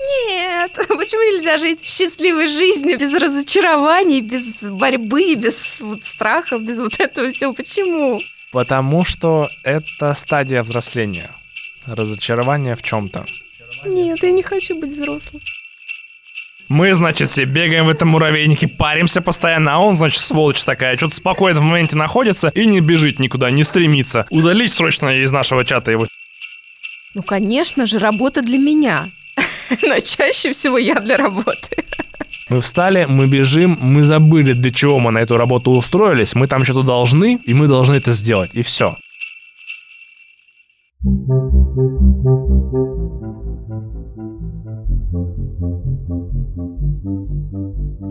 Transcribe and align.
Нет, 0.00 0.72
почему 0.88 1.36
нельзя 1.36 1.58
жить 1.58 1.84
счастливой 1.84 2.48
жизнью 2.48 2.98
без 2.98 3.12
разочарований, 3.14 4.20
без 4.20 4.62
борьбы, 4.62 5.34
без 5.34 5.80
вот 5.80 6.04
страха, 6.04 6.58
без 6.58 6.78
вот 6.78 7.00
этого 7.00 7.32
всего? 7.32 7.52
Почему? 7.52 8.20
Потому 8.52 9.04
что 9.04 9.48
это 9.64 10.14
стадия 10.14 10.62
взросления. 10.62 11.30
Разочарование 11.86 12.76
в 12.76 12.82
чем-то. 12.82 13.26
Нет, 13.84 14.22
я 14.22 14.30
не 14.30 14.42
хочу 14.42 14.78
быть 14.78 14.92
взрослым. 14.92 15.42
Мы, 16.68 16.94
значит, 16.94 17.30
все 17.30 17.44
бегаем 17.44 17.86
в 17.86 17.88
этом 17.88 18.08
муравейнике, 18.08 18.68
паримся 18.68 19.22
постоянно, 19.22 19.74
а 19.74 19.78
он, 19.78 19.96
значит, 19.96 20.22
сволочь 20.22 20.62
такая, 20.64 20.98
что-то 20.98 21.16
спокойно 21.16 21.60
в 21.60 21.62
моменте 21.62 21.96
находится 21.96 22.48
и 22.48 22.66
не 22.66 22.80
бежит 22.80 23.18
никуда, 23.18 23.50
не 23.50 23.64
стремится. 23.64 24.26
Удалить 24.28 24.72
срочно 24.72 25.08
из 25.08 25.32
нашего 25.32 25.64
чата 25.64 25.90
его. 25.90 26.06
Ну, 27.14 27.22
конечно 27.22 27.86
же, 27.86 27.98
работа 27.98 28.42
для 28.42 28.58
меня. 28.58 29.08
Но 29.82 30.00
чаще 30.00 30.52
всего 30.52 30.78
я 30.78 30.94
для 31.00 31.16
работы. 31.16 31.84
Мы 32.50 32.60
встали, 32.60 33.04
мы 33.08 33.26
бежим, 33.26 33.76
мы 33.80 34.02
забыли, 34.02 34.54
для 34.54 34.70
чего 34.70 34.98
мы 34.98 35.10
на 35.10 35.18
эту 35.18 35.36
работу 35.36 35.70
устроились, 35.70 36.34
мы 36.34 36.46
там 36.46 36.64
что-то 36.64 36.82
должны, 36.82 37.38
и 37.44 37.54
мы 37.54 37.68
должны 37.68 37.96
это 37.96 38.12
сделать, 38.12 38.50
и 38.54 38.62
все. 38.62 38.96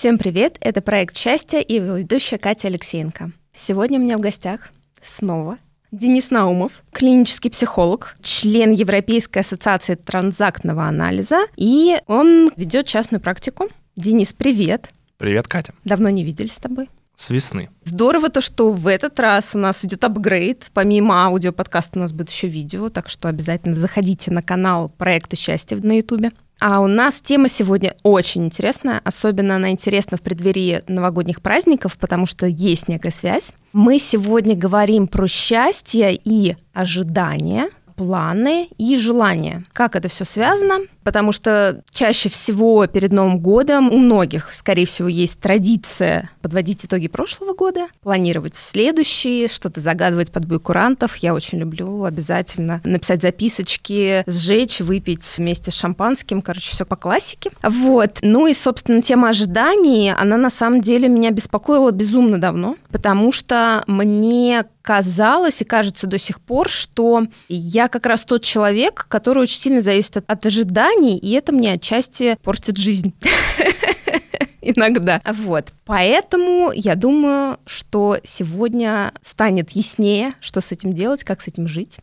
Всем 0.00 0.16
привет! 0.16 0.56
Это 0.62 0.80
проект 0.80 1.14
«Счастье» 1.14 1.62
и 1.62 1.74
его 1.74 1.96
ведущая 1.96 2.38
Катя 2.38 2.68
Алексеенко. 2.68 3.32
Сегодня 3.54 3.98
у 3.98 4.02
меня 4.02 4.16
в 4.16 4.22
гостях 4.22 4.70
снова 5.02 5.58
Денис 5.92 6.30
Наумов, 6.30 6.82
клинический 6.90 7.50
психолог, 7.50 8.16
член 8.22 8.72
Европейской 8.72 9.40
ассоциации 9.40 9.96
транзактного 9.96 10.84
анализа, 10.84 11.40
и 11.54 11.98
он 12.06 12.50
ведет 12.56 12.86
частную 12.86 13.20
практику. 13.20 13.68
Денис, 13.94 14.32
привет! 14.32 14.90
Привет, 15.18 15.46
Катя. 15.48 15.74
Давно 15.84 16.08
не 16.08 16.24
виделись 16.24 16.54
с 16.54 16.58
тобой. 16.58 16.88
С 17.20 17.28
весны. 17.28 17.68
Здорово 17.84 18.30
то, 18.30 18.40
что 18.40 18.70
в 18.70 18.86
этот 18.86 19.20
раз 19.20 19.54
у 19.54 19.58
нас 19.58 19.84
идет 19.84 20.02
апгрейд. 20.04 20.70
Помимо 20.72 21.26
аудиоподкаста 21.26 21.98
у 21.98 22.00
нас 22.00 22.14
будет 22.14 22.30
еще 22.30 22.48
видео, 22.48 22.88
так 22.88 23.10
что 23.10 23.28
обязательно 23.28 23.74
заходите 23.74 24.30
на 24.30 24.40
канал 24.40 24.88
проекта 24.88 25.36
«Счастье» 25.36 25.76
на 25.76 25.98
ютубе. 25.98 26.32
А 26.60 26.80
у 26.80 26.86
нас 26.86 27.20
тема 27.20 27.50
сегодня 27.50 27.94
очень 28.04 28.46
интересная, 28.46 29.02
особенно 29.04 29.56
она 29.56 29.70
интересна 29.70 30.16
в 30.16 30.22
преддверии 30.22 30.82
новогодних 30.88 31.42
праздников, 31.42 31.98
потому 31.98 32.24
что 32.24 32.46
есть 32.46 32.88
некая 32.88 33.10
связь. 33.10 33.52
Мы 33.74 33.98
сегодня 33.98 34.56
говорим 34.56 35.06
про 35.06 35.26
счастье 35.26 36.18
и 36.24 36.56
ожидания, 36.72 37.68
планы 38.00 38.70
и 38.78 38.96
желания. 38.96 39.66
Как 39.74 39.94
это 39.94 40.08
все 40.08 40.24
связано? 40.24 40.78
Потому 41.04 41.32
что 41.32 41.82
чаще 41.90 42.30
всего 42.30 42.86
перед 42.86 43.12
Новым 43.12 43.40
годом 43.40 43.92
у 43.92 43.98
многих, 43.98 44.54
скорее 44.54 44.86
всего, 44.86 45.06
есть 45.06 45.38
традиция 45.38 46.30
подводить 46.40 46.86
итоги 46.86 47.08
прошлого 47.08 47.52
года, 47.52 47.88
планировать 48.02 48.56
следующие, 48.56 49.48
что-то 49.48 49.80
загадывать 49.80 50.32
под 50.32 50.46
бой 50.46 50.60
курантов. 50.60 51.16
Я 51.16 51.34
очень 51.34 51.58
люблю 51.58 52.04
обязательно 52.04 52.80
написать 52.84 53.20
записочки, 53.20 54.24
сжечь, 54.26 54.80
выпить 54.80 55.34
вместе 55.36 55.70
с 55.70 55.74
шампанским. 55.74 56.40
Короче, 56.40 56.70
все 56.70 56.86
по 56.86 56.96
классике. 56.96 57.50
Вот. 57.62 58.20
Ну 58.22 58.46
и, 58.46 58.54
собственно, 58.54 59.02
тема 59.02 59.28
ожиданий, 59.28 60.10
она 60.10 60.38
на 60.38 60.48
самом 60.48 60.80
деле 60.80 61.06
меня 61.06 61.32
беспокоила 61.32 61.90
безумно 61.90 62.40
давно, 62.40 62.76
потому 62.90 63.30
что 63.30 63.84
мне 63.86 64.64
казалось 64.82 65.62
и 65.62 65.64
кажется 65.64 66.06
до 66.06 66.18
сих 66.18 66.40
пор, 66.40 66.68
что 66.68 67.26
я 67.48 67.88
как 67.88 68.06
раз 68.06 68.24
тот 68.24 68.42
человек, 68.42 69.06
который 69.08 69.42
очень 69.42 69.60
сильно 69.60 69.80
зависит 69.80 70.18
от, 70.18 70.24
от 70.30 70.46
ожиданий, 70.46 71.18
и 71.18 71.32
это 71.32 71.52
мне 71.52 71.72
отчасти 71.72 72.36
портит 72.42 72.76
жизнь. 72.76 73.12
Иногда. 74.62 75.22
Вот. 75.24 75.72
Поэтому 75.84 76.70
я 76.74 76.94
думаю, 76.94 77.58
что 77.66 78.18
сегодня 78.24 79.12
станет 79.22 79.70
яснее, 79.70 80.34
что 80.40 80.60
с 80.60 80.72
этим 80.72 80.92
делать, 80.92 81.24
как 81.24 81.40
с 81.40 81.48
этим 81.48 81.66
жить. 81.66 81.98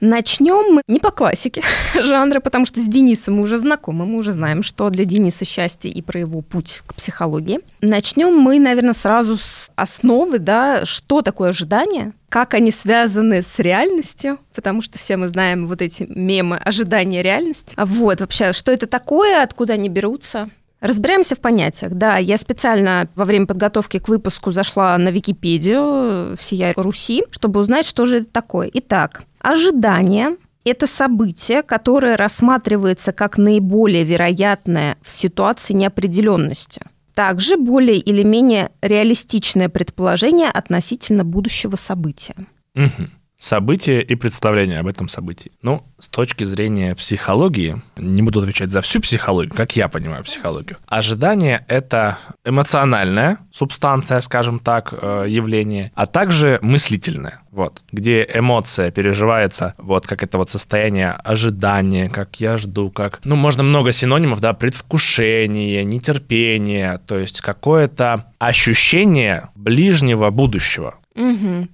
Начнем 0.00 0.74
мы 0.74 0.82
не 0.86 1.00
по 1.00 1.10
классике 1.10 1.60
жанра, 1.94 2.38
потому 2.38 2.66
что 2.66 2.78
с 2.78 2.86
Денисом 2.86 3.34
мы 3.34 3.42
уже 3.42 3.58
знакомы, 3.58 4.06
мы 4.06 4.18
уже 4.18 4.30
знаем, 4.30 4.62
что 4.62 4.90
для 4.90 5.04
Дениса 5.04 5.44
счастье 5.44 5.90
и 5.90 6.02
про 6.02 6.20
его 6.20 6.40
путь 6.40 6.82
к 6.86 6.94
психологии. 6.94 7.58
Начнем 7.80 8.32
мы, 8.32 8.60
наверное, 8.60 8.94
сразу 8.94 9.38
с 9.38 9.72
основы, 9.74 10.38
да, 10.38 10.84
что 10.84 11.22
такое 11.22 11.48
ожидание, 11.48 12.12
как 12.28 12.54
они 12.54 12.70
связаны 12.70 13.42
с 13.42 13.58
реальностью, 13.58 14.38
потому 14.54 14.82
что 14.82 15.00
все 15.00 15.16
мы 15.16 15.30
знаем 15.30 15.66
вот 15.66 15.82
эти 15.82 16.06
мемы 16.08 16.58
ожидания 16.58 17.20
реальности. 17.20 17.74
А 17.76 17.84
вот 17.84 18.20
вообще, 18.20 18.52
что 18.52 18.70
это 18.70 18.86
такое, 18.86 19.42
откуда 19.42 19.72
они 19.72 19.88
берутся, 19.88 20.48
Разбираемся 20.80 21.34
в 21.34 21.40
понятиях. 21.40 21.92
Да, 21.92 22.18
я 22.18 22.38
специально 22.38 23.08
во 23.16 23.24
время 23.24 23.46
подготовки 23.46 23.98
к 23.98 24.06
выпуску 24.06 24.52
зашла 24.52 24.96
на 24.96 25.08
Википедию 25.08 26.36
всея 26.38 26.72
Руси, 26.76 27.24
чтобы 27.32 27.58
узнать, 27.58 27.84
что 27.84 28.06
же 28.06 28.18
это 28.18 28.30
такое. 28.30 28.70
Итак, 28.72 29.24
ожидание– 29.40 30.36
это 30.64 30.86
событие, 30.86 31.62
которое 31.62 32.16
рассматривается 32.16 33.12
как 33.12 33.38
наиболее 33.38 34.04
вероятное 34.04 34.96
в 35.02 35.10
ситуации 35.10 35.74
неопределенности. 35.74 36.82
Также 37.14 37.56
более 37.56 37.96
или 37.96 38.22
менее 38.22 38.70
реалистичное 38.80 39.68
предположение 39.68 40.48
относительно 40.48 41.24
будущего 41.24 41.76
события. 41.76 42.34
Угу 42.74 43.08
событие 43.38 44.02
и 44.02 44.16
представление 44.16 44.80
об 44.80 44.88
этом 44.88 45.08
событии. 45.08 45.52
Ну, 45.62 45.84
с 45.98 46.08
точки 46.08 46.42
зрения 46.42 46.94
психологии, 46.96 47.80
не 47.96 48.22
буду 48.22 48.40
отвечать 48.40 48.70
за 48.70 48.80
всю 48.80 49.00
психологию, 49.00 49.54
как 49.54 49.76
я 49.76 49.88
понимаю 49.88 50.24
психологию. 50.24 50.78
Ожидание— 50.86 51.64
это 51.68 52.18
эмоциональная 52.44 53.38
субстанция, 53.52 54.20
скажем 54.20 54.58
так, 54.58 54.92
э, 54.92 55.26
явление, 55.28 55.92
а 55.94 56.06
также 56.06 56.58
мыслительное, 56.62 57.40
вот, 57.52 57.82
где 57.92 58.28
эмоция 58.34 58.90
переживается, 58.90 59.74
вот, 59.78 60.06
как 60.06 60.24
это 60.24 60.36
вот 60.38 60.50
состояние 60.50 61.12
ожидания, 61.12 62.10
как 62.10 62.40
я 62.40 62.56
жду, 62.58 62.90
как, 62.90 63.20
ну, 63.24 63.36
можно 63.36 63.62
много 63.62 63.92
синонимов, 63.92 64.40
да, 64.40 64.52
предвкушение, 64.52 65.84
нетерпение, 65.84 66.98
то 67.06 67.16
есть 67.16 67.40
какое-то 67.40 68.32
ощущение 68.38 69.48
ближнего 69.54 70.30
будущего. 70.30 70.96
Угу. 71.14 71.68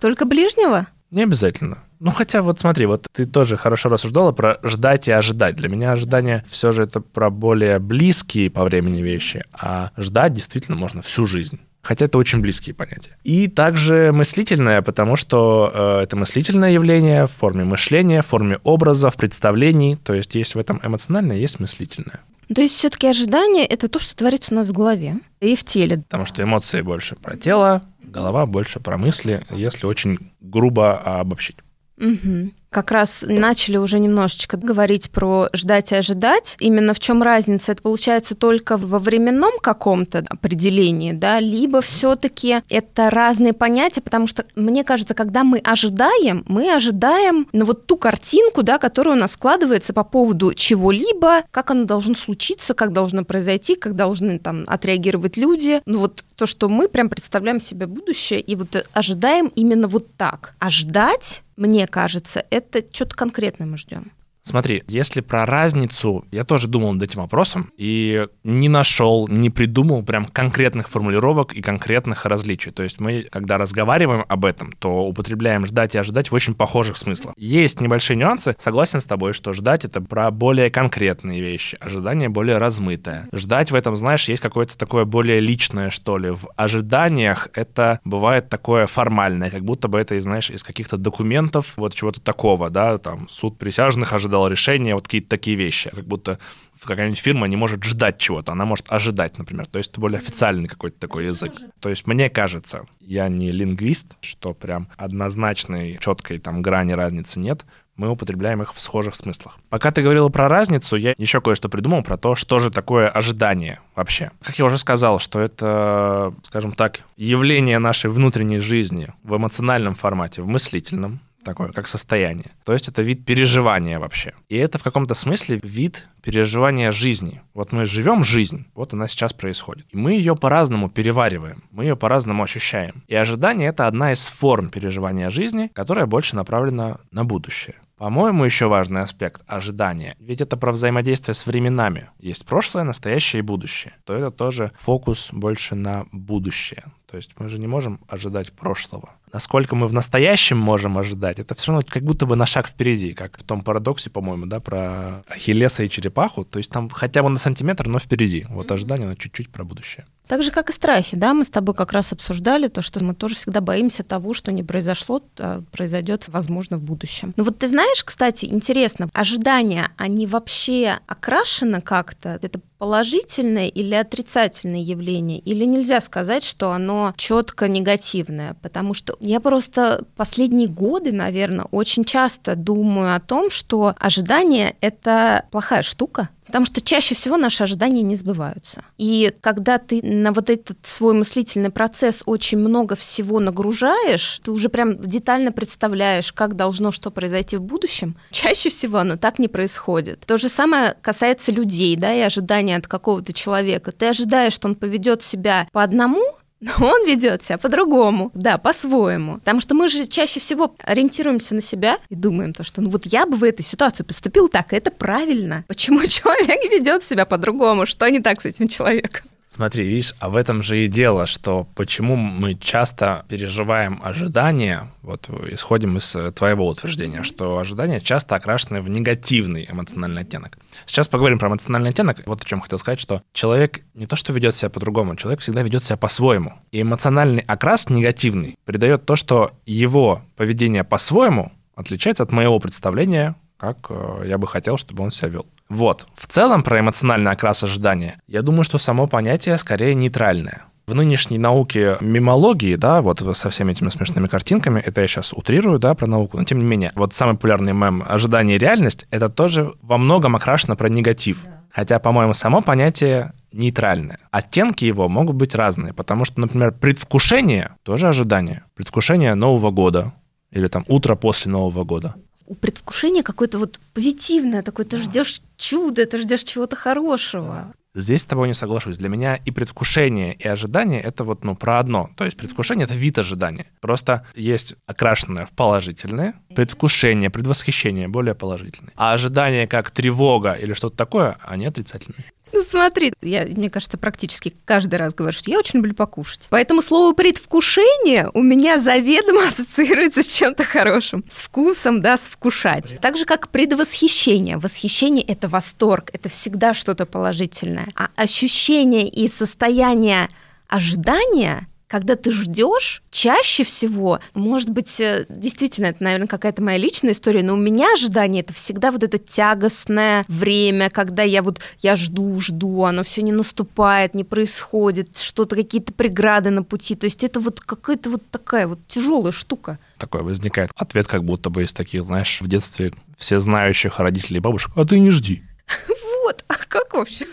Только 0.00 0.26
ближнего? 0.26 0.86
Не 1.10 1.22
обязательно. 1.22 1.78
Ну, 2.00 2.10
хотя 2.10 2.42
вот 2.42 2.60
смотри, 2.60 2.86
вот 2.86 3.06
ты 3.12 3.26
тоже 3.26 3.56
хорошо 3.56 3.88
рассуждала 3.88 4.32
про 4.32 4.58
ждать 4.62 5.08
и 5.08 5.10
ожидать. 5.10 5.56
Для 5.56 5.68
меня 5.68 5.92
ожидание 5.92 6.44
все 6.48 6.72
же 6.72 6.82
это 6.82 7.00
про 7.00 7.30
более 7.30 7.78
близкие 7.78 8.50
по 8.50 8.64
времени 8.64 9.00
вещи, 9.00 9.44
а 9.52 9.90
ждать 9.96 10.32
действительно 10.34 10.76
можно 10.76 11.02
всю 11.02 11.26
жизнь. 11.26 11.58
Хотя 11.80 12.04
это 12.04 12.18
очень 12.18 12.40
близкие 12.40 12.74
понятия. 12.74 13.16
И 13.24 13.48
также 13.48 14.12
мыслительное, 14.12 14.82
потому 14.82 15.16
что 15.16 15.70
э, 15.72 16.02
это 16.02 16.16
мыслительное 16.16 16.72
явление 16.72 17.26
в 17.26 17.30
форме 17.30 17.64
мышления, 17.64 18.20
в 18.20 18.26
форме 18.26 18.58
образов, 18.62 19.16
представлений. 19.16 19.96
То 19.96 20.12
есть 20.12 20.34
есть 20.34 20.54
в 20.54 20.58
этом 20.58 20.80
эмоциональное, 20.82 21.36
есть 21.36 21.60
мыслительное. 21.60 22.20
То 22.54 22.60
есть 22.60 22.74
все-таки 22.74 23.06
ожидание 23.06 23.64
это 23.64 23.88
то, 23.88 23.98
что 23.98 24.16
творится 24.16 24.52
у 24.52 24.56
нас 24.56 24.68
в 24.68 24.72
голове 24.72 25.16
и 25.40 25.54
в 25.54 25.64
теле. 25.64 25.98
Потому 25.98 26.26
что 26.26 26.42
эмоции 26.42 26.82
больше 26.82 27.14
про 27.14 27.36
тело, 27.36 27.82
голова 28.18 28.46
больше 28.46 28.80
про 28.80 28.98
мысли, 28.98 29.46
если 29.50 29.86
очень 29.86 30.18
грубо 30.40 30.98
обобщить. 30.98 31.56
Угу 31.96 32.50
как 32.70 32.90
раз 32.90 33.24
начали 33.26 33.76
уже 33.76 33.98
немножечко 33.98 34.56
говорить 34.56 35.10
про 35.10 35.48
ждать 35.52 35.92
и 35.92 35.96
ожидать. 35.96 36.56
Именно 36.60 36.94
в 36.94 37.00
чем 37.00 37.22
разница? 37.22 37.72
Это 37.72 37.82
получается 37.82 38.34
только 38.34 38.76
во 38.76 38.98
временном 38.98 39.58
каком-то 39.60 40.24
определении, 40.28 41.12
да, 41.12 41.40
либо 41.40 41.80
все-таки 41.80 42.60
это 42.68 43.10
разные 43.10 43.52
понятия, 43.52 44.00
потому 44.00 44.26
что 44.26 44.44
мне 44.54 44.84
кажется, 44.84 45.14
когда 45.14 45.44
мы 45.44 45.58
ожидаем, 45.58 46.44
мы 46.46 46.74
ожидаем 46.74 47.48
ну, 47.52 47.64
вот 47.64 47.86
ту 47.86 47.96
картинку, 47.96 48.62
да, 48.62 48.78
которая 48.78 49.16
у 49.16 49.18
нас 49.18 49.32
складывается 49.32 49.92
по 49.92 50.04
поводу 50.04 50.54
чего-либо, 50.54 51.42
как 51.50 51.70
оно 51.70 51.84
должно 51.84 52.14
случиться, 52.14 52.74
как 52.74 52.92
должно 52.92 53.24
произойти, 53.24 53.74
как 53.74 53.94
должны 53.94 54.38
там 54.38 54.64
отреагировать 54.66 55.36
люди. 55.36 55.80
Ну 55.86 56.00
вот 56.00 56.24
то, 56.38 56.46
что 56.46 56.68
мы 56.68 56.88
прям 56.88 57.10
представляем 57.10 57.58
себе 57.58 57.86
будущее 57.86 58.40
и 58.40 58.54
вот 58.54 58.86
ожидаем 58.92 59.48
именно 59.56 59.88
вот 59.88 60.14
так. 60.14 60.54
А 60.60 60.70
ждать 60.70 61.42
мне 61.56 61.88
кажется, 61.88 62.46
это 62.50 62.84
что-то 62.92 63.16
конкретное 63.16 63.66
мы 63.66 63.76
ждем. 63.76 64.12
Смотри, 64.48 64.82
если 64.88 65.20
про 65.20 65.44
разницу, 65.44 66.24
я 66.30 66.42
тоже 66.42 66.68
думал 66.68 66.94
над 66.94 67.02
этим 67.02 67.20
вопросом 67.20 67.70
и 67.76 68.26
не 68.44 68.70
нашел, 68.70 69.28
не 69.28 69.50
придумал 69.50 70.02
прям 70.02 70.24
конкретных 70.24 70.88
формулировок 70.88 71.52
и 71.52 71.60
конкретных 71.60 72.24
различий. 72.24 72.72
То 72.72 72.82
есть 72.82 72.98
мы, 72.98 73.26
когда 73.30 73.58
разговариваем 73.58 74.24
об 74.26 74.46
этом, 74.46 74.72
то 74.72 75.04
употребляем 75.04 75.66
ждать 75.66 75.94
и 75.94 75.98
ожидать 75.98 76.30
в 76.30 76.34
очень 76.34 76.54
похожих 76.54 76.96
смыслах. 76.96 77.34
Есть 77.36 77.82
небольшие 77.82 78.16
нюансы, 78.16 78.56
согласен 78.58 79.02
с 79.02 79.04
тобой, 79.04 79.34
что 79.34 79.52
ждать 79.52 79.84
это 79.84 80.00
про 80.00 80.30
более 80.30 80.70
конкретные 80.70 81.42
вещи, 81.42 81.76
ожидание 81.78 82.30
более 82.30 82.56
размытое. 82.56 83.28
Ждать 83.34 83.70
в 83.70 83.74
этом, 83.74 83.96
знаешь, 83.98 84.30
есть 84.30 84.40
какое-то 84.40 84.78
такое 84.78 85.04
более 85.04 85.40
личное, 85.40 85.90
что 85.90 86.16
ли. 86.16 86.30
В 86.30 86.48
ожиданиях 86.56 87.48
это 87.52 88.00
бывает 88.04 88.48
такое 88.48 88.86
формальное, 88.86 89.50
как 89.50 89.62
будто 89.62 89.88
бы 89.88 89.98
это, 89.98 90.18
знаешь, 90.20 90.48
из 90.48 90.62
каких-то 90.62 90.96
документов, 90.96 91.74
вот 91.76 91.92
чего-то 91.92 92.22
такого, 92.22 92.70
да, 92.70 92.96
там 92.96 93.28
суд 93.28 93.58
присяжных 93.58 94.14
ожидал 94.14 94.37
дал 94.38 94.48
решение, 94.48 94.94
вот 94.94 95.04
какие-то 95.04 95.28
такие 95.28 95.56
вещи, 95.56 95.90
как 95.90 96.06
будто 96.06 96.38
какая-нибудь 96.84 97.18
фирма 97.18 97.48
не 97.48 97.56
может 97.56 97.82
ждать 97.82 98.18
чего-то, 98.18 98.52
она 98.52 98.64
может 98.64 98.86
ожидать, 98.88 99.36
например. 99.36 99.66
То 99.66 99.78
есть 99.78 99.90
это 99.90 100.00
более 100.00 100.18
официальный 100.18 100.68
какой-то 100.68 100.98
такой 100.98 101.26
язык. 101.26 101.52
То 101.80 101.88
есть 101.88 102.06
мне 102.06 102.30
кажется, 102.30 102.86
я 103.00 103.28
не 103.28 103.50
лингвист, 103.50 104.06
что 104.20 104.54
прям 104.54 104.88
однозначной, 104.96 105.98
четкой 106.00 106.38
там 106.38 106.62
грани 106.62 106.92
разницы 106.92 107.40
нет, 107.40 107.64
мы 107.96 108.08
употребляем 108.08 108.62
их 108.62 108.74
в 108.74 108.80
схожих 108.80 109.16
смыслах. 109.16 109.58
Пока 109.70 109.90
ты 109.90 110.02
говорила 110.02 110.28
про 110.28 110.48
разницу, 110.48 110.94
я 110.94 111.14
еще 111.18 111.40
кое-что 111.40 111.68
придумал 111.68 112.04
про 112.04 112.16
то, 112.16 112.36
что 112.36 112.60
же 112.60 112.70
такое 112.70 113.08
ожидание 113.08 113.80
вообще. 113.96 114.30
Как 114.40 114.56
я 114.58 114.64
уже 114.64 114.78
сказал, 114.78 115.18
что 115.18 115.40
это, 115.40 116.32
скажем 116.46 116.72
так, 116.72 117.00
явление 117.16 117.80
нашей 117.80 118.08
внутренней 118.08 118.60
жизни 118.60 119.08
в 119.24 119.36
эмоциональном 119.36 119.96
формате, 119.96 120.42
в 120.42 120.46
мыслительном, 120.46 121.18
такое, 121.48 121.72
как 121.72 121.88
состояние. 121.88 122.50
То 122.64 122.72
есть 122.72 122.88
это 122.88 123.02
вид 123.02 123.24
переживания 123.24 123.98
вообще. 123.98 124.34
И 124.48 124.56
это 124.56 124.78
в 124.78 124.82
каком-то 124.82 125.14
смысле 125.14 125.60
вид 125.62 126.06
переживания 126.22 126.92
жизни. 126.92 127.40
Вот 127.54 127.72
мы 127.72 127.86
живем 127.86 128.24
жизнь, 128.24 128.66
вот 128.74 128.92
она 128.92 129.08
сейчас 129.08 129.32
происходит. 129.32 129.86
И 129.90 129.96
мы 129.96 130.12
ее 130.12 130.36
по-разному 130.36 130.90
перевариваем, 130.90 131.62
мы 131.70 131.84
ее 131.84 131.96
по-разному 131.96 132.42
ощущаем. 132.42 133.02
И 133.08 133.14
ожидание— 133.14 133.68
это 133.70 133.86
одна 133.86 134.12
из 134.12 134.26
форм 134.26 134.70
переживания 134.70 135.30
жизни, 135.30 135.70
которая 135.74 136.06
больше 136.06 136.36
направлена 136.36 136.98
на 137.10 137.24
будущее. 137.24 137.76
По-моему, 137.98 138.44
еще 138.44 138.68
важный 138.68 139.00
аспект— 139.00 139.42
ожидания. 139.46 140.14
Ведь 140.20 140.40
это 140.40 140.56
про 140.56 140.70
взаимодействие 140.70 141.34
с 141.34 141.46
временами. 141.46 142.08
Есть 142.20 142.46
прошлое, 142.46 142.84
настоящее 142.84 143.40
и 143.40 143.42
будущее. 143.42 143.92
То 144.04 144.14
это 144.14 144.30
тоже 144.30 144.70
фокус 144.76 145.30
больше 145.32 145.74
на 145.74 146.06
будущее. 146.12 146.84
То 147.10 147.16
есть 147.16 147.30
мы 147.38 147.48
же 147.48 147.58
не 147.58 147.66
можем 147.66 148.00
ожидать 148.06 148.52
прошлого. 148.52 149.08
Насколько 149.32 149.76
мы 149.76 149.86
в 149.86 149.92
настоящем 149.92 150.58
можем 150.58 150.98
ожидать, 150.98 151.38
это 151.38 151.54
все 151.54 151.72
равно 151.72 151.86
как 151.88 152.02
будто 152.02 152.26
бы 152.26 152.36
на 152.36 152.46
шаг 152.46 152.68
впереди, 152.68 153.14
как 153.14 153.38
в 153.38 153.42
том 153.42 153.62
парадоксе, 153.62 154.10
по-моему, 154.10 154.46
да, 154.46 154.60
про 154.60 155.22
Ахиллеса 155.28 155.84
и 155.84 155.90
черепаху. 155.90 156.44
То 156.44 156.58
есть 156.58 156.70
там 156.70 156.88
хотя 156.88 157.22
бы 157.22 157.28
на 157.28 157.38
сантиметр, 157.38 157.88
но 157.88 157.98
впереди. 157.98 158.46
Вот 158.48 158.70
ожидание, 158.72 159.06
оно 159.06 159.14
чуть-чуть 159.14 159.50
про 159.50 159.64
будущее. 159.64 160.06
Так 160.28 160.42
же, 160.42 160.50
как 160.50 160.68
и 160.68 160.74
страхи, 160.74 161.16
да, 161.16 161.32
мы 161.32 161.42
с 161.42 161.48
тобой 161.48 161.74
как 161.74 161.92
раз 161.92 162.12
обсуждали 162.12 162.68
то, 162.68 162.82
что 162.82 163.02
мы 163.02 163.14
тоже 163.14 163.34
всегда 163.34 163.62
боимся 163.62 164.04
того, 164.04 164.34
что 164.34 164.52
не 164.52 164.62
произошло, 164.62 165.22
а 165.38 165.62
произойдет, 165.72 166.24
возможно, 166.28 166.76
в 166.76 166.82
будущем. 166.82 167.32
Но 167.36 167.44
вот 167.44 167.58
ты 167.58 167.66
знаешь, 167.66 168.04
кстати, 168.04 168.44
интересно, 168.44 169.08
ожидания, 169.14 169.90
они 169.96 170.26
вообще 170.26 170.98
окрашены 171.06 171.80
как-то? 171.80 172.38
Это 172.42 172.60
положительное 172.76 173.68
или 173.68 173.94
отрицательное 173.94 174.80
явление? 174.80 175.38
Или 175.38 175.64
нельзя 175.64 176.02
сказать, 176.02 176.44
что 176.44 176.72
оно 176.72 177.14
четко 177.16 177.66
негативное? 177.66 178.52
Потому 178.60 178.92
что 178.92 179.16
я 179.20 179.40
просто 179.40 180.04
последние 180.16 180.68
годы, 180.68 181.12
наверное, 181.12 181.66
очень 181.70 182.04
часто 182.04 182.56
думаю 182.56 183.14
о 183.14 183.20
том, 183.20 183.50
что 183.50 183.94
ожидание— 183.98 184.76
это 184.80 185.44
плохая 185.50 185.82
штука, 185.82 186.28
Потому 186.48 186.64
что 186.64 186.80
чаще 186.80 187.14
всего 187.14 187.36
наши 187.36 187.62
ожидания 187.62 188.00
не 188.00 188.16
сбываются. 188.16 188.82
И 188.96 189.32
когда 189.42 189.76
ты 189.76 190.00
на 190.02 190.32
вот 190.32 190.48
этот 190.48 190.78
свой 190.82 191.12
мыслительный 191.12 191.70
процесс 191.70 192.22
очень 192.24 192.56
много 192.56 192.96
всего 192.96 193.38
нагружаешь, 193.38 194.40
ты 194.42 194.50
уже 194.50 194.70
прям 194.70 194.98
детально 194.98 195.52
представляешь, 195.52 196.32
как 196.32 196.56
должно 196.56 196.90
что 196.90 197.10
произойти 197.10 197.58
в 197.58 197.60
будущем, 197.60 198.16
чаще 198.30 198.70
всего 198.70 198.96
оно 198.96 199.16
так 199.16 199.38
не 199.38 199.46
происходит. 199.46 200.20
То 200.20 200.38
же 200.38 200.48
самое 200.48 200.96
касается 201.02 201.52
людей, 201.52 201.94
да, 201.96 202.14
и 202.14 202.20
ожидания 202.20 202.76
от 202.76 202.86
какого-то 202.86 203.34
человека. 203.34 203.92
Ты 203.92 204.06
ожидаешь, 204.06 204.54
что 204.54 204.68
он 204.68 204.74
поведет 204.74 205.22
себя 205.22 205.68
по 205.70 205.82
одному, 205.82 206.22
но 206.60 206.72
он 206.78 207.06
ведет 207.06 207.44
себя 207.44 207.58
по-другому, 207.58 208.30
да, 208.34 208.58
по-своему. 208.58 209.38
Потому 209.38 209.60
что 209.60 209.74
мы 209.74 209.88
же 209.88 210.06
чаще 210.06 210.40
всего 210.40 210.74
ориентируемся 210.78 211.54
на 211.54 211.60
себя 211.60 211.98
и 212.08 212.14
думаем 212.14 212.52
то, 212.52 212.64
что 212.64 212.80
ну 212.80 212.90
вот 212.90 213.06
я 213.06 213.26
бы 213.26 213.36
в 213.36 213.44
этой 213.44 213.62
ситуации 213.62 214.02
поступил 214.02 214.48
так, 214.48 214.72
и 214.72 214.76
это 214.76 214.90
правильно. 214.90 215.64
Почему 215.68 216.04
человек 216.06 216.70
ведет 216.70 217.04
себя 217.04 217.26
по-другому? 217.26 217.86
Что 217.86 218.08
не 218.08 218.20
так 218.20 218.40
с 218.42 218.44
этим 218.44 218.68
человеком? 218.68 219.26
Смотри, 219.50 219.84
видишь, 219.84 220.14
а 220.18 220.28
в 220.28 220.36
этом 220.36 220.62
же 220.62 220.84
и 220.84 220.88
дело, 220.88 221.24
что 221.24 221.66
почему 221.74 222.16
мы 222.16 222.54
часто 222.54 223.24
переживаем 223.28 223.98
ожидания, 224.04 224.92
вот 225.00 225.30
исходим 225.50 225.96
из 225.96 226.14
э, 226.14 226.32
твоего 226.32 226.68
утверждения, 226.68 227.22
что 227.22 227.56
ожидания 227.56 227.98
часто 227.98 228.36
окрашены 228.36 228.82
в 228.82 228.90
негативный 228.90 229.66
эмоциональный 229.66 230.20
оттенок. 230.20 230.58
Сейчас 230.84 231.08
поговорим 231.08 231.38
про 231.38 231.48
эмоциональный 231.48 231.90
оттенок. 231.90 232.20
Вот 232.26 232.42
о 232.42 232.44
чем 232.44 232.60
хотел 232.60 232.78
сказать, 232.78 233.00
что 233.00 233.22
человек 233.32 233.80
не 233.94 234.06
то 234.06 234.16
что 234.16 234.34
ведет 234.34 234.54
себя 234.54 234.68
по-другому, 234.68 235.16
человек 235.16 235.40
всегда 235.40 235.62
ведет 235.62 235.82
себя 235.82 235.96
по-своему. 235.96 236.52
И 236.70 236.82
эмоциональный 236.82 237.42
окрас 237.46 237.88
негативный 237.88 238.54
придает 238.66 239.06
то, 239.06 239.16
что 239.16 239.52
его 239.64 240.20
поведение 240.36 240.84
по-своему 240.84 241.52
отличается 241.74 242.22
от 242.22 242.32
моего 242.32 242.58
представления, 242.58 243.34
как 243.56 243.86
э, 243.88 244.24
я 244.26 244.36
бы 244.36 244.46
хотел, 244.46 244.76
чтобы 244.76 245.04
он 245.04 245.10
себя 245.10 245.28
вел. 245.28 245.46
Вот. 245.68 246.06
В 246.14 246.26
целом 246.26 246.62
про 246.62 246.80
эмоциональный 246.80 247.30
окрас 247.30 247.62
ожидания, 247.62 248.20
я 248.26 248.42
думаю, 248.42 248.64
что 248.64 248.78
само 248.78 249.06
понятие 249.06 249.58
скорее 249.58 249.94
нейтральное. 249.94 250.64
В 250.86 250.94
нынешней 250.94 251.36
науке 251.36 251.98
мимологии, 252.00 252.74
да, 252.76 253.02
вот 253.02 253.20
со 253.36 253.50
всеми 253.50 253.72
этими 253.72 253.90
смешными 253.90 254.26
картинками, 254.26 254.80
это 254.80 255.02
я 255.02 255.06
сейчас 255.06 255.34
утрирую, 255.34 255.78
да, 255.78 255.94
про 255.94 256.06
науку, 256.06 256.38
но 256.38 256.44
тем 256.44 256.58
не 256.58 256.64
менее, 256.64 256.92
вот 256.94 257.12
самый 257.12 257.34
популярный 257.34 257.74
мем 257.74 258.02
«ожидание 258.08 258.56
и 258.56 258.58
реальность»— 258.58 259.06
это 259.10 259.28
тоже 259.28 259.74
во 259.82 259.98
многом 259.98 260.34
окрашено 260.34 260.76
про 260.76 260.88
негатив. 260.88 261.44
Хотя, 261.70 261.98
по-моему, 261.98 262.32
само 262.32 262.62
понятие 262.62 263.34
нейтральное. 263.52 264.18
Оттенки 264.30 264.86
его 264.86 265.08
могут 265.08 265.36
быть 265.36 265.54
разные, 265.54 265.92
потому 265.92 266.24
что, 266.24 266.40
например, 266.40 266.72
предвкушение— 266.72 267.72
тоже 267.82 268.08
ожидание. 268.08 268.64
Предвкушение 268.74 269.34
Нового 269.34 269.70
года 269.70 270.14
или 270.50 270.68
там 270.68 270.86
утро 270.88 271.16
после 271.16 271.52
Нового 271.52 271.84
года 271.84 272.14
у 272.48 272.54
предвкушения 272.54 273.22
какое-то 273.22 273.58
вот 273.58 273.78
позитивное, 273.92 274.62
такое, 274.62 274.86
ты 274.86 274.96
ждешь 274.96 275.42
чуда, 275.58 276.06
ты 276.06 276.18
ждешь 276.18 276.44
чего-то 276.44 276.76
хорошего. 276.76 277.74
Здесь 277.94 278.20
с 278.20 278.24
тобой 278.26 278.48
не 278.48 278.54
соглашусь. 278.54 278.96
Для 278.96 279.08
меня 279.08 279.34
и 279.36 279.50
предвкушение, 279.50 280.34
и 280.34 280.46
ожидание— 280.46 281.00
это 281.02 281.24
вот, 281.24 281.42
ну, 281.42 281.56
про 281.56 281.80
одно. 281.80 282.10
То 282.16 282.24
есть 282.24 282.36
предвкушение— 282.36 282.84
это 282.86 282.94
вид 282.94 283.18
ожидания. 283.18 283.66
Просто 283.80 284.24
есть 284.36 284.76
окрашенное 284.86 285.46
в 285.46 285.50
положительное, 285.50 286.34
предвкушение, 286.54 287.28
предвосхищение 287.28 288.06
более 288.06 288.34
положительное. 288.34 288.92
А 288.94 289.14
ожидание 289.14 289.66
как 289.66 289.90
тревога 289.90 290.52
или 290.52 290.74
что-то 290.74 290.96
такое, 290.96 291.38
они 291.42 291.66
отрицательные. 291.66 292.24
Ну 292.58 292.64
смотри, 292.64 293.12
я, 293.22 293.44
мне 293.44 293.70
кажется, 293.70 293.98
практически 293.98 294.52
каждый 294.64 294.96
раз 294.96 295.14
говорю, 295.14 295.32
что 295.32 295.48
я 295.48 295.60
очень 295.60 295.76
люблю 295.76 295.94
покушать. 295.94 296.48
Поэтому 296.50 296.82
слово 296.82 297.12
«предвкушение» 297.12 298.30
у 298.34 298.42
меня 298.42 298.80
заведомо 298.80 299.46
ассоциируется 299.46 300.24
с 300.24 300.26
чем-то 300.26 300.64
хорошим. 300.64 301.24
С 301.30 301.42
вкусом, 301.42 302.00
да, 302.00 302.16
с 302.16 302.22
вкушать. 302.22 302.98
Так 303.00 303.16
же, 303.16 303.26
как 303.26 303.50
предвосхищение. 303.50 304.58
Восхищение— 304.58 305.24
это 305.28 305.46
восторг, 305.46 306.10
это 306.12 306.28
всегда 306.28 306.74
что-то 306.74 307.06
положительное. 307.06 307.86
А 307.94 308.08
ощущение 308.16 309.08
и 309.08 309.28
состояние 309.28 310.28
ожидания— 310.66 311.68
когда 311.88 312.16
ты 312.16 312.30
ждешь, 312.30 313.02
чаще 313.10 313.64
всего, 313.64 314.20
может 314.34 314.70
быть, 314.70 315.00
э, 315.00 315.24
действительно, 315.30 315.86
это, 315.86 316.04
наверное, 316.04 316.28
какая-то 316.28 316.62
моя 316.62 316.76
личная 316.76 317.12
история, 317.12 317.42
но 317.42 317.54
у 317.54 317.56
меня 317.56 317.94
ожидание 317.94 318.42
это 318.42 318.52
всегда 318.52 318.92
вот 318.92 319.02
это 319.02 319.16
тягостное 319.16 320.24
время, 320.28 320.90
когда 320.90 321.22
я 321.22 321.42
вот 321.42 321.60
я 321.80 321.96
жду, 321.96 322.38
жду, 322.40 322.84
оно 322.84 323.02
все 323.02 323.22
не 323.22 323.32
наступает, 323.32 324.14
не 324.14 324.22
происходит, 324.22 325.16
что-то 325.16 325.56
какие-то 325.56 325.94
преграды 325.94 326.50
на 326.50 326.62
пути. 326.62 326.94
То 326.94 327.06
есть 327.06 327.24
это 327.24 327.40
вот 327.40 327.60
какая-то 327.60 328.10
вот 328.10 328.22
такая 328.30 328.66
вот 328.66 328.80
тяжелая 328.86 329.32
штука. 329.32 329.78
Такой 329.96 330.22
возникает 330.22 330.70
ответ, 330.76 331.06
как 331.06 331.24
будто 331.24 331.48
бы 331.48 331.64
из 331.64 331.72
таких, 331.72 332.04
знаешь, 332.04 332.40
в 332.42 332.48
детстве 332.48 332.92
все 333.16 333.40
знающих 333.40 333.98
родителей 333.98 334.36
и 334.36 334.40
бабушек, 334.40 334.72
а 334.76 334.84
ты 334.84 334.98
не 334.98 335.10
жди. 335.10 335.42
Вот, 336.24 336.44
а 336.48 336.56
как 336.56 336.92
вообще? 336.92 337.24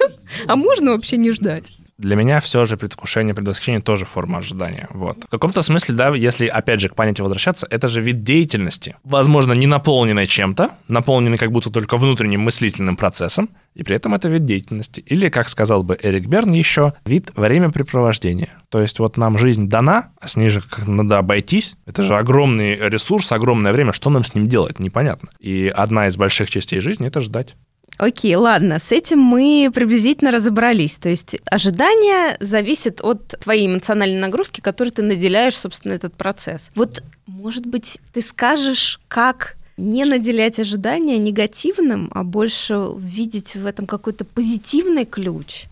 А 0.47 0.55
можно 0.55 0.91
вообще 0.91 1.17
не 1.17 1.31
ждать? 1.31 1.73
Для 1.97 2.15
меня 2.15 2.39
все 2.41 2.65
же 2.65 2.75
предвкушение, 2.75 3.33
предвосхищение 3.33 3.81
тоже 3.81 4.05
форма 4.05 4.39
ожидания. 4.39 4.87
Вот. 4.91 5.23
В 5.23 5.29
каком-то 5.29 5.61
смысле, 5.61 5.95
да, 5.95 6.09
если 6.13 6.47
опять 6.47 6.81
же 6.81 6.89
к 6.89 6.95
понятию 6.95 7.23
возвращаться, 7.23 7.67
это 7.69 7.87
же 7.87 8.01
вид 8.01 8.23
деятельности. 8.23 8.95
Возможно, 9.03 9.53
не 9.53 9.65
наполненный 9.65 10.27
чем-то, 10.27 10.71
наполненный 10.87 11.37
как 11.37 11.51
будто 11.51 11.69
только 11.69 11.97
внутренним 11.97 12.41
мыслительным 12.41 12.97
процессом, 12.97 13.49
и 13.75 13.83
при 13.83 13.95
этом 13.95 14.13
это 14.13 14.27
вид 14.27 14.43
деятельности. 14.43 14.99
Или, 15.01 15.29
как 15.29 15.47
сказал 15.47 15.83
бы 15.83 15.97
Эрик 16.01 16.27
Берн 16.27 16.51
еще, 16.51 16.93
вид 17.05 17.31
времяпрепровождения. 17.35 18.49
То 18.69 18.81
есть 18.81 18.99
вот 18.99 19.15
нам 19.15 19.37
жизнь 19.37 19.69
дана, 19.69 20.11
а 20.19 20.27
с 20.27 20.35
ней 20.35 20.49
же 20.49 20.61
как 20.61 20.87
надо 20.87 21.17
обойтись. 21.17 21.75
Это 21.85 22.03
же 22.03 22.17
огромный 22.17 22.75
ресурс, 22.89 23.31
огромное 23.31 23.71
время. 23.71 23.93
Что 23.93 24.09
нам 24.09 24.25
с 24.25 24.35
ним 24.35 24.47
делать, 24.47 24.79
непонятно. 24.79 25.29
И 25.39 25.71
одна 25.73 26.07
из 26.07 26.17
больших 26.17 26.49
частей 26.49 26.81
жизни— 26.81 27.07
это 27.07 27.21
ждать. 27.21 27.55
Окей, 27.97 28.35
ладно, 28.35 28.79
с 28.79 28.91
этим 28.91 29.19
мы 29.19 29.71
приблизительно 29.73 30.31
разобрались. 30.31 30.97
То 30.97 31.09
есть 31.09 31.37
ожидание 31.49 32.37
зависит 32.39 33.01
от 33.01 33.27
твоей 33.39 33.67
эмоциональной 33.67 34.19
нагрузки, 34.19 34.61
которой 34.61 34.89
ты 34.89 35.01
наделяешь, 35.01 35.55
собственно, 35.55 35.93
этот 35.93 36.15
процесс. 36.15 36.71
Вот, 36.75 37.03
может 37.25 37.65
быть, 37.65 37.99
ты 38.13 38.21
скажешь, 38.21 38.99
как 39.07 39.55
не 39.77 40.05
наделять 40.05 40.59
ожидания 40.59 41.17
негативным, 41.17 42.09
а 42.13 42.23
больше 42.23 42.87
видеть 42.97 43.55
в 43.55 43.65
этом 43.65 43.87
какой-то 43.87 44.25
позитивный 44.25 45.05
ключ? 45.05 45.65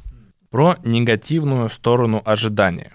Про 0.49 0.77
негативную 0.83 1.69
сторону 1.69 2.21
ожидания. 2.23 2.91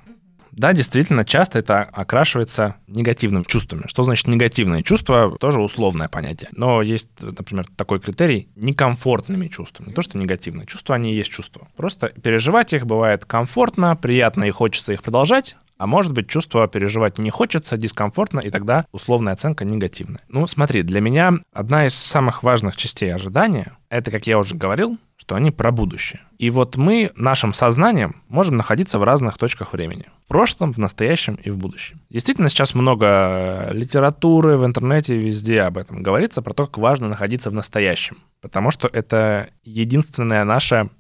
Да, 0.59 0.73
действительно, 0.73 1.25
часто 1.25 1.61
это 1.61 1.83
окрашивается 1.83 2.75
негативным 2.89 3.45
чувствами. 3.45 3.85
Что 3.87 4.03
значит 4.03 4.27
негативное 4.27 4.83
чувство? 4.83 5.37
Тоже 5.39 5.61
условное 5.61 6.09
понятие. 6.09 6.51
Но 6.57 6.83
есть, 6.83 7.09
например, 7.21 7.67
такой 7.77 8.01
критерий 8.01 8.49
некомфортными 8.57 9.47
чувствами. 9.47 9.93
То, 9.93 10.03
что 10.03 10.19
негативные 10.19 10.67
чувства, 10.67 10.97
они 10.97 11.13
и 11.13 11.17
есть 11.17 11.31
чувства. 11.31 11.69
Просто 11.77 12.09
переживать 12.09 12.73
их 12.73 12.87
бывает 12.87 13.25
комфортно, 13.25 13.95
приятно 13.95 14.45
и 14.45 14.51
хочется 14.51 14.93
их 14.93 15.03
продолжать, 15.03 15.57
а 15.79 15.87
может 15.87 16.13
быть, 16.13 16.29
чувство 16.29 16.67
переживать 16.67 17.19
не 17.19 17.31
хочется, 17.31 17.77
дискомфортно, 17.77 18.41
и 18.41 18.51
тогда 18.51 18.85
условная 18.93 19.33
оценка 19.33 19.65
негативная. 19.65 20.21
Ну, 20.29 20.47
смотри, 20.49 20.83
для 20.83 21.01
меня 21.01 21.35
одна 21.53 21.87
из 21.87 21.95
самых 21.95 22.43
важных 22.43 22.77
частей 22.77 23.15
ожидания, 23.15 23.73
это, 23.89 24.11
как 24.11 24.27
я 24.27 24.39
уже 24.39 24.57
говорил, 24.57 24.99
что 25.17 25.37
они 25.37 25.51
про 25.53 25.71
будущее. 25.71 26.21
И 26.39 26.51
вот 26.51 26.77
мы 26.77 27.13
нашим 27.15 27.55
сознанием 27.55 28.17
можем 28.29 28.57
находиться 28.57 28.99
в 28.99 29.05
разных 29.05 29.39
точках 29.39 29.73
времени. 29.73 30.07
В 30.25 30.29
прошлом, 30.29 30.73
в 30.73 30.79
настоящем 30.79 31.37
и 31.37 31.51
в 31.51 31.57
будущем. 31.57 32.01
Действительно, 32.11 32.49
сейчас 32.49 32.75
много 32.75 33.69
литературы 33.71 34.57
в 34.57 34.67
интернете, 34.67 35.17
везде 35.17 35.63
об 35.63 35.79
этом 35.79 36.03
говорится, 36.03 36.43
про 36.43 36.55
то, 36.55 36.67
как 36.67 36.79
важно 36.79 37.09
находиться 37.09 37.51
в 37.51 37.55
настоящем. 37.55 38.19
Потому 38.41 38.71
что 38.71 38.89
это 38.89 39.49
единственное 39.63 40.45
наше 40.45 40.91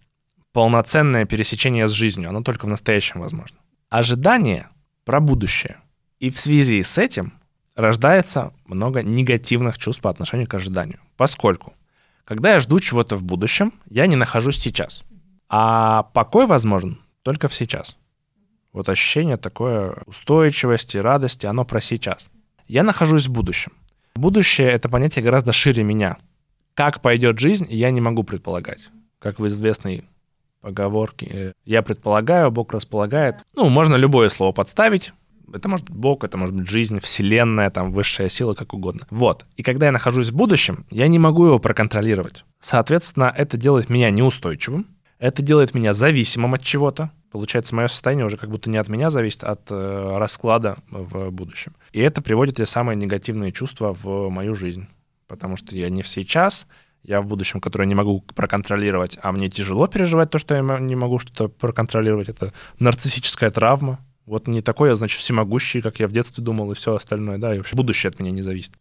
полноценное 0.53 1.25
пересечение 1.25 1.89
с 1.89 1.93
жизнью. 1.93 2.29
Оно 2.29 2.43
только 2.43 2.67
в 2.67 2.69
настоящем 2.69 3.21
возможно 3.21 3.59
ожидание 3.89 4.69
про 5.05 5.21
будущее. 5.21 5.77
И 6.21 6.31
в 6.31 6.39
связи 6.39 6.83
с 6.83 6.99
этим 6.99 7.33
рождается 7.75 8.53
много 8.67 9.03
негативных 9.03 9.79
чувств 9.79 10.03
по 10.03 10.11
отношению 10.11 10.49
к 10.49 10.55
ожиданию. 10.55 10.99
Поскольку, 11.17 11.75
когда 12.25 12.55
я 12.55 12.61
жду 12.61 12.81
чего-то 12.81 13.17
в 13.17 13.23
будущем, 13.23 13.73
я 13.89 14.07
не 14.07 14.17
нахожусь 14.17 14.59
сейчас. 14.59 15.05
А 15.49 16.03
покой 16.15 16.47
возможен 16.47 16.99
только 17.23 17.49
в 17.49 17.55
сейчас. 17.55 17.97
Вот 18.73 18.89
ощущение 18.89 19.37
такое 19.37 19.97
устойчивости, 20.07 20.99
радости, 20.99 21.47
оно 21.47 21.65
про 21.65 21.81
сейчас. 21.81 22.31
Я 22.67 22.83
нахожусь 22.83 23.27
в 23.27 23.33
будущем. 23.33 23.73
Будущее— 24.15 24.69
это 24.71 24.89
понятие 24.89 25.25
гораздо 25.25 25.53
шире 25.53 25.83
меня. 25.83 26.19
Как 26.75 27.01
пойдет 27.01 27.39
жизнь, 27.39 27.67
я 27.71 27.91
не 27.91 28.01
могу 28.01 28.25
предполагать. 28.25 28.91
Как 29.19 29.41
в 29.41 29.47
известной 29.47 30.05
поговорки. 30.61 31.55
Я 31.65 31.83
предполагаю, 31.83 32.51
Бог 32.51 32.73
располагает. 32.73 33.37
Ну, 33.55 33.69
можно 33.69 33.97
любое 33.97 34.29
слово 34.29 34.53
подставить. 34.53 35.13
Это 35.53 35.69
может 35.69 35.87
быть 35.87 35.97
Бог, 35.97 36.25
это 36.25 36.37
может 36.37 36.55
быть 36.55 36.69
жизнь, 36.69 37.01
вселенная, 37.01 37.71
там, 37.71 37.91
высшая 37.91 38.29
сила, 38.29 38.55
как 38.55 38.75
угодно. 38.75 39.07
Вот. 39.11 39.47
И 39.57 39.63
когда 39.63 39.87
я 39.87 39.93
нахожусь 39.93 40.29
в 40.29 40.37
будущем, 40.37 40.85
я 40.91 41.09
не 41.09 41.19
могу 41.19 41.47
его 41.47 41.59
проконтролировать. 41.59 42.45
Соответственно, 42.61 43.33
это 43.35 43.57
делает 43.57 43.89
меня 43.89 44.11
неустойчивым, 44.11 44.87
это 45.19 45.43
делает 45.43 45.75
меня 45.75 45.95
зависимым 45.95 46.55
от 46.55 46.63
чего-то. 46.63 47.11
Получается, 47.31 47.75
мое 47.75 47.89
состояние 47.89 48.27
уже 48.27 48.37
как 48.37 48.51
будто 48.51 48.71
не 48.71 48.79
от 48.79 48.89
меня 48.89 49.11
зависит, 49.11 49.45
а 49.45 49.53
от 49.53 49.71
э, 49.71 50.17
расклада 50.19 50.79
в 50.91 51.31
будущем. 51.31 51.75
И 51.93 52.01
это 52.01 52.23
приводит 52.23 52.57
те 52.57 52.67
самые 52.67 52.97
негативные 52.97 53.53
чувства 53.53 53.97
в 54.01 54.29
мою 54.31 54.55
жизнь. 54.55 54.87
Потому 55.27 55.57
что 55.57 55.77
я 55.77 55.91
не 55.91 56.03
в 56.03 56.09
сейчас, 56.09 56.67
я 57.09 57.23
в 57.23 57.27
будущем, 57.27 57.61
которое 57.61 57.87
не 57.87 57.95
могу 57.95 58.21
проконтролировать, 58.35 59.19
а 59.23 59.33
мне 59.33 59.49
тяжело 59.49 59.87
переживать 59.87 60.31
то, 60.31 60.39
что 60.39 60.55
я 60.55 60.61
не 60.61 60.95
могу 60.95 61.19
что-то 61.19 61.49
проконтролировать. 61.49 62.29
Это 62.29 62.53
нарциссическая 62.79 63.51
травма. 63.51 63.99
Вот 64.27 64.47
не 64.47 64.61
такой 64.61 64.91
я, 64.91 64.97
значит, 64.97 65.19
всемогущий, 65.19 65.81
как 65.81 66.01
я 66.01 66.07
в 66.07 66.13
детстве 66.13 66.45
думал, 66.45 66.71
и 66.71 66.75
все 66.75 66.95
остальное, 66.95 67.39
да, 67.39 67.55
и 67.55 67.59
вообще 67.59 67.77
будущее 67.77 68.11
от 68.11 68.21
меня 68.21 68.31
не 68.31 68.43
зависит. 68.43 68.75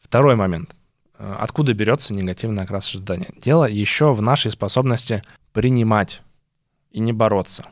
Второй 0.00 0.36
момент. 0.36 0.70
Э, 1.18 1.34
откуда 1.40 1.74
берется 1.74 2.14
негативный 2.14 2.62
окрас 2.62 2.88
ожидания? 2.90 3.30
Дело 3.44 3.68
еще 3.68 4.12
в 4.12 4.22
нашей 4.22 4.52
способности 4.52 5.24
принимать 5.52 6.22
и 6.92 7.00
не 7.00 7.12
бороться. 7.12 7.64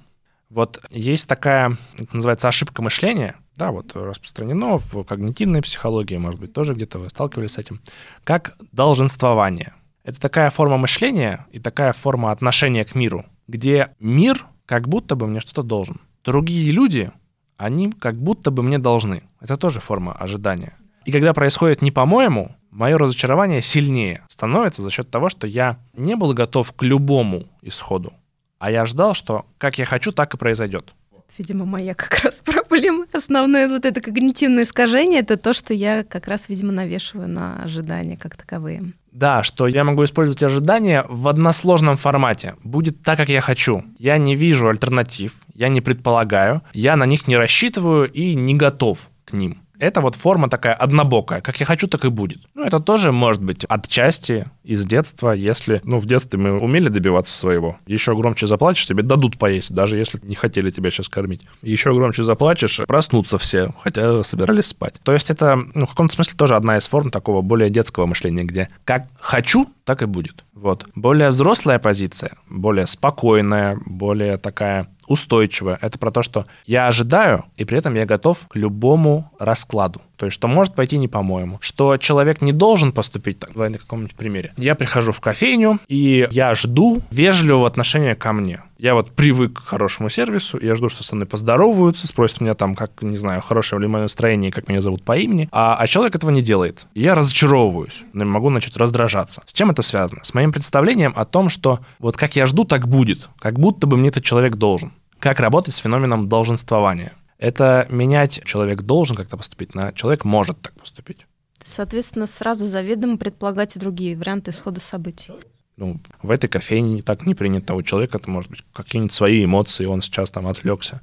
Вот 0.50 0.84
есть 0.90 1.28
такая, 1.28 1.76
это 1.96 2.16
называется 2.16 2.48
ошибка 2.48 2.82
мышления, 2.82 3.36
да, 3.54 3.70
вот 3.70 3.94
распространено 3.94 4.78
в 4.78 5.04
когнитивной 5.04 5.62
психологии, 5.62 6.16
может 6.16 6.40
быть, 6.40 6.52
тоже 6.52 6.74
где-то 6.74 6.98
вы 6.98 7.08
сталкивались 7.08 7.52
с 7.52 7.58
этим, 7.58 7.80
как 8.24 8.56
долженствование. 8.72 9.72
Это 10.04 10.20
такая 10.20 10.50
форма 10.50 10.78
мышления 10.78 11.46
и 11.52 11.60
такая 11.60 11.92
форма 11.92 12.32
отношения 12.32 12.84
к 12.84 12.94
миру, 12.94 13.24
где 13.46 13.94
мир 14.00 14.46
как 14.66 14.88
будто 14.88 15.14
бы 15.14 15.26
мне 15.26 15.40
что-то 15.40 15.62
должен. 15.62 16.00
Другие 16.24 16.72
люди, 16.72 17.10
они 17.56 17.92
как 17.92 18.16
будто 18.16 18.50
бы 18.50 18.62
мне 18.62 18.78
должны. 18.78 19.22
Это 19.40 19.56
тоже 19.56 19.80
форма 19.80 20.12
ожидания. 20.12 20.74
И 21.04 21.12
когда 21.12 21.32
происходит 21.32 21.82
не 21.82 21.90
по-моему, 21.90 22.54
мое 22.70 22.98
разочарование 22.98 23.62
сильнее 23.62 24.24
становится 24.28 24.82
за 24.82 24.90
счет 24.90 25.10
того, 25.10 25.28
что 25.28 25.46
я 25.46 25.78
не 25.96 26.16
был 26.16 26.32
готов 26.32 26.72
к 26.72 26.82
любому 26.82 27.44
исходу, 27.60 28.12
а 28.58 28.70
я 28.70 28.86
ждал, 28.86 29.14
что 29.14 29.46
как 29.58 29.78
я 29.78 29.84
хочу, 29.84 30.12
так 30.12 30.34
и 30.34 30.38
произойдет. 30.38 30.94
Видимо, 31.38 31.64
моя 31.64 31.94
как 31.94 32.20
раз 32.24 32.42
проблема. 32.44 33.06
Основное 33.12 33.68
вот 33.68 33.84
это 33.84 34.00
когнитивное 34.00 34.64
искажение, 34.64 35.20
это 35.20 35.36
то, 35.36 35.52
что 35.52 35.74
я 35.74 36.04
как 36.04 36.28
раз, 36.28 36.48
видимо, 36.48 36.72
навешиваю 36.72 37.28
на 37.28 37.62
ожидания 37.62 38.16
как 38.16 38.36
таковые. 38.36 38.92
Да, 39.12 39.42
что 39.42 39.66
я 39.66 39.84
могу 39.84 40.04
использовать 40.04 40.42
ожидания 40.42 41.04
в 41.08 41.28
односложном 41.28 41.96
формате. 41.96 42.54
Будет 42.64 43.02
так, 43.02 43.18
как 43.18 43.28
я 43.28 43.40
хочу. 43.40 43.84
Я 43.98 44.16
не 44.16 44.36
вижу 44.36 44.68
альтернатив, 44.68 45.34
я 45.54 45.68
не 45.68 45.80
предполагаю, 45.80 46.62
я 46.72 46.96
на 46.96 47.04
них 47.04 47.28
не 47.28 47.36
рассчитываю 47.36 48.10
и 48.10 48.34
не 48.34 48.54
готов 48.54 49.10
к 49.24 49.32
ним 49.32 49.58
это 49.82 50.00
вот 50.00 50.14
форма 50.14 50.48
такая 50.48 50.74
однобокая. 50.74 51.40
Как 51.40 51.58
я 51.58 51.66
хочу, 51.66 51.88
так 51.88 52.04
и 52.04 52.08
будет. 52.08 52.38
Ну, 52.54 52.62
это 52.62 52.78
тоже 52.78 53.10
может 53.10 53.42
быть 53.42 53.64
отчасти 53.64 54.46
из 54.62 54.86
детства, 54.86 55.32
если... 55.32 55.80
Ну, 55.82 55.98
в 55.98 56.06
детстве 56.06 56.38
мы 56.38 56.58
умели 56.58 56.88
добиваться 56.88 57.36
своего. 57.36 57.76
Еще 57.86 58.14
громче 58.16 58.46
заплачешь, 58.46 58.86
тебе 58.86 59.02
дадут 59.02 59.38
поесть, 59.38 59.74
даже 59.74 59.96
если 59.96 60.20
не 60.22 60.36
хотели 60.36 60.70
тебя 60.70 60.90
сейчас 60.90 61.08
кормить. 61.08 61.42
Еще 61.62 61.92
громче 61.92 62.22
заплачешь, 62.22 62.80
проснутся 62.86 63.38
все, 63.38 63.74
хотя 63.82 64.22
собирались 64.22 64.66
спать. 64.66 64.94
То 65.02 65.12
есть 65.12 65.30
это, 65.30 65.60
ну, 65.74 65.86
в 65.86 65.90
каком-то 65.90 66.14
смысле 66.14 66.34
тоже 66.36 66.54
одна 66.54 66.78
из 66.78 66.86
форм 66.86 67.10
такого 67.10 67.42
более 67.42 67.68
детского 67.68 68.06
мышления, 68.06 68.44
где 68.44 68.68
как 68.84 69.08
хочу, 69.18 69.66
так 69.84 70.02
и 70.02 70.06
будет. 70.06 70.44
Вот. 70.54 70.86
Более 70.94 71.30
взрослая 71.30 71.80
позиция, 71.80 72.36
более 72.48 72.86
спокойная, 72.86 73.80
более 73.84 74.36
такая 74.36 74.88
устойчивое. 75.12 75.78
Это 75.80 75.98
про 75.98 76.10
то, 76.10 76.22
что 76.22 76.46
я 76.66 76.86
ожидаю, 76.86 77.44
и 77.56 77.64
при 77.64 77.78
этом 77.78 77.94
я 77.94 78.06
готов 78.06 78.46
к 78.48 78.56
любому 78.56 79.30
раскладу. 79.38 80.00
То 80.16 80.26
есть, 80.26 80.34
что 80.34 80.48
может 80.48 80.74
пойти 80.74 80.98
не 80.98 81.08
по-моему. 81.08 81.58
Что 81.60 81.96
человек 81.96 82.42
не 82.42 82.52
должен 82.52 82.92
поступить 82.92 83.38
так, 83.38 83.52
давай 83.52 83.68
на 83.68 83.78
каком-нибудь 83.78 84.14
примере. 84.14 84.52
Я 84.56 84.74
прихожу 84.74 85.12
в 85.12 85.20
кофейню, 85.20 85.80
и 85.88 86.28
я 86.30 86.54
жду 86.54 87.02
вежливого 87.10 87.66
отношения 87.66 88.14
ко 88.14 88.32
мне. 88.32 88.60
Я 88.78 88.94
вот 88.94 89.12
привык 89.12 89.60
к 89.60 89.64
хорошему 89.64 90.08
сервису, 90.08 90.58
я 90.60 90.74
жду, 90.74 90.88
что 90.88 91.04
со 91.04 91.14
мной 91.14 91.28
поздороваются, 91.28 92.08
спросят 92.08 92.40
меня 92.40 92.54
там, 92.54 92.74
как, 92.74 93.02
не 93.02 93.16
знаю, 93.16 93.40
хорошее 93.40 93.80
ли 93.80 93.86
мое 93.86 94.02
настроение, 94.02 94.50
как 94.50 94.68
меня 94.68 94.80
зовут 94.80 95.04
по 95.04 95.16
имени, 95.16 95.48
а, 95.52 95.76
а 95.76 95.86
человек 95.86 96.16
этого 96.16 96.30
не 96.30 96.42
делает. 96.42 96.86
Я 96.94 97.14
разочаровываюсь, 97.14 98.02
могу 98.12 98.50
начать 98.50 98.76
раздражаться. 98.76 99.42
С 99.44 99.52
чем 99.52 99.70
это 99.70 99.82
связано? 99.82 100.24
С 100.24 100.34
моим 100.34 100.52
представлением 100.52 101.12
о 101.14 101.24
том, 101.24 101.48
что 101.48 101.80
вот 102.00 102.16
как 102.16 102.34
я 102.34 102.46
жду, 102.46 102.64
так 102.64 102.88
будет, 102.88 103.28
как 103.38 103.58
будто 103.58 103.86
бы 103.86 103.96
мне 103.96 104.08
этот 104.08 104.24
человек 104.24 104.56
должен. 104.56 104.92
Как 105.22 105.38
работать 105.38 105.72
с 105.72 105.76
феноменом 105.76 106.28
долженствования? 106.28 107.12
Это 107.38 107.86
менять 107.90 108.42
человек 108.44 108.82
должен 108.82 109.14
как-то 109.14 109.36
поступить 109.36 109.72
на 109.72 109.92
человек 109.92 110.24
может 110.24 110.60
так 110.60 110.72
поступить. 110.72 111.26
Соответственно, 111.62 112.26
сразу 112.26 112.66
заведомо 112.66 113.16
предполагать 113.16 113.76
и 113.76 113.78
другие 113.78 114.16
варианты 114.16 114.50
исхода 114.50 114.80
событий. 114.80 115.32
Ну, 115.76 116.00
в 116.22 116.32
этой 116.32 116.48
кофейне 116.48 117.02
так 117.02 117.24
не 117.24 117.36
принято. 117.36 117.74
У 117.74 117.82
человека 117.84 118.18
это 118.18 118.28
может 118.28 118.50
быть 118.50 118.64
какие-нибудь 118.72 119.12
свои 119.12 119.44
эмоции, 119.44 119.84
он 119.84 120.02
сейчас 120.02 120.32
там 120.32 120.48
отвлекся. 120.48 121.02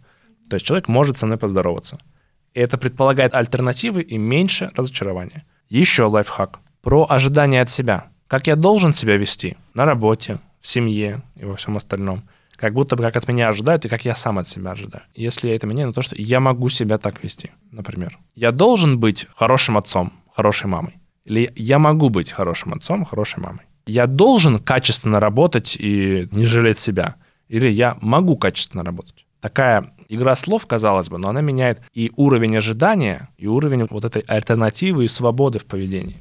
То 0.49 0.57
есть 0.57 0.65
человек 0.65 0.89
может 0.89 1.17
со 1.17 1.25
мной 1.25 1.37
поздороваться. 1.37 1.97
И 2.53 2.59
это 2.59 2.77
предполагает 2.77 3.33
альтернативы 3.33 4.01
и 4.01 4.17
меньше 4.17 4.69
разочарования. 4.75 5.45
Еще 5.69 6.03
лайфхак. 6.03 6.59
Про 6.81 7.05
ожидания 7.09 7.61
от 7.61 7.69
себя. 7.69 8.09
Как 8.27 8.47
я 8.47 8.57
должен 8.57 8.91
себя 8.91 9.15
вести 9.15 9.55
на 9.73 9.85
работе, 9.85 10.39
в 10.59 10.67
семье 10.67 11.21
и 11.37 11.45
во 11.45 11.55
всем 11.55 11.77
остальном– 11.77 12.27
как 12.59 12.73
будто 12.73 12.95
бы 12.95 13.03
как 13.03 13.15
от 13.15 13.27
меня 13.27 13.49
ожидают 13.49 13.85
и 13.85 13.89
как 13.89 14.05
я 14.05 14.15
сам 14.15 14.37
от 14.37 14.47
себя 14.47 14.71
ожидаю. 14.71 15.03
Если 15.15 15.47
я 15.47 15.55
это 15.55 15.65
меняю 15.65 15.87
на 15.87 15.93
то, 15.93 16.01
что 16.01 16.15
я 16.17 16.39
могу 16.39 16.69
себя 16.69 16.97
так 16.97 17.23
вести, 17.23 17.51
например. 17.71 18.19
Я 18.35 18.51
должен 18.51 18.99
быть 18.99 19.27
хорошим 19.35 19.77
отцом, 19.77 20.13
хорошей 20.35 20.67
мамой. 20.67 20.93
Или 21.25 21.51
я 21.55 21.79
могу 21.79 22.09
быть 22.09 22.31
хорошим 22.31 22.73
отцом, 22.73 23.05
хорошей 23.05 23.39
мамой. 23.39 23.61
Я 23.85 24.07
должен 24.07 24.59
качественно 24.59 25.19
работать 25.19 25.77
и 25.79 26.27
не 26.31 26.45
жалеть 26.45 26.79
себя. 26.79 27.15
Или 27.47 27.69
я 27.69 27.97
могу 28.01 28.35
качественно 28.35 28.83
работать. 28.83 29.25
Такая 29.39 29.93
игра 30.09 30.35
слов, 30.35 30.65
казалось 30.65 31.09
бы, 31.09 31.17
но 31.17 31.29
она 31.29 31.41
меняет 31.41 31.81
и 31.93 32.11
уровень 32.17 32.57
ожидания, 32.57 33.29
и 33.37 33.47
уровень 33.47 33.87
вот 33.89 34.03
этой 34.03 34.23
альтернативы 34.23 35.05
и 35.05 35.07
свободы 35.07 35.59
в 35.59 35.65
поведении. 35.65 36.17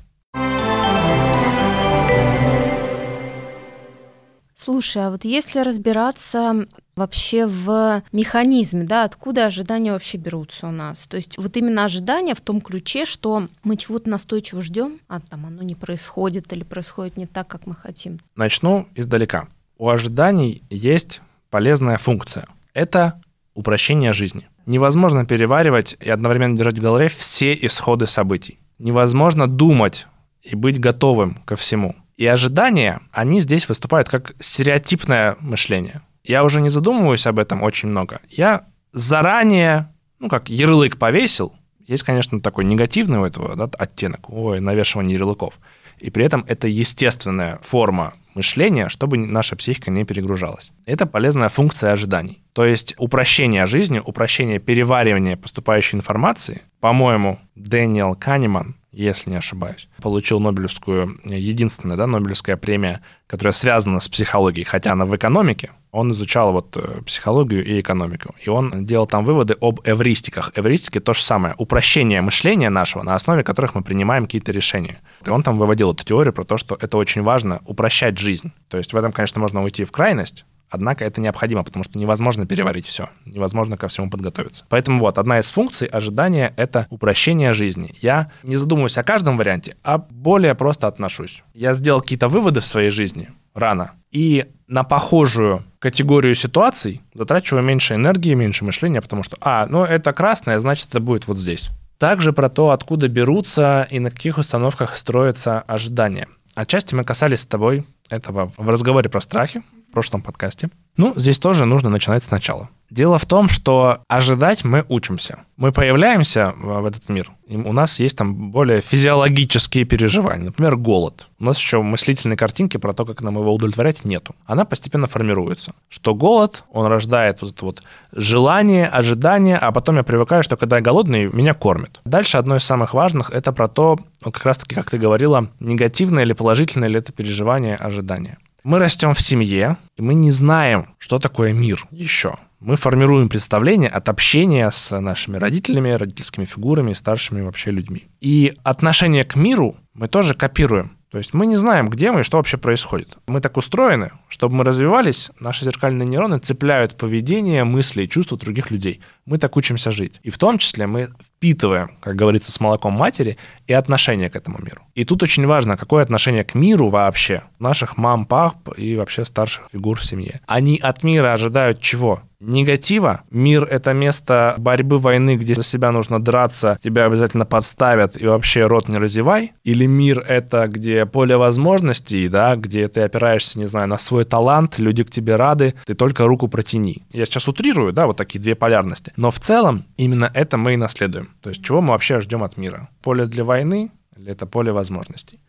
Слушай, 4.61 5.07
а 5.07 5.11
вот 5.11 5.25
если 5.25 5.61
разбираться 5.61 6.67
вообще 6.97 7.47
в 7.47 8.03
механизме, 8.11 8.83
да, 8.83 9.05
откуда 9.05 9.47
ожидания 9.47 9.93
вообще 9.93 10.19
берутся 10.19 10.67
у 10.67 10.73
нас? 10.73 11.07
То 11.09 11.17
есть 11.17 11.39
вот 11.39 11.57
именно 11.57 11.85
ожидания 11.85 12.35
в 12.35 12.41
том 12.41 12.61
ключе, 12.61 13.05
что 13.05 13.47
мы 13.63 13.77
чего-то 13.77 14.11
настойчиво 14.11 14.61
ждем, 14.61 14.99
а 15.07 15.21
там 15.21 15.47
оно 15.47 15.63
не 15.63 15.77
происходит 15.77 16.53
или 16.53 16.65
происходит 16.65 17.17
не 17.17 17.27
так, 17.27 17.47
как 17.47 17.67
мы 17.67 17.77
хотим. 17.77 18.19
Начну 18.35 18.89
издалека. 18.97 19.47
У 19.79 19.89
ожиданий 19.89 20.65
есть 20.71 21.21
полезная 21.51 21.97
функция. 21.97 22.49
Это 22.75 23.23
упрощение 23.55 24.13
жизни. 24.13 24.49
Невозможно 24.67 25.25
переваривать 25.25 25.97
и 26.01 26.11
одновременно 26.11 26.57
держать 26.57 26.79
в 26.81 26.83
голове 26.83 27.09
все 27.09 27.55
исходы 27.55 28.09
событий. 28.09 28.59
Невозможно 28.81 29.47
думать 29.47 30.09
и 30.43 30.57
быть 30.57 30.81
готовым 30.81 31.37
ко 31.45 31.55
всему. 31.55 31.95
И 32.19 32.27
ожидания, 32.27 33.01
они 33.13 33.41
здесь 33.41 33.69
выступают 33.69 34.09
как 34.09 34.35
стереотипное 34.41 35.37
мышление. 35.41 36.03
Я 36.25 36.43
уже 36.43 36.61
не 36.61 36.69
задумываюсь 36.69 37.27
об 37.29 37.39
этом 37.39 37.63
очень 37.63 37.89
много. 37.89 38.21
Я 38.29 38.67
заранее, 38.93 39.95
ну 40.19 40.29
как 40.29 40.51
ярлык 40.51 40.99
повесил, 40.99 41.55
есть, 41.87 42.03
конечно, 42.03 42.41
такой 42.41 42.65
негативный 42.65 43.21
у 43.21 43.25
этого 43.25 43.55
да, 43.55 43.71
оттенок, 43.79 44.29
ой, 44.31 44.59
навешивание 44.59 45.15
ярлыков. 45.17 45.61
И 46.01 46.11
при 46.11 46.25
этом 46.25 46.45
это 46.49 46.67
естественная 46.67 47.61
форма 47.63 48.15
мышления, 48.35 48.89
чтобы 48.89 49.17
наша 49.17 49.55
психика 49.55 49.93
не 49.93 50.05
перегружалась. 50.05 50.73
Это 50.87 51.07
полезная 51.07 51.49
функция 51.49 51.93
ожиданий. 51.93 52.43
То 52.53 52.65
есть 52.65 52.95
упрощение 52.99 53.67
жизни, 53.67 54.03
упрощение 54.05 54.59
переваривания 54.59 55.37
поступающей 55.37 55.97
информации, 55.97 56.63
по-моему, 56.81 57.39
Дэниел 57.55 58.17
Канеман 58.17 58.75
если 59.05 59.31
не 59.31 59.37
ошибаюсь. 59.37 59.89
Получил 60.03 60.41
Нобелевскую, 60.41 61.21
единственная, 61.25 61.97
да, 61.97 62.07
Нобелевская 62.07 62.57
премия, 62.57 63.01
которая 63.27 63.53
связана 63.53 64.01
с 64.01 64.09
психологией, 64.09 64.65
хотя 64.65 64.93
она 64.93 65.05
в 65.05 65.15
экономике. 65.15 65.71
Он 65.91 66.13
изучал 66.13 66.53
вот 66.53 66.77
э, 66.77 67.03
психологию 67.07 67.65
и 67.65 67.81
экономику. 67.81 68.35
И 68.45 68.49
он 68.49 68.85
делал 68.85 69.07
там 69.07 69.25
выводы 69.25 69.57
об 69.61 69.81
эвристиках. 69.85 70.53
Эвристики 70.55 71.01
то 71.01 71.15
же 71.15 71.23
самое. 71.23 71.55
Упрощение 71.59 72.21
мышления 72.21 72.71
нашего, 72.71 73.03
на 73.03 73.15
основе 73.15 73.43
которых 73.43 73.75
мы 73.75 73.83
принимаем 73.83 74.25
какие-то 74.25 74.53
решения. 74.53 75.01
И 75.25 75.31
он 75.31 75.43
там 75.43 75.59
выводил 75.59 75.93
эту 75.93 76.05
теорию 76.05 76.33
про 76.33 76.45
то, 76.45 76.59
что 76.59 76.77
это 76.81 76.99
очень 76.99 77.23
важно 77.23 77.63
упрощать 77.67 78.19
жизнь. 78.19 78.53
То 78.69 78.77
есть 78.77 78.93
в 78.93 78.97
этом, 78.97 79.13
конечно, 79.13 79.41
можно 79.41 79.63
уйти 79.63 79.85
в 79.85 79.93
крайность, 79.93 80.45
Однако 80.71 81.05
это 81.05 81.21
необходимо, 81.21 81.65
потому 81.65 81.85
что 81.85 81.99
невозможно 81.99 82.47
переварить 82.47 82.87
все, 82.87 83.09
невозможно 83.25 83.77
ко 83.77 83.89
всему 83.89 84.11
подготовиться. 84.11 84.65
Поэтому 84.69 85.01
вот 85.01 85.19
одна 85.19 85.41
из 85.41 85.51
функций 85.51 85.87
ожидания— 85.87 86.53
это 86.57 86.87
упрощение 86.91 87.55
жизни. 87.55 87.95
Я 88.01 88.31
не 88.43 88.57
задумываюсь 88.57 88.99
о 88.99 89.03
каждом 89.03 89.39
варианте, 89.39 89.77
а 89.83 89.99
более 89.99 90.55
просто 90.55 90.87
отношусь. 90.87 91.43
Я 91.55 91.75
сделал 91.75 92.01
какие-то 92.01 92.29
выводы 92.29 92.61
в 92.61 92.67
своей 92.67 92.91
жизни 92.91 93.31
рано, 93.55 93.93
и 94.11 94.47
на 94.69 94.85
похожую 94.85 95.65
категорию 95.79 96.35
ситуаций 96.35 97.01
затрачиваю 97.15 97.63
меньше 97.63 97.95
энергии, 97.95 98.35
меньше 98.35 98.65
мышления, 98.65 99.01
потому 99.01 99.23
что, 99.23 99.37
а, 99.41 99.67
ну 99.67 99.85
это 99.85 100.13
красное, 100.13 100.59
значит 100.61 100.89
это 100.89 101.01
будет 101.01 101.27
вот 101.27 101.39
здесь. 101.39 101.71
Также 101.99 102.33
про 102.33 102.49
то, 102.49 102.71
откуда 102.71 103.09
берутся 103.09 103.89
и 103.91 103.99
на 103.99 104.11
каких 104.11 104.39
установках 104.39 104.97
строятся 104.97 105.61
ожидания. 105.63 106.29
Отчасти 106.55 106.95
мы 106.95 107.05
касались 107.05 107.41
с 107.41 107.47
тобой 107.47 107.87
этого 108.09 108.53
в 108.57 108.69
разговоре 108.69 109.09
про 109.09 109.21
страхи, 109.21 109.63
в 109.89 109.93
прошлом 109.93 110.23
подкасте. 110.23 110.71
Ну, 110.97 111.13
здесь 111.17 111.39
тоже 111.39 111.65
нужно 111.65 111.91
начинать 111.91 112.25
сначала. 112.25 112.69
Дело 112.91 113.19
в 113.19 113.27
том, 113.27 113.49
что 113.49 114.01
ожидать 114.09 114.65
мы 114.65 114.85
учимся. 114.89 115.41
Мы 115.57 115.73
появляемся 115.73 116.55
в 116.57 116.87
этот 116.87 117.09
мир, 117.09 117.31
и 117.47 117.57
у 117.57 117.73
нас 117.73 118.01
есть 118.01 118.17
там 118.17 118.51
более 118.51 118.81
физиологические 118.81 119.85
переживания. 119.85 120.47
Например, 120.47 120.75
голод. 120.77 121.29
У 121.39 121.45
нас 121.45 121.59
еще 121.59 121.83
мыслительной 121.83 122.37
картинки 122.37 122.79
про 122.79 122.95
то, 122.95 123.05
как 123.05 123.23
нам 123.23 123.37
его 123.37 123.55
удовлетворять, 123.55 124.05
нету. 124.05 124.35
Она 124.47 124.65
постепенно 124.65 125.07
формируется. 125.07 125.75
Что 125.89 126.15
голод, 126.15 126.65
он 126.73 126.87
рождает 126.87 127.43
вот 127.43 127.53
это 127.53 127.65
вот 127.65 127.83
желание, 128.13 128.87
ожидание, 128.87 129.59
а 129.59 129.71
потом 129.71 129.97
я 129.97 130.03
привыкаю, 130.03 130.43
что 130.43 130.57
когда 130.57 130.77
я 130.77 130.83
голодный, 130.83 131.31
меня 131.31 131.55
кормят. 131.55 132.01
Дальше 132.05 132.39
одно 132.39 132.57
из 132.57 132.65
самых 132.65 132.95
важных, 132.95 133.31
это 133.31 133.53
про 133.53 133.69
то, 133.69 133.99
как 134.23 134.45
раз-таки, 134.45 134.75
как 134.75 134.91
ты 134.91 134.99
говорила, 134.99 135.49
негативное 135.61 136.25
или 136.25 136.33
положительное 136.33 136.89
ли 136.89 136.99
это 136.99 137.13
переживание, 137.13 137.77
ожидание. 137.77 138.39
Мы 138.69 138.81
растем 138.81 139.15
в 139.15 139.23
семье, 139.23 139.79
и 139.97 140.03
мы 140.03 140.13
не 140.13 140.31
знаем, 140.31 140.95
что 140.99 141.19
такое 141.19 141.55
мир 141.55 141.87
еще. 141.91 142.35
Мы 142.61 142.77
формируем 142.77 143.31
представление 143.31 143.89
от 143.89 144.11
общения 144.11 144.71
с 144.71 145.01
нашими 145.01 145.39
родителями, 145.39 145.89
родительскими 145.89 146.45
фигурами, 146.45 146.93
старшими 146.93 147.41
вообще 147.41 147.71
людьми. 147.71 148.09
И 148.21 148.53
отношение 148.65 149.25
к 149.25 149.37
миру 149.37 149.75
мы 149.95 150.07
тоже 150.07 150.35
копируем. 150.35 150.91
То 151.11 151.17
есть 151.17 151.33
мы 151.33 151.47
не 151.47 151.57
знаем, 151.57 151.89
где 151.89 152.13
мы 152.13 152.21
и 152.21 152.23
что 152.23 152.37
вообще 152.37 152.59
происходит. 152.59 153.17
Мы 153.27 153.41
так 153.41 153.57
устроены, 153.57 154.11
чтобы 154.29 154.57
мы 154.57 154.65
развивались, 154.65 155.31
наши 155.41 155.65
зеркальные 155.65 156.07
нейроны 156.07 156.39
цепляют 156.39 156.95
поведение, 156.95 157.65
мысли 157.65 158.03
и 158.03 158.09
чувства 158.09 158.37
других 158.37 158.71
людей. 158.71 159.01
Мы 159.29 159.37
так 159.37 159.57
учимся 159.59 159.91
жить. 159.91 160.21
И 160.23 160.31
в 160.31 160.39
том 160.39 160.57
числе 160.57 160.87
мы 160.87 161.09
впитываем, 161.23 161.91
как 162.01 162.17
говорится, 162.17 162.51
с 162.51 162.61
молоком 162.61 162.95
матери 162.95 163.37
и 163.67 163.75
отношение 163.75 164.31
к 164.31 164.37
этому 164.37 164.59
миру. 164.59 164.81
И 164.95 165.05
тут 165.05 165.23
очень 165.23 165.47
важно, 165.47 165.77
какое 165.77 166.03
отношение 166.03 166.45
к 166.45 166.55
миру 166.55 166.89
вообще 166.89 167.43
наших 167.59 167.99
мам, 167.99 168.25
пап 168.25 168.57
и 168.79 168.97
вообще 168.97 169.27
старших 169.27 169.69
фигур 169.71 169.99
в 169.99 170.05
семье. 170.07 170.41
Они 170.47 170.79
от 170.79 171.03
мира 171.03 171.35
ожидают 171.35 171.81
чего? 171.81 172.23
негатива. 172.41 173.23
Мир— 173.31 173.65
это 173.71 173.93
место 173.93 174.55
борьбы, 174.59 174.99
войны, 174.99 175.37
где 175.37 175.55
за 175.55 175.65
себя 175.65 175.91
нужно 175.93 176.23
драться, 176.23 176.79
тебя 176.83 177.07
обязательно 177.07 177.45
подставят 177.45 178.21
и 178.21 178.27
вообще 178.27 178.67
рот 178.67 178.89
не 178.89 178.99
разевай. 178.99 179.53
Или 179.65 179.87
мир— 179.87 180.21
это 180.29 180.69
где 180.69 181.07
поле 181.07 181.37
возможностей, 181.37 182.29
да, 182.29 182.57
где 182.57 182.89
ты 182.89 183.03
опираешься, 183.03 183.59
не 183.59 183.67
знаю, 183.67 183.89
на 183.89 183.99
свой 183.99 184.25
талант, 184.25 184.79
люди 184.79 185.05
к 185.05 185.11
тебе 185.11 185.37
рады, 185.37 185.75
ты 185.87 185.95
только 185.95 186.27
руку 186.27 186.49
протяни. 186.49 187.03
Я 187.11 187.27
сейчас 187.27 187.49
утрирую, 187.49 187.93
да, 187.93 188.07
вот 188.07 188.17
такие 188.17 188.39
две 188.41 188.55
полярности. 188.55 189.13
Но 189.19 189.33
в 189.33 189.41
целом 189.41 189.85
именно 189.97 190.31
это 190.33 190.57
мы 190.57 190.75
и 190.75 190.77
наследуем. 190.77 191.31
То 191.41 191.51
есть 191.51 191.65
чего 191.65 191.81
мы 191.81 191.89
вообще 191.89 192.21
ждем 192.21 192.45
от 192.45 192.57
мира? 192.57 192.89
Поле 193.03 193.27
для 193.27 193.43
войны 193.43 193.91
или 194.17 194.31
это 194.31 194.47
поле 194.47 194.71
возможностей? 194.71 195.41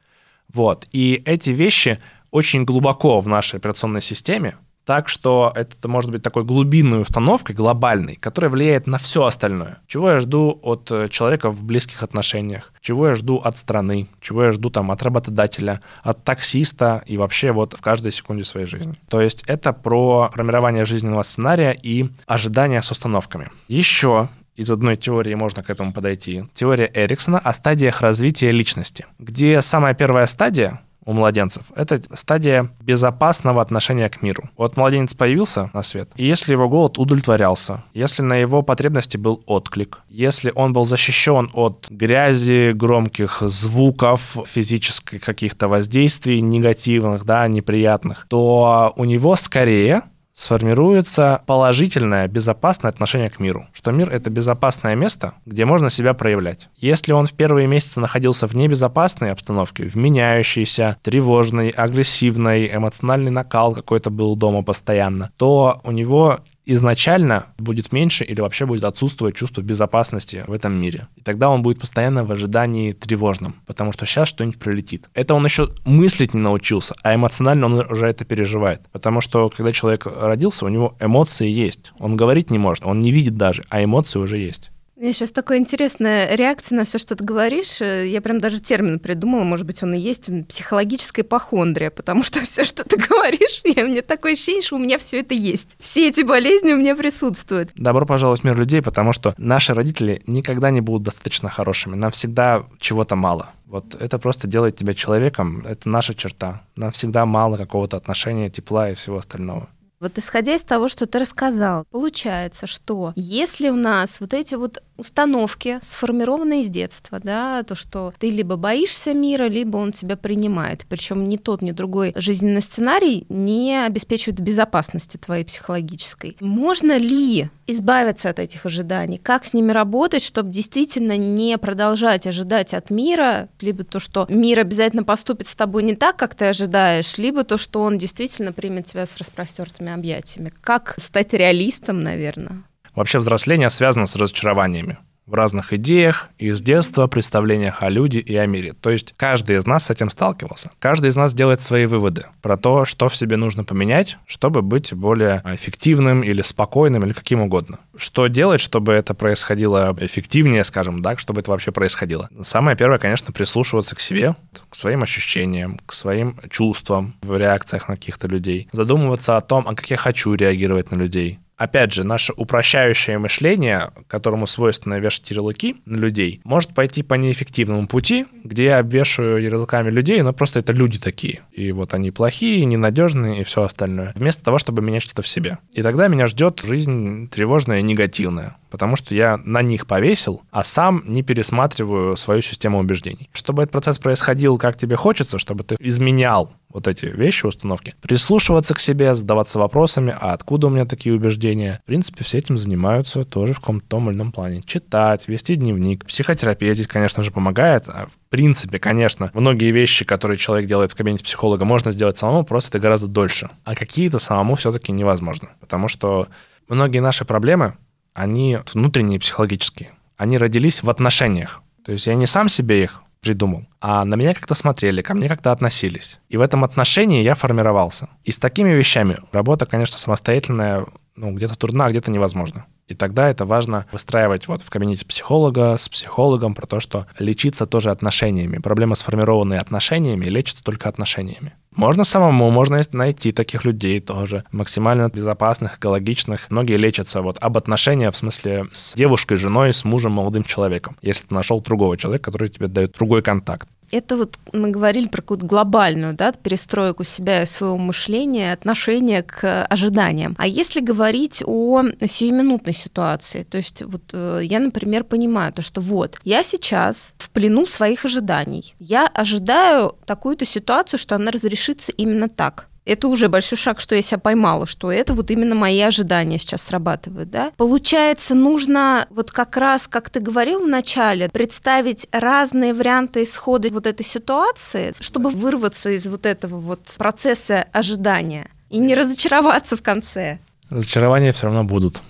Вот. 0.51 0.87
И 0.91 1.21
эти 1.23 1.51
вещи 1.51 1.99
очень 2.31 2.65
глубоко 2.65 3.19
в 3.19 3.27
нашей 3.27 3.57
операционной 3.57 4.01
системе, 4.01 4.55
так 4.89 5.07
что 5.07 5.51
это 5.53 5.87
может 5.87 6.09
быть 6.09 6.23
такой 6.23 6.43
глубинной 6.43 7.01
установкой, 7.01 7.55
глобальной, 7.55 8.15
которая 8.15 8.49
влияет 8.49 8.87
на 8.87 8.97
все 8.97 9.23
остальное. 9.23 9.77
Чего 9.85 10.09
я 10.09 10.19
жду 10.19 10.59
от 10.63 10.89
э, 10.89 11.09
человека 11.09 11.51
в 11.51 11.63
близких 11.63 12.01
отношениях, 12.01 12.73
чего 12.81 13.09
я 13.09 13.13
жду 13.13 13.35
от 13.35 13.55
страны, 13.55 14.07
чего 14.19 14.45
я 14.45 14.51
жду 14.51 14.71
там 14.71 14.89
от 14.89 15.03
работодателя, 15.03 15.81
от 16.01 16.23
таксиста 16.23 17.03
и 17.05 17.17
вообще 17.17 17.51
вот 17.51 17.75
в 17.75 17.81
каждой 17.81 18.11
секунде 18.11 18.43
своей 18.43 18.65
жизни. 18.65 18.95
То 19.09 19.21
есть 19.21 19.43
это 19.45 19.73
про 19.73 20.31
формирование 20.33 20.85
жизненного 20.85 21.21
сценария 21.21 21.77
и 21.79 22.09
ожидания 22.25 22.81
с 22.81 22.89
установками. 22.89 23.51
Еще 23.67 24.27
из 24.55 24.71
одной 24.71 24.97
теории 24.97 25.35
можно 25.35 25.61
к 25.61 25.69
этому 25.69 25.93
подойти. 25.93 26.45
Теория 26.55 26.89
Эриксона 26.91 27.37
о 27.37 27.53
стадиях 27.53 28.01
развития 28.01 28.49
личности, 28.49 29.05
где 29.19 29.61
самая 29.61 29.93
первая 29.93 30.25
стадия 30.25 30.81
у 31.05 31.13
младенцев. 31.13 31.63
Это 31.75 32.01
стадия 32.15 32.69
безопасного 32.81 33.61
отношения 33.61 34.09
к 34.09 34.21
миру. 34.21 34.49
Вот 34.57 34.77
младенец 34.77 35.13
появился 35.13 35.69
на 35.73 35.83
свет, 35.83 36.09
и 36.15 36.25
если 36.25 36.51
его 36.51 36.69
голод 36.69 36.97
удовлетворялся, 36.97 37.83
если 37.93 38.21
на 38.21 38.35
его 38.35 38.61
потребности 38.61 39.17
был 39.17 39.43
отклик, 39.45 39.99
если 40.09 40.51
он 40.53 40.73
был 40.73 40.85
защищен 40.85 41.49
от 41.53 41.87
грязи, 41.89 42.71
громких 42.73 43.41
звуков, 43.41 44.37
физических 44.45 45.21
каких-то 45.21 45.67
воздействий 45.67 46.41
негативных, 46.41 47.25
да, 47.25 47.47
неприятных, 47.47 48.25
то 48.29 48.93
у 48.95 49.05
него 49.05 49.35
скорее 49.35 50.03
сформируется 50.39 51.41
положительное, 51.45 52.29
безопасное 52.29 52.89
отношение 52.89 53.29
к 53.29 53.39
миру. 53.39 53.67
Что 53.73 53.91
мир— 53.91 54.09
это 54.13 54.29
безопасное 54.29 54.95
место, 54.95 55.33
где 55.45 55.65
можно 55.65 55.89
себя 55.89 56.13
проявлять. 56.13 56.69
Если 56.77 57.11
он 57.11 57.25
в 57.25 57.33
первые 57.33 57.67
месяцы 57.67 57.99
находился 57.99 58.47
в 58.47 58.55
небезопасной 58.55 59.33
обстановке, 59.33 59.83
в 59.83 59.95
меняющейся, 59.95 60.95
тревожной, 61.03 61.69
агрессивной, 61.69 62.73
эмоциональный 62.73 63.31
накал 63.31 63.73
какой-то 63.73 64.11
был 64.11 64.37
дома 64.37 64.63
постоянно, 64.63 65.29
то 65.35 65.81
у 65.83 65.91
него 65.91 66.39
изначально 66.73 67.47
будет 67.57 67.91
меньше 67.91 68.23
или 68.23 68.41
вообще 68.41 68.65
будет 68.65 68.83
отсутствовать 68.83 69.35
чувство 69.35 69.61
безопасности 69.61 70.43
в 70.47 70.53
этом 70.53 70.79
мире. 70.79 71.07
И 71.15 71.21
тогда 71.21 71.49
он 71.49 71.63
будет 71.63 71.79
постоянно 71.79 72.23
в 72.23 72.31
ожидании 72.31 72.93
тревожном, 72.93 73.55
потому 73.65 73.91
что 73.91 74.05
сейчас 74.05 74.29
что-нибудь 74.29 74.59
прилетит. 74.59 75.05
Это 75.13 75.33
он 75.33 75.43
еще 75.45 75.69
мыслить 75.85 76.33
не 76.33 76.41
научился, 76.41 76.95
а 77.01 77.15
эмоционально 77.15 77.65
он 77.65 77.73
уже 77.91 78.07
это 78.07 78.25
переживает. 78.25 78.81
Потому 78.91 79.21
что 79.21 79.49
когда 79.49 79.71
человек 79.71 80.05
родился, 80.05 80.65
у 80.65 80.69
него 80.69 80.95
эмоции 80.99 81.49
есть. 81.49 81.91
Он 81.99 82.15
говорить 82.15 82.51
не 82.51 82.57
может, 82.57 82.85
он 82.85 82.99
не 82.99 83.11
видит 83.11 83.35
даже, 83.35 83.63
а 83.69 83.83
эмоции 83.83 84.19
уже 84.19 84.37
есть. 84.37 84.71
У 84.99 85.01
меня 85.01 85.13
сейчас 85.13 85.31
такая 85.31 85.59
интересная 85.59 86.35
реакция 86.35 86.75
на 86.75 86.83
все, 86.83 86.97
что 86.97 87.15
ты 87.15 87.23
говоришь. 87.23 87.79
Я 87.79 88.19
прям 88.19 88.39
даже 88.41 88.59
термин 88.59 88.99
придумала, 88.99 89.45
может 89.45 89.65
быть, 89.65 89.81
он 89.81 89.93
и 89.93 89.97
есть, 89.97 90.29
психологическая 90.49 91.23
ипохондрия, 91.23 91.89
потому 91.89 92.21
что 92.21 92.41
все, 92.45 92.65
что 92.65 92.83
ты 92.83 92.97
говоришь, 92.97 93.61
я, 93.77 93.85
мне 93.85 94.01
такое 94.01 94.33
ощущение, 94.33 94.61
что 94.61 94.75
у 94.75 94.79
меня 94.79 94.97
все 94.97 95.21
это 95.21 95.33
есть. 95.33 95.69
Все 95.79 96.09
эти 96.09 96.21
болезни 96.23 96.73
у 96.73 96.75
меня 96.75 96.97
присутствуют. 96.97 97.69
Добро 97.75 98.05
пожаловать 98.05 98.41
в 98.41 98.43
мир 98.43 98.57
людей, 98.57 98.81
потому 98.81 99.13
что 99.13 99.33
наши 99.37 99.73
родители 99.73 100.21
никогда 100.27 100.69
не 100.69 100.81
будут 100.81 101.03
достаточно 101.03 101.49
хорошими. 101.49 101.95
Нам 101.95 102.11
всегда 102.11 102.63
чего-то 102.77 103.15
мало. 103.15 103.51
Вот 103.67 103.95
это 103.95 104.19
просто 104.19 104.47
делает 104.47 104.75
тебя 104.75 104.93
человеком, 104.93 105.65
это 105.65 105.87
наша 105.87 106.13
черта. 106.13 106.63
Нам 106.75 106.91
всегда 106.91 107.25
мало 107.25 107.55
какого-то 107.55 107.95
отношения, 107.95 108.49
тепла 108.49 108.89
и 108.89 108.95
всего 108.95 109.19
остального. 109.19 109.69
Вот 109.99 110.17
исходя 110.17 110.55
из 110.55 110.63
того, 110.63 110.87
что 110.87 111.07
ты 111.07 111.19
рассказал, 111.19 111.83
получается, 111.91 112.67
что 112.67 113.11
если 113.17 113.67
у 113.67 113.75
нас 113.75 114.21
вот 114.21 114.33
эти 114.33 114.55
вот 114.55 114.81
установки, 114.99 115.79
сформированные 115.83 116.63
с 116.63 116.67
детства, 116.67 117.19
да, 117.23 117.63
то, 117.63 117.75
что 117.75 118.13
ты 118.19 118.29
либо 118.29 118.55
боишься 118.55 119.13
мира, 119.13 119.45
либо 119.45 119.77
он 119.77 119.91
тебя 119.91 120.15
принимает, 120.17 120.85
причем 120.87 121.27
ни 121.27 121.37
тот, 121.37 121.61
ни 121.61 121.71
другой 121.71 122.13
жизненный 122.15 122.61
сценарий 122.61 123.25
не 123.29 123.85
обеспечивает 123.85 124.39
безопасности 124.39 125.17
твоей 125.17 125.43
психологической. 125.43 126.37
Можно 126.39 126.97
ли 126.97 127.49
избавиться 127.67 128.29
от 128.29 128.39
этих 128.39 128.65
ожиданий? 128.65 129.17
Как 129.17 129.45
с 129.45 129.53
ними 129.53 129.71
работать, 129.71 130.23
чтобы 130.23 130.51
действительно 130.51 131.17
не 131.17 131.57
продолжать 131.57 132.27
ожидать 132.27 132.73
от 132.73 132.89
мира, 132.89 133.49
либо 133.61 133.83
то, 133.83 133.99
что 133.99 134.25
мир 134.29 134.59
обязательно 134.59 135.03
поступит 135.03 135.47
с 135.47 135.55
тобой 135.55 135.83
не 135.83 135.95
так, 135.95 136.17
как 136.17 136.35
ты 136.35 136.45
ожидаешь, 136.45 137.17
либо 137.17 137.43
то, 137.43 137.57
что 137.57 137.81
он 137.81 137.97
действительно 137.97 138.53
примет 138.53 138.85
тебя 138.85 139.05
с 139.05 139.17
распростертыми 139.17 139.91
объятиями. 139.91 140.51
Как 140.61 140.95
стать 140.97 141.33
реалистом, 141.33 142.03
наверное? 142.03 142.63
Вообще 142.95 143.19
взросление 143.19 143.69
связано 143.69 144.07
с 144.07 144.15
разочарованиями 144.15 144.97
в 145.29 145.35
разных 145.35 145.73
идеях 145.73 146.29
и 146.39 146.49
с 146.49 146.61
детства 146.61 147.07
представлениях 147.07 147.83
о 147.83 147.89
люди 147.89 148.17
и 148.17 148.35
о 148.35 148.47
мире. 148.47 148.73
То 148.73 148.89
есть 148.89 149.13
каждый 149.15 149.57
из 149.57 149.67
нас 149.67 149.85
с 149.85 149.89
этим 149.91 150.09
сталкивался. 150.09 150.71
Каждый 150.79 151.09
из 151.09 151.15
нас 151.15 151.33
делает 151.33 151.61
свои 151.61 151.85
выводы 151.85 152.25
про 152.41 152.57
то, 152.57 152.85
что 152.85 153.09
в 153.09 153.15
себе 153.15 153.37
нужно 153.37 153.63
поменять, 153.63 154.17
чтобы 154.25 154.61
быть 154.61 154.93
более 154.93 155.43
эффективным 155.45 156.23
или 156.23 156.41
спокойным 156.41 157.05
или 157.05 157.13
каким 157.13 157.41
угодно. 157.41 157.79
Что 157.95 158.27
делать, 158.27 158.59
чтобы 158.59 158.93
это 158.93 159.13
происходило 159.13 159.95
эффективнее, 159.99 160.63
скажем 160.63 161.03
так, 161.03 161.19
чтобы 161.19 161.41
это 161.41 161.51
вообще 161.51 161.71
происходило? 161.71 162.29
Самое 162.41 162.75
первое, 162.75 162.97
конечно, 162.97 163.31
прислушиваться 163.31 163.95
к 163.95 163.99
себе, 163.99 164.35
к 164.69 164.75
своим 164.75 165.03
ощущениям, 165.03 165.79
к 165.85 165.93
своим 165.93 166.37
чувствам 166.49 167.15
в 167.21 167.37
реакциях 167.37 167.87
на 167.87 167.95
каких-то 167.95 168.27
людей. 168.27 168.67
Задумываться 168.71 169.37
о 169.37 169.41
том, 169.41 169.65
а 169.67 169.75
как 169.75 169.89
я 169.91 169.97
хочу 169.97 170.33
реагировать 170.33 170.91
на 170.91 170.95
людей 170.95 171.39
опять 171.59 171.93
же, 171.93 172.03
наше 172.03 172.33
упрощающее 172.35 173.19
мышление, 173.19 173.91
которому 174.07 174.47
свойственно 174.47 174.97
вешать 174.99 175.29
ярлыки 175.29 175.75
на 175.85 175.97
людей, 175.97 176.41
может 176.43 176.73
пойти 176.73 177.03
по 177.03 177.13
неэффективному 177.15 177.87
пути, 177.87 178.25
где 178.43 178.65
я 178.65 178.79
обвешиваю 178.79 179.43
ярлыками 179.43 179.91
людей, 179.91 180.21
но 180.21 180.33
просто 180.33 180.59
это 180.59 180.71
люди 180.71 180.97
такие. 180.97 181.41
И 181.51 181.71
вот 181.71 181.93
они 181.93 182.11
плохие, 182.11 182.65
ненадежные 182.65 183.41
и 183.41 183.43
все 183.43 183.63
остальное. 183.63 184.13
Вместо 184.15 184.43
того, 184.43 184.57
чтобы 184.57 184.81
менять 184.81 185.03
что-то 185.03 185.21
в 185.21 185.27
себе. 185.27 185.59
И 185.73 185.83
тогда 185.83 186.07
меня 186.07 186.27
ждет 186.27 186.61
жизнь 186.63 187.29
тревожная 187.29 187.79
и 187.79 187.83
негативная 187.83 188.55
потому 188.69 188.95
что 188.95 189.15
я 189.15 189.37
на 189.43 189.61
них 189.61 189.87
повесил, 189.87 190.41
а 190.51 190.63
сам 190.63 191.03
не 191.05 191.23
пересматриваю 191.23 192.15
свою 192.15 192.41
систему 192.41 192.79
убеждений. 192.79 193.29
Чтобы 193.33 193.63
этот 193.63 193.73
процесс 193.73 193.99
происходил, 193.99 194.57
как 194.57 194.77
тебе 194.77 194.95
хочется, 194.95 195.39
чтобы 195.39 195.63
ты 195.63 195.75
изменял 195.79 196.53
вот 196.71 196.87
эти 196.87 197.05
вещи, 197.05 197.45
установки, 197.45 197.95
прислушиваться 198.01 198.73
к 198.73 198.79
себе, 198.79 199.15
задаваться 199.15 199.57
вопросами, 199.59 200.15
а 200.19 200.33
откуда 200.33 200.67
у 200.67 200.69
меня 200.69 200.85
такие 200.85 201.15
убеждения. 201.15 201.79
В 201.83 201.87
принципе, 201.87 202.23
все 202.23 202.37
этим 202.37 202.57
занимаются 202.57 203.25
тоже 203.25 203.53
в 203.53 203.59
каком-то 203.59 203.87
том 203.87 204.09
или 204.09 204.15
ином 204.15 204.31
плане. 204.31 204.61
Читать, 204.61 205.27
вести 205.27 205.55
дневник. 205.55 206.05
Психотерапия 206.05 206.73
здесь, 206.73 206.87
конечно 206.87 207.23
же, 207.23 207.31
помогает. 207.31 207.89
А 207.89 208.07
в 208.07 208.29
принципе, 208.29 208.77
конечно, 208.79 209.31
многие 209.33 209.71
вещи, 209.71 210.05
которые 210.05 210.37
человек 210.37 210.67
делает 210.69 210.91
в 210.91 210.95
кабинете 210.95 211.23
психолога, 211.23 211.65
можно 211.65 211.91
сделать 211.91 212.17
самому, 212.17 212.43
просто 212.43 212.69
это 212.69 212.79
гораздо 212.79 213.07
дольше. 213.07 213.49
А 213.63 213.75
какие-то 213.75 214.19
самому 214.19 214.55
все-таки 214.55 214.91
невозможно. 214.91 215.49
Потому 215.59 215.87
что 215.87 216.27
многие 216.67 216.99
наши 216.99 217.25
проблемы, 217.25 217.73
они 218.13 218.59
внутренние, 218.73 219.19
психологические. 219.19 219.91
Они 220.17 220.37
родились 220.37 220.83
в 220.83 220.89
отношениях. 220.89 221.61
То 221.83 221.93
есть 221.93 222.05
я 222.05 222.13
не 222.13 222.27
сам 222.27 222.49
себе 222.49 222.83
их 222.83 223.01
придумал, 223.21 223.67
а 223.81 224.05
на 224.05 224.15
меня 224.15 224.33
как-то 224.33 224.55
смотрели, 224.55 225.01
ко 225.01 225.13
мне 225.13 225.27
как-то 225.27 225.51
относились. 225.51 226.19
И 226.29 226.37
в 226.37 226.41
этом 226.41 226.63
отношении 226.63 227.23
я 227.23 227.35
формировался. 227.35 228.09
И 228.23 228.31
с 228.31 228.37
такими 228.37 228.69
вещами 228.69 229.17
работа, 229.31 229.65
конечно, 229.65 229.97
самостоятельная, 229.97 230.85
ну, 231.15 231.33
где-то 231.33 231.57
трудна, 231.57 231.85
а 231.85 231.89
где-то 231.89 232.11
невозможно. 232.11 232.65
И 232.89 232.95
тогда 232.95 233.29
это 233.29 233.45
важно 233.45 233.85
выстраивать 233.91 234.47
вот 234.47 234.63
в 234.63 234.69
кабинете 234.69 235.05
психолога, 235.05 235.77
с 235.77 235.87
психологом 235.87 236.55
про 236.55 236.65
то, 236.65 236.79
что 236.79 237.05
лечиться 237.19 237.67
тоже 237.67 237.91
отношениями. 237.91 238.57
Проблема, 238.57 238.95
сформированные 238.95 239.59
отношениями, 239.59 240.25
лечится 240.25 240.63
только 240.63 240.89
отношениями. 240.89 241.53
Можно 241.75 242.03
самому, 242.03 242.49
можно 242.49 242.81
найти 242.93 243.31
таких 243.31 243.63
людей 243.63 243.99
тоже, 243.99 244.43
максимально 244.51 245.07
безопасных, 245.07 245.77
экологичных. 245.77 246.49
Многие 246.49 246.77
лечатся 246.77 247.21
вот 247.21 247.37
об 247.39 247.57
отношениях, 247.57 248.15
в 248.15 248.17
смысле 248.17 248.65
с 248.73 248.95
девушкой, 248.95 249.37
женой, 249.37 249.71
с 249.71 249.85
мужем, 249.85 250.13
молодым 250.13 250.43
человеком. 250.43 250.97
Если 251.03 251.27
ты 251.27 251.35
нашел 251.35 251.61
другого 251.61 251.95
человека, 251.95 252.25
который 252.25 252.49
тебе 252.49 252.67
дает 252.67 252.93
другой 252.93 253.21
контакт 253.21 253.69
это 253.91 254.17
вот 254.17 254.37
мы 254.53 254.69
говорили 254.69 255.07
про 255.07 255.21
какую-то 255.21 255.45
глобальную 255.45 256.13
да, 256.13 256.31
перестройку 256.31 257.03
себя 257.03 257.43
и 257.43 257.45
своего 257.45 257.77
мышления, 257.77 258.53
отношения 258.53 259.23
к 259.23 259.65
ожиданиям. 259.65 260.35
А 260.37 260.47
если 260.47 260.79
говорить 260.79 261.43
о 261.45 261.83
сиюминутной 261.99 262.73
ситуации, 262.73 263.43
то 263.43 263.57
есть 263.57 263.81
вот 263.83 264.03
э, 264.13 264.41
я, 264.43 264.59
например, 264.59 265.03
понимаю 265.03 265.53
то, 265.53 265.61
что 265.61 265.81
вот 265.81 266.19
я 266.23 266.43
сейчас 266.43 267.13
в 267.17 267.29
плену 267.29 267.65
своих 267.65 268.05
ожиданий, 268.05 268.75
я 268.79 269.07
ожидаю 269.07 269.95
такую-то 270.05 270.45
ситуацию, 270.45 270.99
что 270.99 271.15
она 271.15 271.31
разрешится 271.31 271.91
именно 271.91 272.29
так 272.29 272.69
это 272.89 273.07
уже 273.07 273.29
большой 273.29 273.57
шаг, 273.57 273.79
что 273.79 273.95
я 273.95 274.01
себя 274.01 274.17
поймала, 274.17 274.65
что 274.65 274.91
это 274.91 275.13
вот 275.13 275.31
именно 275.31 275.55
мои 275.55 275.79
ожидания 275.81 276.37
сейчас 276.37 276.63
срабатывают, 276.63 277.29
да. 277.29 277.51
Получается, 277.57 278.35
нужно 278.35 279.07
вот 279.09 279.31
как 279.31 279.55
раз, 279.57 279.87
как 279.87 280.09
ты 280.09 280.19
говорил 280.19 280.65
в 280.65 280.67
начале, 280.67 281.29
представить 281.29 282.07
разные 282.11 282.73
варианты 282.73 283.23
исхода 283.23 283.69
вот 283.69 283.85
этой 283.85 284.05
ситуации, 284.05 284.93
чтобы 284.99 285.29
вырваться 285.29 285.89
из 285.89 286.07
вот 286.07 286.25
этого 286.25 286.59
вот 286.59 286.81
процесса 286.97 287.65
ожидания 287.71 288.49
и 288.69 288.79
не 288.79 288.95
разочароваться 288.95 289.77
в 289.77 289.81
конце. 289.81 290.39
Разочарования 290.69 291.31
все 291.31 291.45
равно 291.45 291.63
будут. 291.63 292.01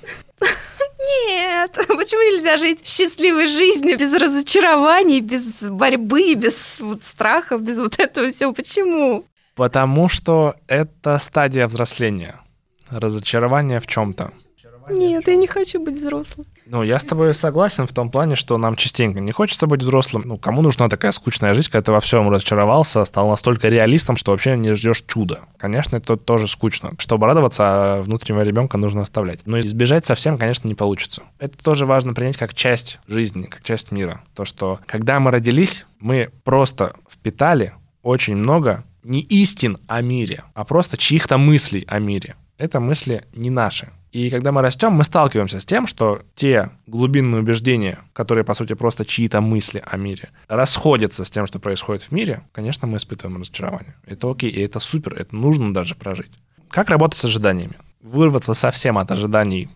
Нет, 1.28 1.72
почему 1.88 2.22
нельзя 2.22 2.58
жить 2.58 2.86
счастливой 2.86 3.48
жизнью 3.48 3.98
без 3.98 4.14
разочарований, 4.14 5.22
без 5.22 5.62
борьбы, 5.62 6.34
без 6.36 6.78
вот 6.80 7.04
страхов, 7.04 7.62
без 7.62 7.78
вот 7.78 8.00
этого 8.00 8.32
всего? 8.32 8.54
Почему? 8.54 9.26
Потому 9.60 10.08
что 10.08 10.56
это 10.68 11.18
стадия 11.18 11.68
взросления. 11.68 12.40
Разочарование 12.90 13.82
в 13.82 13.88
чем-то. 13.88 14.32
Нет, 14.90 15.28
я 15.28 15.36
не 15.36 15.48
хочу 15.48 15.84
быть 15.84 15.96
взрослым. 15.96 16.48
Ну, 16.66 16.82
я 16.82 16.98
с 16.98 17.04
тобой 17.04 17.34
согласен 17.34 17.86
в 17.86 17.92
том 17.92 18.10
плане, 18.10 18.38
что 18.38 18.58
нам 18.58 18.78
частенько 18.78 19.20
не 19.20 19.34
хочется 19.34 19.68
быть 19.68 19.82
взрослым. 19.82 20.24
Ну, 20.26 20.38
кому 20.38 20.62
нужна 20.62 20.88
такая 20.88 21.12
скучная 21.12 21.54
жизнь, 21.54 21.70
когда 21.70 21.84
ты 21.84 21.92
во 21.92 22.00
всем 22.00 22.30
разочаровался, 22.30 23.04
стал 23.04 23.28
настолько 23.28 23.68
реалистом, 23.68 24.16
что 24.16 24.32
вообще 24.32 24.56
не 24.56 24.74
ждешь 24.76 25.04
чуда. 25.06 25.42
Конечно, 25.58 25.98
это 25.98 26.16
тоже 26.16 26.48
скучно. 26.48 26.92
Чтобы 26.98 27.28
радоваться, 27.28 27.64
а 27.66 28.02
внутреннего 28.02 28.44
ребенка 28.44 28.78
нужно 28.78 29.02
оставлять. 29.02 29.42
Но 29.46 29.60
избежать 29.60 30.06
совсем, 30.06 30.38
конечно, 30.38 30.70
не 30.70 30.76
получится. 30.76 31.24
Это 31.38 31.58
тоже 31.58 31.86
важно 31.86 32.14
принять 32.14 32.38
как 32.38 32.54
часть 32.54 33.02
жизни, 33.10 33.48
как 33.48 33.62
часть 33.64 33.92
мира. 33.92 34.22
То, 34.36 34.46
что 34.46 34.80
когда 34.86 35.20
мы 35.20 35.32
родились, 35.32 35.86
мы 36.00 36.30
просто 36.46 36.94
впитали 37.12 37.74
очень 38.04 38.38
много 38.38 38.86
не 39.04 39.22
истин 39.22 39.78
о 39.88 40.02
мире, 40.02 40.44
а 40.54 40.66
просто 40.66 40.98
чьих-то 40.98 41.38
мыслей 41.38 41.86
о 41.88 42.00
мире. 42.00 42.36
Это 42.58 42.80
мысли 42.80 43.26
не 43.34 43.50
наши. 43.50 43.90
И 44.12 44.32
когда 44.32 44.52
мы 44.52 44.62
растем, 44.62 44.94
мы 44.94 45.04
сталкиваемся 45.04 45.60
с 45.60 45.66
тем, 45.66 45.86
что 45.86 46.24
те 46.34 46.72
глубинные 46.88 47.42
убеждения, 47.42 48.00
которые, 48.14 48.44
по 48.44 48.56
сути, 48.56 48.74
просто 48.74 49.06
чьи-то 49.06 49.40
мысли 49.40 49.84
о 49.86 49.98
мире, 49.98 50.30
расходятся 50.48 51.24
с 51.24 51.30
тем, 51.30 51.46
что 51.46 51.60
происходит 51.60 52.04
в 52.04 52.12
мире, 52.12 52.42
конечно, 52.52 52.88
мы 52.88 52.98
испытываем 52.98 53.40
разочарование. 53.40 53.96
Это 54.06 54.30
окей, 54.30 54.50
и 54.50 54.62
это 54.62 54.80
супер, 54.80 55.14
это 55.14 55.36
нужно 55.36 55.74
даже 55.74 55.94
прожить. 55.96 56.32
Как 56.70 56.90
работать 56.90 57.20
с 57.20 57.26
ожиданиями? 57.26 57.76
Вырваться 58.02 58.56
совсем 58.56 58.98
от 58.98 59.12
ожиданий, 59.12 59.70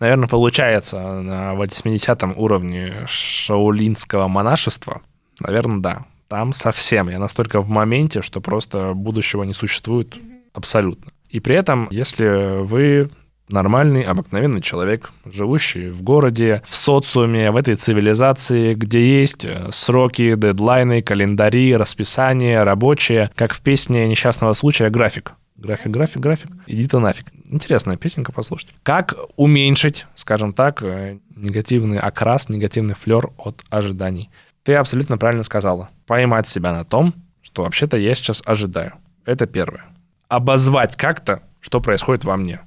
наверное, 0.00 0.28
получается 0.28 1.20
на 1.20 1.54
80 1.54 2.22
уровне 2.36 3.04
шаулинского 3.06 4.26
монашества. 4.26 5.00
Наверное, 5.38 5.78
да. 5.78 6.06
Там 6.32 6.54
совсем. 6.54 7.10
Я 7.10 7.18
настолько 7.18 7.60
в 7.60 7.68
моменте, 7.68 8.22
что 8.22 8.40
просто 8.40 8.94
будущего 8.94 9.42
не 9.42 9.52
существует 9.52 10.16
абсолютно. 10.54 11.12
И 11.28 11.40
при 11.40 11.54
этом, 11.56 11.88
если 11.90 12.62
вы 12.62 13.10
нормальный, 13.50 14.00
обыкновенный 14.00 14.62
человек, 14.62 15.10
живущий 15.26 15.90
в 15.90 16.00
городе, 16.00 16.62
в 16.66 16.74
социуме, 16.74 17.50
в 17.50 17.56
этой 17.56 17.74
цивилизации, 17.74 18.72
где 18.72 19.20
есть 19.20 19.44
э, 19.44 19.68
сроки, 19.72 20.34
дедлайны, 20.34 21.02
календари, 21.02 21.76
расписание 21.76 22.62
рабочие, 22.62 23.30
как 23.34 23.52
в 23.52 23.60
песне 23.60 24.08
несчастного 24.08 24.54
случая 24.54 24.88
«График». 24.88 25.32
График, 25.56 25.92
график, 25.92 26.16
график. 26.16 26.50
Иди 26.66 26.88
ты 26.88 26.98
нафиг. 26.98 27.26
Интересная 27.44 27.98
песенка, 27.98 28.32
послушайте. 28.32 28.72
Как 28.82 29.14
уменьшить, 29.36 30.06
скажем 30.16 30.54
так, 30.54 30.82
э, 30.82 31.18
негативный 31.36 31.98
окрас, 31.98 32.48
негативный 32.48 32.94
флер 32.94 33.32
от 33.36 33.62
ожиданий? 33.68 34.30
Ты 34.62 34.74
абсолютно 34.74 35.18
правильно 35.18 35.42
сказала. 35.42 35.90
Поймать 36.06 36.46
себя 36.48 36.72
на 36.72 36.84
том, 36.84 37.14
что 37.42 37.62
вообще-то 37.62 37.96
я 37.96 38.14
сейчас 38.14 38.42
ожидаю. 38.46 38.94
Это 39.24 39.46
первое. 39.46 39.84
Обозвать 40.28 40.96
как-то, 40.96 41.42
что 41.60 41.80
происходит 41.80 42.24
во 42.24 42.36
мне. 42.36 42.60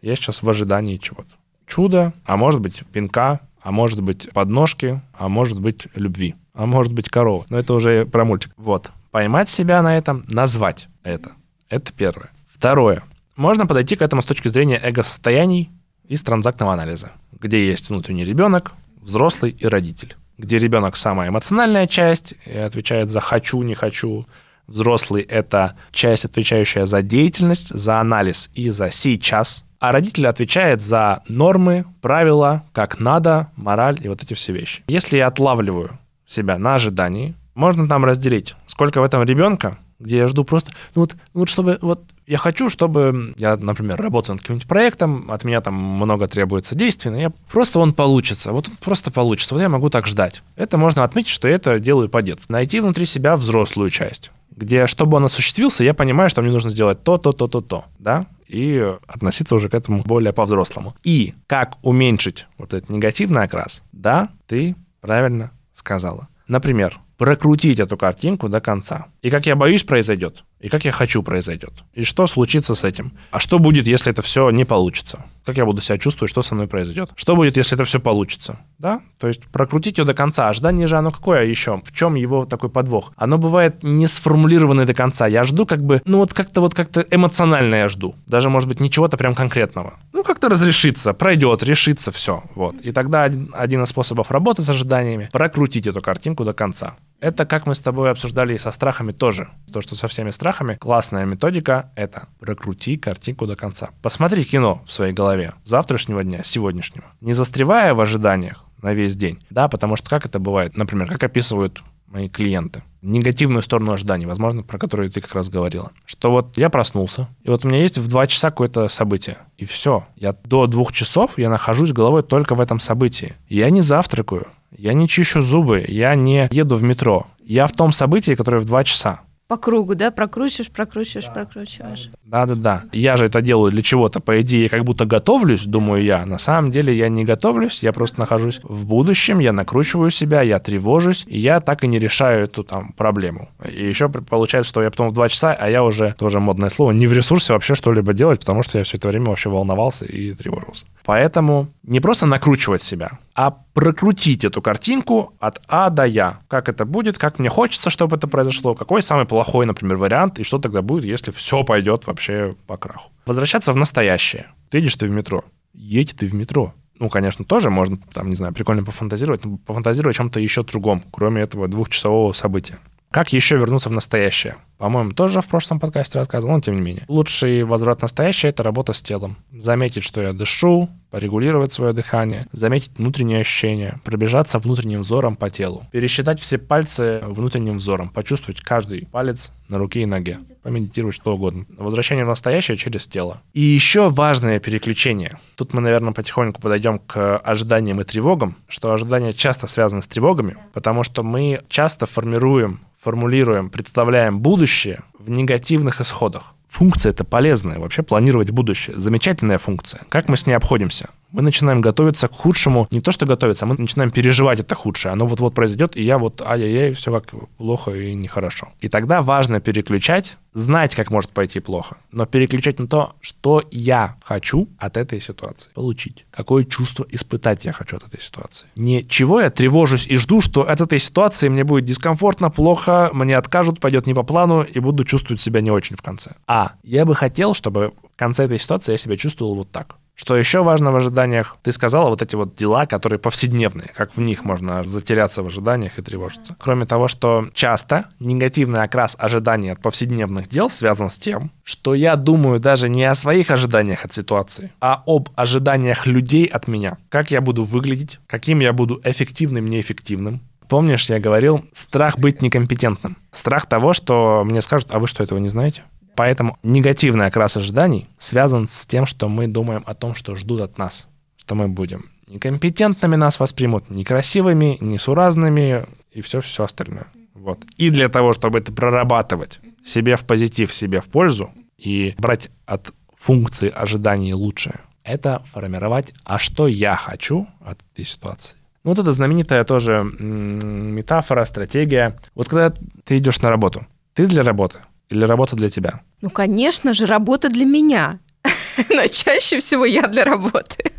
Я 0.00 0.16
сейчас 0.16 0.42
в 0.42 0.48
ожидании 0.48 0.96
чего-то. 0.96 1.30
Чудо, 1.66 2.12
а 2.24 2.36
может 2.36 2.60
быть 2.60 2.84
пинка, 2.92 3.40
а 3.60 3.70
может 3.70 4.02
быть 4.02 4.30
подножки, 4.32 5.00
а 5.18 5.28
может 5.28 5.60
быть 5.60 5.86
любви, 5.94 6.34
а 6.52 6.66
может 6.66 6.92
быть 6.92 7.08
корова. 7.08 7.46
Но 7.48 7.58
это 7.58 7.72
уже 7.74 8.04
про 8.04 8.24
мультик. 8.24 8.52
Вот. 8.56 8.90
Поймать 9.10 9.48
себя 9.48 9.82
на 9.82 9.96
этом, 9.96 10.24
назвать 10.28 10.88
это. 11.02 11.32
Это 11.68 11.92
первое. 11.92 12.30
Второе. 12.50 13.02
Можно 13.36 13.66
подойти 13.66 13.96
к 13.96 14.02
этому 14.02 14.22
с 14.22 14.26
точки 14.26 14.48
зрения 14.48 14.80
эго-состояний 14.82 15.70
из 16.06 16.22
транзактного 16.22 16.72
анализа, 16.72 17.12
где 17.40 17.66
есть 17.66 17.88
внутренний 17.88 18.24
ребенок, 18.24 18.72
взрослый 19.00 19.50
и 19.52 19.66
родитель. 19.66 20.16
Где 20.38 20.58
ребенок 20.58 20.96
самая 20.96 21.28
эмоциональная 21.28 21.86
часть 21.86 22.34
отвечает 22.46 23.08
за 23.08 23.20
хочу, 23.20 23.62
не 23.62 23.74
хочу. 23.74 24.26
Взрослый— 24.66 25.22
это 25.28 25.76
часть, 25.92 26.24
отвечающая 26.24 26.86
за 26.86 27.02
деятельность, 27.02 27.68
за 27.68 28.00
анализ 28.00 28.50
и 28.54 28.70
за 28.70 28.90
сейчас. 28.90 29.64
А 29.78 29.92
родитель 29.92 30.26
отвечает 30.26 30.80
за 30.80 31.22
нормы, 31.28 31.84
правила, 32.00 32.64
как 32.72 32.98
надо, 32.98 33.50
мораль 33.56 33.98
и 34.02 34.08
вот 34.08 34.22
эти 34.22 34.32
все 34.32 34.52
вещи. 34.52 34.82
Если 34.88 35.18
я 35.18 35.26
отлавливаю 35.26 35.98
себя 36.26 36.58
на 36.58 36.76
ожидании, 36.76 37.34
можно 37.54 37.86
там 37.86 38.04
разделить, 38.04 38.54
сколько 38.66 39.00
в 39.00 39.04
этом 39.04 39.22
ребенка, 39.24 39.78
где 39.98 40.16
я 40.16 40.28
жду 40.28 40.44
просто, 40.44 40.72
ну 40.94 41.02
вот, 41.02 41.14
ну 41.34 41.40
вот 41.40 41.50
чтобы, 41.50 41.78
вот 41.82 42.02
я 42.26 42.38
хочу, 42.38 42.70
чтобы 42.70 43.34
я, 43.36 43.56
например, 43.56 44.00
работаю 44.00 44.34
над 44.34 44.42
каким-нибудь 44.42 44.68
проектом, 44.68 45.30
от 45.30 45.44
меня 45.44 45.60
там 45.60 45.74
много 45.74 46.26
требуется 46.26 46.74
действий, 46.74 47.10
но 47.10 47.18
я 47.18 47.30
просто 47.50 47.78
он 47.78 47.92
получится, 47.92 48.52
вот 48.52 48.68
он 48.68 48.76
просто 48.76 49.10
получится, 49.10 49.54
вот 49.54 49.60
я 49.60 49.68
могу 49.68 49.90
так 49.90 50.06
ждать. 50.06 50.42
Это 50.56 50.78
можно 50.78 51.04
отметить, 51.04 51.30
что 51.30 51.48
я 51.48 51.54
это 51.54 51.78
делаю 51.78 52.08
по-детски. 52.08 52.50
Найти 52.50 52.80
внутри 52.80 53.06
себя 53.06 53.36
взрослую 53.36 53.90
часть, 53.90 54.30
где, 54.50 54.86
чтобы 54.86 55.16
он 55.16 55.24
осуществился, 55.24 55.84
я 55.84 55.94
понимаю, 55.94 56.30
что 56.30 56.42
мне 56.42 56.50
нужно 56.50 56.70
сделать 56.70 57.02
то, 57.02 57.18
то, 57.18 57.32
то, 57.32 57.48
то, 57.48 57.60
то, 57.60 57.84
да, 57.98 58.26
и 58.46 58.94
относиться 59.06 59.54
уже 59.54 59.68
к 59.68 59.74
этому 59.74 60.02
более 60.02 60.32
по-взрослому. 60.32 60.94
И 61.02 61.34
как 61.46 61.76
уменьшить 61.82 62.46
вот 62.58 62.72
этот 62.72 62.90
негативный 62.90 63.42
окрас? 63.42 63.82
Да, 63.92 64.30
ты 64.46 64.76
правильно 65.00 65.50
сказала. 65.74 66.28
Например, 66.46 67.00
прокрутить 67.16 67.80
эту 67.80 67.96
картинку 67.96 68.48
до 68.48 68.60
конца. 68.60 69.06
И 69.24 69.30
как 69.30 69.46
я 69.46 69.56
боюсь 69.56 69.84
произойдет, 69.84 70.44
и 70.60 70.68
как 70.68 70.84
я 70.84 70.92
хочу 70.92 71.22
произойдет. 71.22 71.72
И 71.94 72.04
что 72.04 72.26
случится 72.26 72.74
с 72.74 72.84
этим. 72.84 73.12
А 73.30 73.40
что 73.40 73.58
будет, 73.58 73.86
если 73.86 74.12
это 74.12 74.20
все 74.20 74.50
не 74.50 74.66
получится? 74.66 75.24
Как 75.46 75.56
я 75.56 75.64
буду 75.64 75.80
себя 75.80 75.96
чувствовать, 75.96 76.30
что 76.30 76.42
со 76.42 76.54
мной 76.54 76.66
произойдет? 76.66 77.10
Что 77.16 77.34
будет, 77.34 77.56
если 77.56 77.74
это 77.74 77.86
все 77.86 78.00
получится? 78.00 78.58
Да? 78.78 79.00
То 79.18 79.28
есть 79.28 79.42
прокрутить 79.44 79.96
ее 79.96 80.04
до 80.04 80.12
конца. 80.12 80.50
Ожидание 80.50 80.86
же 80.86 80.98
оно 80.98 81.10
какое 81.10 81.46
еще? 81.46 81.80
В 81.84 81.92
чем 81.94 82.16
его 82.16 82.44
такой 82.44 82.68
подвох? 82.68 83.12
Оно 83.16 83.38
бывает 83.38 83.82
не 83.82 84.06
сформулированное 84.06 84.84
до 84.84 84.92
конца. 84.92 85.26
Я 85.26 85.44
жду 85.44 85.64
как 85.64 85.82
бы, 85.82 86.02
ну 86.04 86.18
вот 86.18 86.34
как-то 86.34 86.60
вот 86.60 86.74
как-то 86.74 87.06
эмоционально 87.10 87.76
я 87.76 87.88
жду. 87.88 88.14
Даже, 88.26 88.50
может 88.50 88.68
быть, 88.68 88.80
ничего-то 88.80 89.16
прям 89.16 89.34
конкретного. 89.34 89.94
Ну, 90.12 90.22
как-то 90.22 90.50
разрешится, 90.50 91.14
пройдет, 91.14 91.62
решится, 91.62 92.12
все. 92.12 92.42
Вот. 92.54 92.74
И 92.82 92.92
тогда 92.92 93.24
один, 93.24 93.50
один 93.54 93.82
из 93.82 93.88
способов 93.88 94.30
работы 94.30 94.60
с 94.60 94.68
ожиданиями— 94.68 95.30
прокрутить 95.32 95.86
эту 95.86 96.02
картинку 96.02 96.44
до 96.44 96.52
конца. 96.52 96.96
Это, 97.20 97.46
как 97.46 97.66
мы 97.66 97.74
с 97.74 97.80
тобой 97.80 98.10
обсуждали 98.10 98.54
и 98.54 98.58
со 98.58 98.70
страхами 98.70 99.12
тоже. 99.12 99.48
То, 99.72 99.80
что 99.80 99.94
со 99.94 100.08
всеми 100.08 100.30
страхами, 100.30 100.74
классная 100.74 101.24
методика— 101.24 101.90
это 101.96 102.28
прокрути 102.38 102.96
картинку 102.96 103.46
до 103.46 103.56
конца. 103.56 103.90
Посмотри 104.02 104.44
кино 104.44 104.82
в 104.86 104.92
своей 104.92 105.12
голове 105.12 105.54
завтрашнего 105.64 106.22
дня, 106.22 106.42
сегодняшнего. 106.44 107.06
Не 107.20 107.32
застревая 107.32 107.94
в 107.94 108.00
ожиданиях 108.00 108.64
на 108.82 108.92
весь 108.92 109.16
день. 109.16 109.38
Да, 109.50 109.68
потому 109.68 109.96
что 109.96 110.10
как 110.10 110.26
это 110.26 110.38
бывает? 110.38 110.76
Например, 110.76 111.08
как 111.08 111.24
описывают 111.24 111.82
мои 112.14 112.28
клиенты. 112.28 112.82
Негативную 113.02 113.62
сторону 113.62 113.92
ожиданий, 113.92 114.24
возможно, 114.24 114.62
про 114.62 114.78
которую 114.78 115.10
ты 115.10 115.20
как 115.20 115.34
раз 115.34 115.48
говорила. 115.48 115.90
Что 116.06 116.30
вот 116.30 116.56
я 116.56 116.70
проснулся, 116.70 117.28
и 117.42 117.50
вот 117.50 117.64
у 117.64 117.68
меня 117.68 117.80
есть 117.80 117.98
в 117.98 118.08
два 118.08 118.26
часа 118.26 118.50
какое-то 118.50 118.88
событие, 118.88 119.38
и 119.58 119.64
все. 119.64 120.06
Я 120.14 120.34
до 120.44 120.66
двух 120.66 120.92
часов 120.92 121.38
я 121.38 121.50
нахожусь 121.50 121.92
головой 121.92 122.22
только 122.22 122.54
в 122.54 122.60
этом 122.60 122.78
событии. 122.78 123.34
Я 123.48 123.68
не 123.70 123.80
завтракаю, 123.80 124.46
я 124.76 124.92
не 124.92 125.08
чищу 125.08 125.40
зубы, 125.40 125.84
я 125.88 126.14
не 126.14 126.48
еду 126.50 126.76
в 126.76 126.82
метро. 126.82 127.26
Я 127.44 127.66
в 127.66 127.72
том 127.72 127.92
событии, 127.92 128.34
которое 128.34 128.58
в 128.58 128.64
два 128.64 128.84
часа. 128.84 129.20
По 129.46 129.58
кругу, 129.58 129.94
да? 129.94 130.10
Прокручиваешь, 130.10 130.70
прокручиваешь, 130.70 131.26
да. 131.26 131.32
прокручиваешь. 131.32 132.10
Да-да-да. 132.24 132.84
Я 132.92 133.18
же 133.18 133.26
это 133.26 133.42
делаю 133.42 133.70
для 133.70 133.82
чего-то. 133.82 134.20
По 134.20 134.40
идее, 134.40 134.70
как 134.70 134.84
будто 134.84 135.04
готовлюсь, 135.04 135.64
думаю 135.64 136.02
я. 136.02 136.24
На 136.24 136.38
самом 136.38 136.70
деле 136.70 136.96
я 136.96 137.10
не 137.10 137.24
готовлюсь, 137.24 137.82
я 137.82 137.92
просто 137.92 138.20
нахожусь 138.20 138.60
в 138.62 138.86
будущем, 138.86 139.40
я 139.40 139.52
накручиваю 139.52 140.10
себя, 140.10 140.40
я 140.40 140.58
тревожусь, 140.58 141.24
и 141.26 141.38
я 141.38 141.60
так 141.60 141.84
и 141.84 141.86
не 141.86 141.98
решаю 141.98 142.44
эту 142.44 142.64
там 142.64 142.92
проблему. 142.92 143.50
И 143.70 143.86
еще 143.86 144.08
получается, 144.08 144.70
что 144.70 144.82
я 144.82 144.90
потом 144.90 145.10
в 145.10 145.12
два 145.12 145.28
часа, 145.28 145.52
а 145.52 145.68
я 145.68 145.84
уже, 145.84 146.14
тоже 146.18 146.40
модное 146.40 146.70
слово, 146.70 146.92
не 146.92 147.06
в 147.06 147.12
ресурсе 147.12 147.52
вообще 147.52 147.74
что-либо 147.74 148.14
делать, 148.14 148.40
потому 148.40 148.62
что 148.62 148.78
я 148.78 148.84
все 148.84 148.96
это 148.96 149.08
время 149.08 149.26
вообще 149.26 149.50
волновался 149.50 150.06
и 150.06 150.32
тревожился. 150.32 150.86
Поэтому 151.04 151.68
не 151.82 152.00
просто 152.00 152.24
накручивать 152.26 152.80
себя, 152.80 153.18
а 153.34 153.50
прокрутить 153.50 154.44
эту 154.44 154.62
картинку 154.62 155.34
от 155.40 155.60
А 155.68 155.90
до 155.90 156.04
Я. 156.04 156.38
Как 156.48 156.68
это 156.68 156.84
будет, 156.84 157.18
как 157.18 157.38
мне 157.38 157.48
хочется, 157.48 157.90
чтобы 157.90 158.16
это 158.16 158.28
произошло, 158.28 158.74
какой 158.74 159.02
самый 159.02 159.26
плохой, 159.34 159.66
например, 159.66 159.96
вариант, 159.96 160.38
и 160.38 160.44
что 160.44 160.60
тогда 160.60 160.80
будет, 160.80 161.04
если 161.04 161.32
все 161.32 161.64
пойдет 161.64 162.06
вообще 162.06 162.54
по 162.68 162.76
краху. 162.76 163.10
Возвращаться 163.26 163.72
в 163.72 163.76
настоящее. 163.76 164.46
Ты 164.70 164.78
едешь 164.78 164.94
ты 164.94 165.06
в 165.08 165.10
метро. 165.10 165.42
Едь 165.72 166.14
ты 166.14 166.26
в 166.26 166.34
метро. 166.34 166.72
Ну, 167.00 167.08
конечно, 167.08 167.44
тоже 167.44 167.68
можно, 167.68 167.98
там, 168.12 168.28
не 168.28 168.36
знаю, 168.36 168.54
прикольно 168.54 168.84
пофантазировать, 168.84 169.44
но 169.44 169.56
пофантазировать 169.56 170.14
о 170.14 170.18
чем-то 170.18 170.38
еще 170.38 170.62
другом, 170.62 171.02
кроме 171.10 171.42
этого 171.42 171.66
двухчасового 171.66 172.32
события. 172.32 172.78
Как 173.10 173.32
еще 173.32 173.56
вернуться 173.56 173.88
в 173.88 173.92
настоящее? 173.92 174.54
По-моему, 174.78 175.10
тоже 175.10 175.40
в 175.40 175.46
прошлом 175.46 175.80
подкасте 175.80 176.20
рассказывал, 176.20 176.54
но 176.54 176.60
тем 176.60 176.76
не 176.76 176.80
менее. 176.80 177.04
Лучший 177.08 177.64
возврат 177.64 177.98
в 177.98 178.02
настоящее— 178.02 178.50
это 178.50 178.62
работа 178.62 178.92
с 178.92 179.02
телом. 179.02 179.36
Заметить, 179.52 180.04
что 180.04 180.22
я 180.22 180.32
дышу, 180.32 180.88
порегулировать 181.14 181.72
свое 181.72 181.92
дыхание, 181.92 182.48
заметить 182.50 182.90
внутренние 182.98 183.42
ощущения, 183.42 184.00
пробежаться 184.02 184.58
внутренним 184.58 185.02
взором 185.02 185.36
по 185.36 185.48
телу, 185.48 185.84
пересчитать 185.92 186.40
все 186.40 186.58
пальцы 186.58 187.20
внутренним 187.22 187.76
взором, 187.76 188.08
почувствовать 188.08 188.60
каждый 188.60 189.06
палец 189.06 189.52
на 189.68 189.78
руке 189.78 190.02
и 190.02 190.06
ноге, 190.06 190.40
помедитировать 190.64 191.14
что 191.14 191.34
угодно. 191.34 191.66
Возвращение 191.78 192.24
в 192.24 192.28
настоящее 192.28 192.76
через 192.76 193.06
тело. 193.06 193.40
И 193.52 193.60
еще 193.60 194.10
важное 194.10 194.58
переключение. 194.58 195.38
Тут 195.54 195.72
мы, 195.72 195.80
наверное, 195.82 196.12
потихоньку 196.12 196.60
подойдем 196.60 196.98
к 196.98 197.38
ожиданиям 197.38 198.00
и 198.00 198.04
тревогам, 198.04 198.56
что 198.66 198.92
ожидания 198.92 199.32
часто 199.32 199.68
связаны 199.68 200.02
с 200.02 200.08
тревогами, 200.08 200.56
потому 200.72 201.04
что 201.04 201.22
мы 201.22 201.60
часто 201.68 202.06
формируем 202.06 202.80
формулируем, 203.00 203.68
представляем 203.68 204.40
будущее 204.40 205.00
в 205.18 205.28
негативных 205.28 206.00
исходах. 206.00 206.53
Функция 206.74 207.10
это 207.10 207.22
полезная, 207.22 207.78
вообще 207.78 208.02
планировать 208.02 208.50
будущее. 208.50 208.96
Замечательная 208.98 209.58
функция. 209.58 210.02
Как 210.08 210.28
мы 210.28 210.36
с 210.36 210.44
ней 210.44 210.54
обходимся? 210.54 211.08
Мы 211.34 211.42
начинаем 211.42 211.80
готовиться 211.80 212.28
к 212.28 212.32
худшему. 212.32 212.86
Не 212.92 213.00
то, 213.00 213.10
что 213.10 213.26
готовиться, 213.26 213.64
а 213.64 213.66
мы 213.66 213.74
начинаем 213.76 214.12
переживать 214.12 214.60
это 214.60 214.76
худшее. 214.76 215.10
Оно 215.10 215.26
вот-вот 215.26 215.52
произойдет, 215.52 215.96
и 215.96 216.02
я 216.04 216.16
вот 216.16 216.40
ай-яй-яй, 216.40 216.92
все 216.92 217.10
как 217.12 217.34
плохо 217.56 217.90
и 217.90 218.14
нехорошо. 218.14 218.68
И 218.80 218.88
тогда 218.88 219.20
важно 219.20 219.58
переключать, 219.58 220.36
знать, 220.52 220.94
как 220.94 221.10
может 221.10 221.30
пойти 221.30 221.58
плохо, 221.58 221.96
но 222.12 222.24
переключать 222.24 222.78
на 222.78 222.86
то, 222.86 223.16
что 223.20 223.64
я 223.72 224.14
хочу 224.22 224.68
от 224.78 224.96
этой 224.96 225.20
ситуации 225.20 225.70
получить. 225.74 226.24
Какое 226.30 226.62
чувство 226.62 227.04
испытать 227.10 227.64
я 227.64 227.72
хочу 227.72 227.96
от 227.96 228.06
этой 228.06 228.20
ситуации. 228.20 228.68
Не 228.76 229.04
чего 229.04 229.40
я 229.40 229.50
тревожусь 229.50 230.06
и 230.06 230.14
жду, 230.14 230.40
что 230.40 230.62
от 230.62 230.80
этой 230.80 231.00
ситуации 231.00 231.48
мне 231.48 231.64
будет 231.64 231.84
дискомфортно, 231.84 232.48
плохо, 232.48 233.10
мне 233.12 233.36
откажут, 233.36 233.80
пойдет 233.80 234.06
не 234.06 234.14
по 234.14 234.22
плану 234.22 234.62
и 234.62 234.78
буду 234.78 235.02
чувствовать 235.02 235.40
себя 235.40 235.62
не 235.62 235.72
очень 235.72 235.96
в 235.96 236.02
конце. 236.02 236.36
А 236.46 236.74
я 236.84 237.04
бы 237.04 237.16
хотел, 237.16 237.54
чтобы 237.54 237.92
в 238.14 238.16
конце 238.16 238.44
этой 238.44 238.60
ситуации 238.60 238.92
я 238.92 238.98
себя 238.98 239.16
чувствовал 239.16 239.56
вот 239.56 239.72
так. 239.72 239.96
Что 240.14 240.36
еще 240.36 240.62
важно 240.62 240.92
в 240.92 240.96
ожиданиях? 240.96 241.56
Ты 241.62 241.72
сказала 241.72 242.08
вот 242.08 242.22
эти 242.22 242.36
вот 242.36 242.54
дела, 242.54 242.86
которые 242.86 243.18
повседневные, 243.18 243.90
как 243.96 244.16
в 244.16 244.20
них 244.20 244.44
можно 244.44 244.84
затеряться 244.84 245.42
в 245.42 245.46
ожиданиях 245.46 245.98
и 245.98 246.02
тревожиться. 246.02 246.56
Кроме 246.60 246.86
того, 246.86 247.08
что 247.08 247.48
часто 247.52 248.06
негативный 248.20 248.82
окрас 248.82 249.16
ожидания 249.18 249.72
от 249.72 249.82
повседневных 249.82 250.48
дел 250.48 250.70
связан 250.70 251.10
с 251.10 251.18
тем, 251.18 251.50
что 251.64 251.94
я 251.94 252.14
думаю 252.14 252.60
даже 252.60 252.88
не 252.88 253.04
о 253.04 253.14
своих 253.14 253.50
ожиданиях 253.50 254.04
от 254.04 254.12
ситуации, 254.12 254.72
а 254.80 255.02
об 255.06 255.30
ожиданиях 255.34 256.06
людей 256.06 256.46
от 256.46 256.68
меня. 256.68 256.96
Как 257.08 257.32
я 257.32 257.40
буду 257.40 257.64
выглядеть, 257.64 258.20
каким 258.28 258.60
я 258.60 258.72
буду 258.72 259.00
эффективным, 259.04 259.66
неэффективным, 259.66 260.40
Помнишь, 260.68 261.10
я 261.10 261.20
говорил, 261.20 261.64
страх 261.72 262.18
быть 262.18 262.40
некомпетентным. 262.40 263.18
Страх 263.32 263.66
того, 263.66 263.92
что 263.92 264.42
мне 264.46 264.62
скажут, 264.62 264.88
а 264.92 264.98
вы 264.98 265.06
что, 265.06 265.22
этого 265.22 265.38
не 265.38 265.48
знаете? 265.48 265.82
Поэтому 266.16 266.58
негативный 266.62 267.26
окрас 267.26 267.56
ожиданий 267.56 268.08
связан 268.18 268.68
с 268.68 268.86
тем, 268.86 269.06
что 269.06 269.28
мы 269.28 269.46
думаем 269.46 269.82
о 269.86 269.94
том, 269.94 270.14
что 270.14 270.36
ждут 270.36 270.60
от 270.60 270.78
нас, 270.78 271.08
что 271.36 271.54
мы 271.54 271.68
будем 271.68 272.10
некомпетентными 272.26 273.16
нас 273.16 273.38
воспримут, 273.38 273.90
некрасивыми, 273.90 274.78
несуразными 274.80 275.86
и 276.12 276.22
все-все 276.22 276.64
остальное. 276.64 277.06
Вот. 277.34 277.64
И 277.76 277.90
для 277.90 278.08
того, 278.08 278.32
чтобы 278.32 278.58
это 278.58 278.72
прорабатывать 278.72 279.60
себе 279.84 280.16
в 280.16 280.24
позитив, 280.24 280.72
себе 280.72 281.00
в 281.00 281.06
пользу 281.06 281.50
и 281.76 282.14
брать 282.18 282.50
от 282.66 282.92
функции 283.14 283.68
ожиданий 283.68 284.32
лучшее, 284.32 284.76
это 285.02 285.42
формировать, 285.52 286.14
а 286.24 286.38
что 286.38 286.66
я 286.66 286.96
хочу 286.96 287.46
от 287.60 287.78
этой 287.92 288.06
ситуации. 288.06 288.56
Ну, 288.84 288.90
вот 288.90 288.98
это 288.98 289.12
знаменитая 289.12 289.64
тоже 289.64 290.02
метафора, 290.02 291.44
стратегия. 291.44 292.18
Вот 292.34 292.48
когда 292.48 292.74
ты 293.04 293.18
идешь 293.18 293.40
на 293.40 293.50
работу, 293.50 293.86
ты 294.14 294.26
для 294.26 294.42
работы 294.42 294.78
или 295.10 295.24
работа 295.24 295.56
для 295.56 295.68
тебя? 295.68 296.00
Ну, 296.22 296.30
конечно 296.30 296.94
же, 296.94 297.06
работа 297.06 297.48
для 297.48 297.64
меня. 297.64 298.18
Но 298.90 299.06
чаще 299.06 299.60
всего 299.60 299.84
я 299.84 300.06
для 300.06 300.24
работы. 300.24 300.90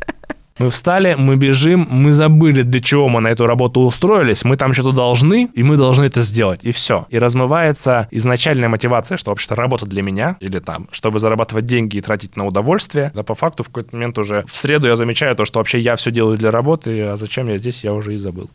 Мы 0.58 0.70
встали, 0.70 1.14
мы 1.18 1.36
бежим, 1.36 1.86
мы 1.90 2.12
забыли, 2.12 2.62
для 2.62 2.80
чего 2.80 3.08
мы 3.10 3.20
на 3.20 3.28
эту 3.28 3.46
работу 3.46 3.80
устроились, 3.80 4.42
мы 4.42 4.56
там 4.56 4.72
что-то 4.72 4.92
должны, 4.92 5.50
и 5.52 5.62
мы 5.62 5.76
должны 5.76 6.04
это 6.04 6.22
сделать, 6.22 6.64
и 6.64 6.72
все. 6.72 7.06
И 7.10 7.18
размывается 7.18 8.08
изначальная 8.10 8.70
мотивация, 8.70 9.18
что 9.18 9.32
вообще-то 9.32 9.54
работа 9.54 9.84
для 9.84 10.00
меня, 10.00 10.38
или 10.40 10.58
там, 10.58 10.88
чтобы 10.92 11.20
зарабатывать 11.20 11.66
деньги 11.66 11.98
и 11.98 12.00
тратить 12.00 12.36
на 12.36 12.46
удовольствие. 12.46 13.12
Да 13.14 13.22
по 13.22 13.34
факту 13.34 13.64
в 13.64 13.66
какой-то 13.66 13.94
момент 13.94 14.16
уже 14.18 14.44
в 14.48 14.56
среду 14.56 14.86
я 14.86 14.96
замечаю 14.96 15.36
то, 15.36 15.44
что 15.44 15.58
вообще 15.58 15.78
я 15.78 15.94
все 15.94 16.10
делаю 16.10 16.38
для 16.38 16.50
работы, 16.50 17.02
а 17.02 17.18
зачем 17.18 17.48
я 17.48 17.58
здесь, 17.58 17.84
я 17.84 17.92
уже 17.92 18.14
и 18.14 18.16
забыл. 18.16 18.50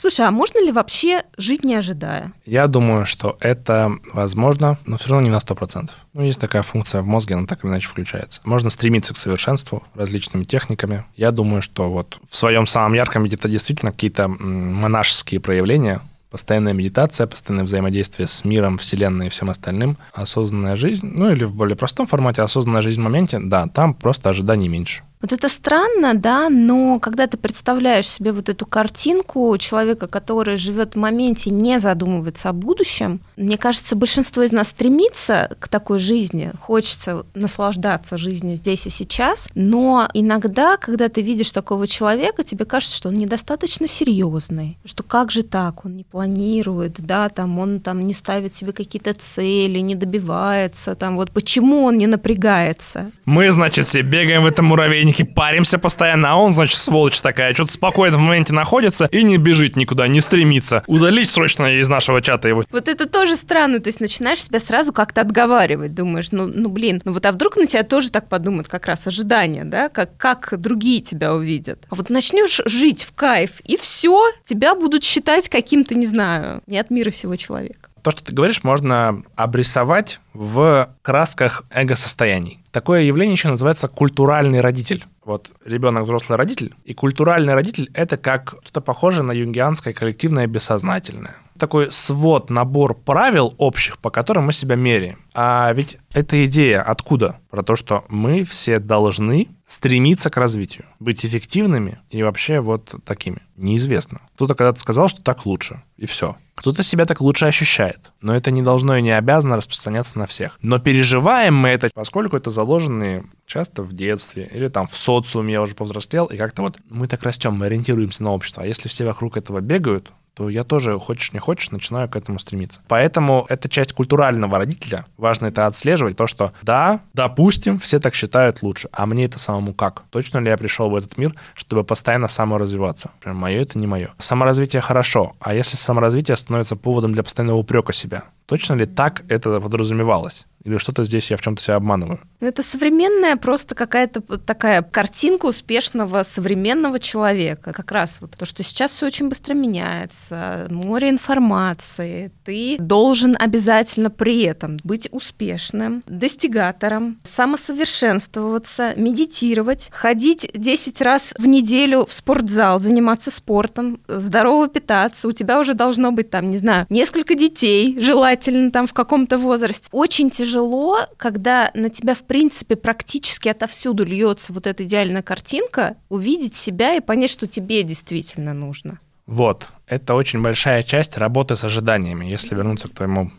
Слушай, 0.00 0.26
а 0.26 0.30
можно 0.30 0.64
ли 0.64 0.72
вообще 0.72 1.24
жить 1.36 1.62
не 1.62 1.74
ожидая? 1.74 2.32
Я 2.46 2.68
думаю, 2.68 3.04
что 3.04 3.36
это 3.38 3.92
возможно, 4.14 4.78
но 4.86 4.96
все 4.96 5.10
равно 5.10 5.26
не 5.26 5.30
на 5.30 5.36
100%. 5.36 5.90
Ну, 6.14 6.22
есть 6.22 6.40
такая 6.40 6.62
функция 6.62 7.02
в 7.02 7.06
мозге, 7.06 7.34
она 7.34 7.46
так 7.46 7.62
или 7.62 7.70
иначе 7.70 7.86
включается. 7.86 8.40
Можно 8.44 8.70
стремиться 8.70 9.12
к 9.12 9.18
совершенству 9.18 9.82
различными 9.94 10.44
техниками. 10.44 11.04
Я 11.16 11.32
думаю, 11.32 11.60
что 11.60 11.90
вот 11.90 12.18
в 12.30 12.34
своем 12.34 12.66
самом 12.66 12.94
ярком 12.94 13.24
виде 13.24 13.36
это 13.36 13.50
действительно 13.50 13.92
какие-то 13.92 14.26
монашеские 14.26 15.38
проявления, 15.38 16.00
постоянная 16.30 16.72
медитация, 16.72 17.26
постоянное 17.26 17.66
взаимодействие 17.66 18.26
с 18.26 18.42
миром, 18.42 18.78
вселенной 18.78 19.26
и 19.26 19.30
всем 19.30 19.50
остальным, 19.50 19.98
осознанная 20.14 20.76
жизнь, 20.76 21.10
ну 21.12 21.30
или 21.30 21.44
в 21.44 21.54
более 21.54 21.76
простом 21.76 22.06
формате 22.06 22.40
осознанная 22.40 22.80
жизнь 22.80 23.00
в 23.00 23.04
моменте, 23.04 23.38
да, 23.38 23.66
там 23.66 23.92
просто 23.92 24.30
ожиданий 24.30 24.68
меньше. 24.68 25.02
Вот 25.20 25.32
это 25.32 25.50
странно, 25.50 26.14
да, 26.14 26.48
но 26.48 26.98
когда 26.98 27.26
ты 27.26 27.36
представляешь 27.36 28.08
себе 28.08 28.32
вот 28.32 28.48
эту 28.48 28.64
картинку 28.64 29.54
человека, 29.58 30.06
который 30.06 30.56
живет 30.56 30.94
в 30.94 30.98
моменте, 30.98 31.50
не 31.50 31.78
задумывается 31.78 32.48
о 32.48 32.54
будущем, 32.54 33.20
мне 33.36 33.58
кажется, 33.58 33.96
большинство 33.96 34.42
из 34.42 34.50
нас 34.50 34.68
стремится 34.68 35.54
к 35.60 35.68
такой 35.68 35.98
жизни, 35.98 36.52
хочется 36.58 37.26
наслаждаться 37.34 38.16
жизнью 38.16 38.56
здесь 38.56 38.86
и 38.86 38.90
сейчас, 38.90 39.48
но 39.54 40.08
иногда, 40.14 40.78
когда 40.78 41.10
ты 41.10 41.20
видишь 41.20 41.50
такого 41.50 41.86
человека, 41.86 42.42
тебе 42.42 42.64
кажется, 42.64 42.96
что 42.96 43.10
он 43.10 43.16
недостаточно 43.16 43.86
серьезный, 43.86 44.78
что 44.86 45.02
как 45.02 45.30
же 45.30 45.42
так, 45.42 45.84
он 45.84 45.96
не 45.96 46.04
планирует, 46.04 46.94
да, 46.98 47.28
там 47.28 47.58
он 47.58 47.80
там 47.80 48.06
не 48.06 48.14
ставит 48.14 48.54
себе 48.54 48.72
какие-то 48.72 49.12
цели, 49.12 49.80
не 49.80 49.94
добивается, 49.94 50.94
там 50.94 51.16
вот 51.16 51.30
почему 51.30 51.84
он 51.84 51.98
не 51.98 52.06
напрягается. 52.06 53.10
Мы, 53.26 53.52
значит, 53.52 53.84
все 53.84 54.00
бегаем 54.00 54.44
в 54.44 54.46
этом 54.46 54.64
муравейнике 54.64 55.09
муравейнике 55.10 55.24
паримся 55.24 55.78
постоянно, 55.78 56.32
а 56.32 56.36
он, 56.36 56.52
значит, 56.52 56.78
сволочь 56.78 57.20
такая, 57.20 57.54
что-то 57.54 57.72
спокойно 57.72 58.16
в 58.16 58.20
моменте 58.20 58.52
находится 58.52 59.06
и 59.06 59.22
не 59.22 59.36
бежит 59.36 59.76
никуда, 59.76 60.08
не 60.08 60.20
стремится. 60.20 60.82
Удалить 60.86 61.28
срочно 61.28 61.80
из 61.80 61.88
нашего 61.88 62.22
чата 62.22 62.48
его. 62.48 62.64
Вот 62.70 62.88
это 62.88 63.08
тоже 63.08 63.36
странно, 63.36 63.80
то 63.80 63.88
есть 63.88 64.00
начинаешь 64.00 64.42
себя 64.42 64.60
сразу 64.60 64.92
как-то 64.92 65.20
отговаривать, 65.20 65.94
думаешь, 65.94 66.28
ну, 66.32 66.46
ну 66.46 66.68
блин, 66.68 67.00
ну 67.04 67.12
вот 67.12 67.26
а 67.26 67.32
вдруг 67.32 67.56
на 67.56 67.66
тебя 67.66 67.82
тоже 67.82 68.10
так 68.10 68.28
подумают, 68.28 68.68
как 68.68 68.86
раз 68.86 69.06
ожидания, 69.06 69.64
да, 69.64 69.88
как, 69.88 70.16
как 70.16 70.54
другие 70.58 71.00
тебя 71.00 71.34
увидят. 71.34 71.84
А 71.90 71.94
вот 71.94 72.10
начнешь 72.10 72.60
жить 72.66 73.04
в 73.04 73.12
кайф, 73.14 73.60
и 73.64 73.76
все, 73.76 74.30
тебя 74.44 74.74
будут 74.74 75.04
считать 75.04 75.48
каким-то, 75.48 75.94
не 75.94 76.06
знаю, 76.06 76.62
не 76.66 76.78
от 76.78 76.90
мира 76.90 77.10
всего 77.10 77.36
человека. 77.36 77.89
То, 78.02 78.10
что 78.10 78.24
ты 78.24 78.32
говоришь, 78.32 78.64
можно 78.64 79.22
обрисовать 79.36 80.20
в 80.32 80.88
красках 81.02 81.64
эго-состояний. 81.70 82.60
Такое 82.70 83.02
явление 83.02 83.34
еще 83.34 83.48
называется 83.48 83.88
культуральный 83.88 84.60
родитель. 84.60 85.04
Вот 85.24 85.50
ребенок 85.64 86.04
взрослый 86.04 86.38
родитель, 86.38 86.74
и 86.84 86.94
культуральный 86.94 87.54
родитель 87.54 87.90
это 87.94 88.16
как 88.16 88.54
что-то 88.62 88.80
похожее 88.80 89.22
на 89.22 89.32
юнгианское 89.32 89.92
коллективное 89.92 90.46
бессознательное. 90.46 91.36
Такой 91.60 91.92
свод, 91.92 92.48
набор 92.48 92.94
правил 92.94 93.54
общих, 93.58 93.98
по 93.98 94.08
которым 94.08 94.46
мы 94.46 94.54
себя 94.54 94.76
меряем. 94.76 95.18
А 95.34 95.70
ведь 95.74 95.98
эта 96.10 96.42
идея 96.46 96.80
откуда? 96.80 97.38
Про 97.50 97.62
то, 97.62 97.76
что 97.76 98.02
мы 98.08 98.44
все 98.44 98.78
должны 98.78 99.48
стремиться 99.66 100.30
к 100.30 100.38
развитию, 100.38 100.86
быть 101.00 101.26
эффективными 101.26 101.98
и 102.08 102.22
вообще 102.22 102.60
вот 102.60 102.94
такими. 103.04 103.42
Неизвестно. 103.56 104.22
Кто-то 104.36 104.54
когда-то 104.54 104.80
сказал, 104.80 105.08
что 105.08 105.20
так 105.22 105.44
лучше, 105.44 105.82
и 105.98 106.06
все. 106.06 106.36
Кто-то 106.54 106.82
себя 106.82 107.04
так 107.04 107.20
лучше 107.20 107.44
ощущает, 107.44 108.10
но 108.22 108.34
это 108.34 108.50
не 108.50 108.62
должно 108.62 108.96
и 108.96 109.02
не 109.02 109.10
обязано 109.10 109.56
распространяться 109.56 110.18
на 110.18 110.26
всех. 110.26 110.58
Но 110.62 110.78
переживаем 110.78 111.56
мы 111.56 111.68
это, 111.68 111.90
поскольку 111.92 112.38
это 112.38 112.50
заложенные 112.50 113.24
часто 113.44 113.82
в 113.82 113.92
детстве 113.92 114.48
или 114.50 114.68
там 114.68 114.88
в 114.88 114.96
социуме 114.96 115.52
я 115.52 115.62
уже 115.62 115.74
повзрослел, 115.74 116.24
и 116.24 116.38
как-то 116.38 116.62
вот 116.62 116.78
мы 116.88 117.06
так 117.06 117.22
растем, 117.22 117.52
мы 117.52 117.66
ориентируемся 117.66 118.22
на 118.22 118.32
общество. 118.32 118.62
А 118.62 118.66
если 118.66 118.88
все 118.88 119.04
вокруг 119.04 119.36
этого 119.36 119.60
бегают, 119.60 120.10
то 120.34 120.48
я 120.48 120.64
тоже, 120.64 120.98
хочешь 120.98 121.32
не 121.32 121.38
хочешь, 121.38 121.70
начинаю 121.70 122.08
к 122.08 122.16
этому 122.16 122.38
стремиться. 122.38 122.80
Поэтому 122.88 123.46
это 123.48 123.68
часть 123.68 123.92
культурального 123.92 124.58
родителя. 124.58 125.06
Важно 125.16 125.46
это 125.46 125.66
отслеживать, 125.66 126.16
то, 126.16 126.26
что 126.26 126.52
да, 126.62 127.00
допустим, 127.12 127.78
все 127.78 128.00
так 128.00 128.14
считают 128.14 128.62
лучше, 128.62 128.88
а 128.92 129.06
мне 129.06 129.24
это 129.24 129.38
самому 129.38 129.74
как? 129.74 130.04
Точно 130.10 130.38
ли 130.38 130.48
я 130.48 130.56
пришел 130.56 130.90
в 130.90 130.96
этот 130.96 131.18
мир, 131.18 131.34
чтобы 131.54 131.84
постоянно 131.84 132.28
саморазвиваться? 132.28 133.10
Прям 133.20 133.36
мое 133.36 133.60
это 133.60 133.78
не 133.78 133.86
мое. 133.86 134.10
Саморазвитие 134.18 134.82
хорошо, 134.82 135.34
а 135.40 135.54
если 135.54 135.76
саморазвитие 135.76 136.36
становится 136.36 136.76
поводом 136.76 137.12
для 137.12 137.22
постоянного 137.22 137.58
упрека 137.58 137.92
себя, 137.92 138.24
точно 138.46 138.74
ли 138.74 138.86
так 138.86 139.22
это 139.28 139.60
подразумевалось? 139.60 140.46
Или 140.64 140.76
что-то 140.76 141.04
здесь 141.04 141.30
я 141.30 141.36
в 141.36 141.40
чем-то 141.40 141.62
себя 141.62 141.76
обманываю? 141.76 142.20
Ну, 142.40 142.46
это 142.46 142.62
современная 142.62 143.36
просто 143.36 143.74
какая-то 143.74 144.20
такая 144.20 144.82
картинка 144.82 145.46
успешного 145.46 146.22
современного 146.22 146.98
человека. 146.98 147.72
Как 147.72 147.90
раз 147.92 148.18
вот 148.20 148.32
то, 148.36 148.44
что 148.44 148.62
сейчас 148.62 148.92
все 148.92 149.06
очень 149.06 149.28
быстро 149.28 149.54
меняется, 149.54 150.66
море 150.70 151.08
информации. 151.08 152.30
Ты 152.44 152.76
должен 152.78 153.36
обязательно 153.38 154.10
при 154.10 154.42
этом 154.42 154.78
быть 154.84 155.08
успешным, 155.12 156.02
достигатором, 156.06 157.18
самосовершенствоваться, 157.24 158.94
медитировать, 158.96 159.88
ходить 159.92 160.50
10 160.54 161.00
раз 161.00 161.34
в 161.38 161.46
неделю 161.46 162.04
в 162.06 162.12
спортзал, 162.12 162.80
заниматься 162.80 163.30
спортом, 163.30 164.00
здорово 164.08 164.68
питаться. 164.68 165.26
У 165.26 165.32
тебя 165.32 165.58
уже 165.58 165.72
должно 165.72 166.12
быть 166.12 166.28
там, 166.30 166.50
не 166.50 166.58
знаю, 166.58 166.86
несколько 166.90 167.34
детей, 167.34 167.98
желательно 167.98 168.70
там 168.70 168.86
в 168.86 168.92
каком-то 168.92 169.38
возрасте. 169.38 169.88
Очень 169.90 170.28
тяжело 170.30 170.49
тяжело, 170.50 170.98
когда 171.16 171.70
на 171.74 171.90
тебя, 171.90 172.14
в 172.14 172.22
принципе, 172.22 172.76
практически 172.76 173.48
отовсюду 173.48 174.04
льется 174.04 174.52
вот 174.52 174.66
эта 174.66 174.84
идеальная 174.84 175.22
картинка, 175.22 175.96
увидеть 176.08 176.56
себя 176.56 176.94
и 176.94 177.00
понять, 177.00 177.30
что 177.30 177.46
тебе 177.46 177.82
действительно 177.82 178.52
нужно. 178.52 178.98
Вот, 179.26 179.68
это 179.86 180.14
очень 180.14 180.42
большая 180.42 180.82
часть 180.82 181.16
работы 181.16 181.54
с 181.54 181.62
ожиданиями, 181.62 182.26
если 182.26 182.54
вернуться 182.54 182.88
к 182.88 182.94
твоему 182.94 183.30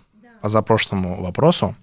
позапрошлому 0.42 1.22
вопросу. 1.22 1.76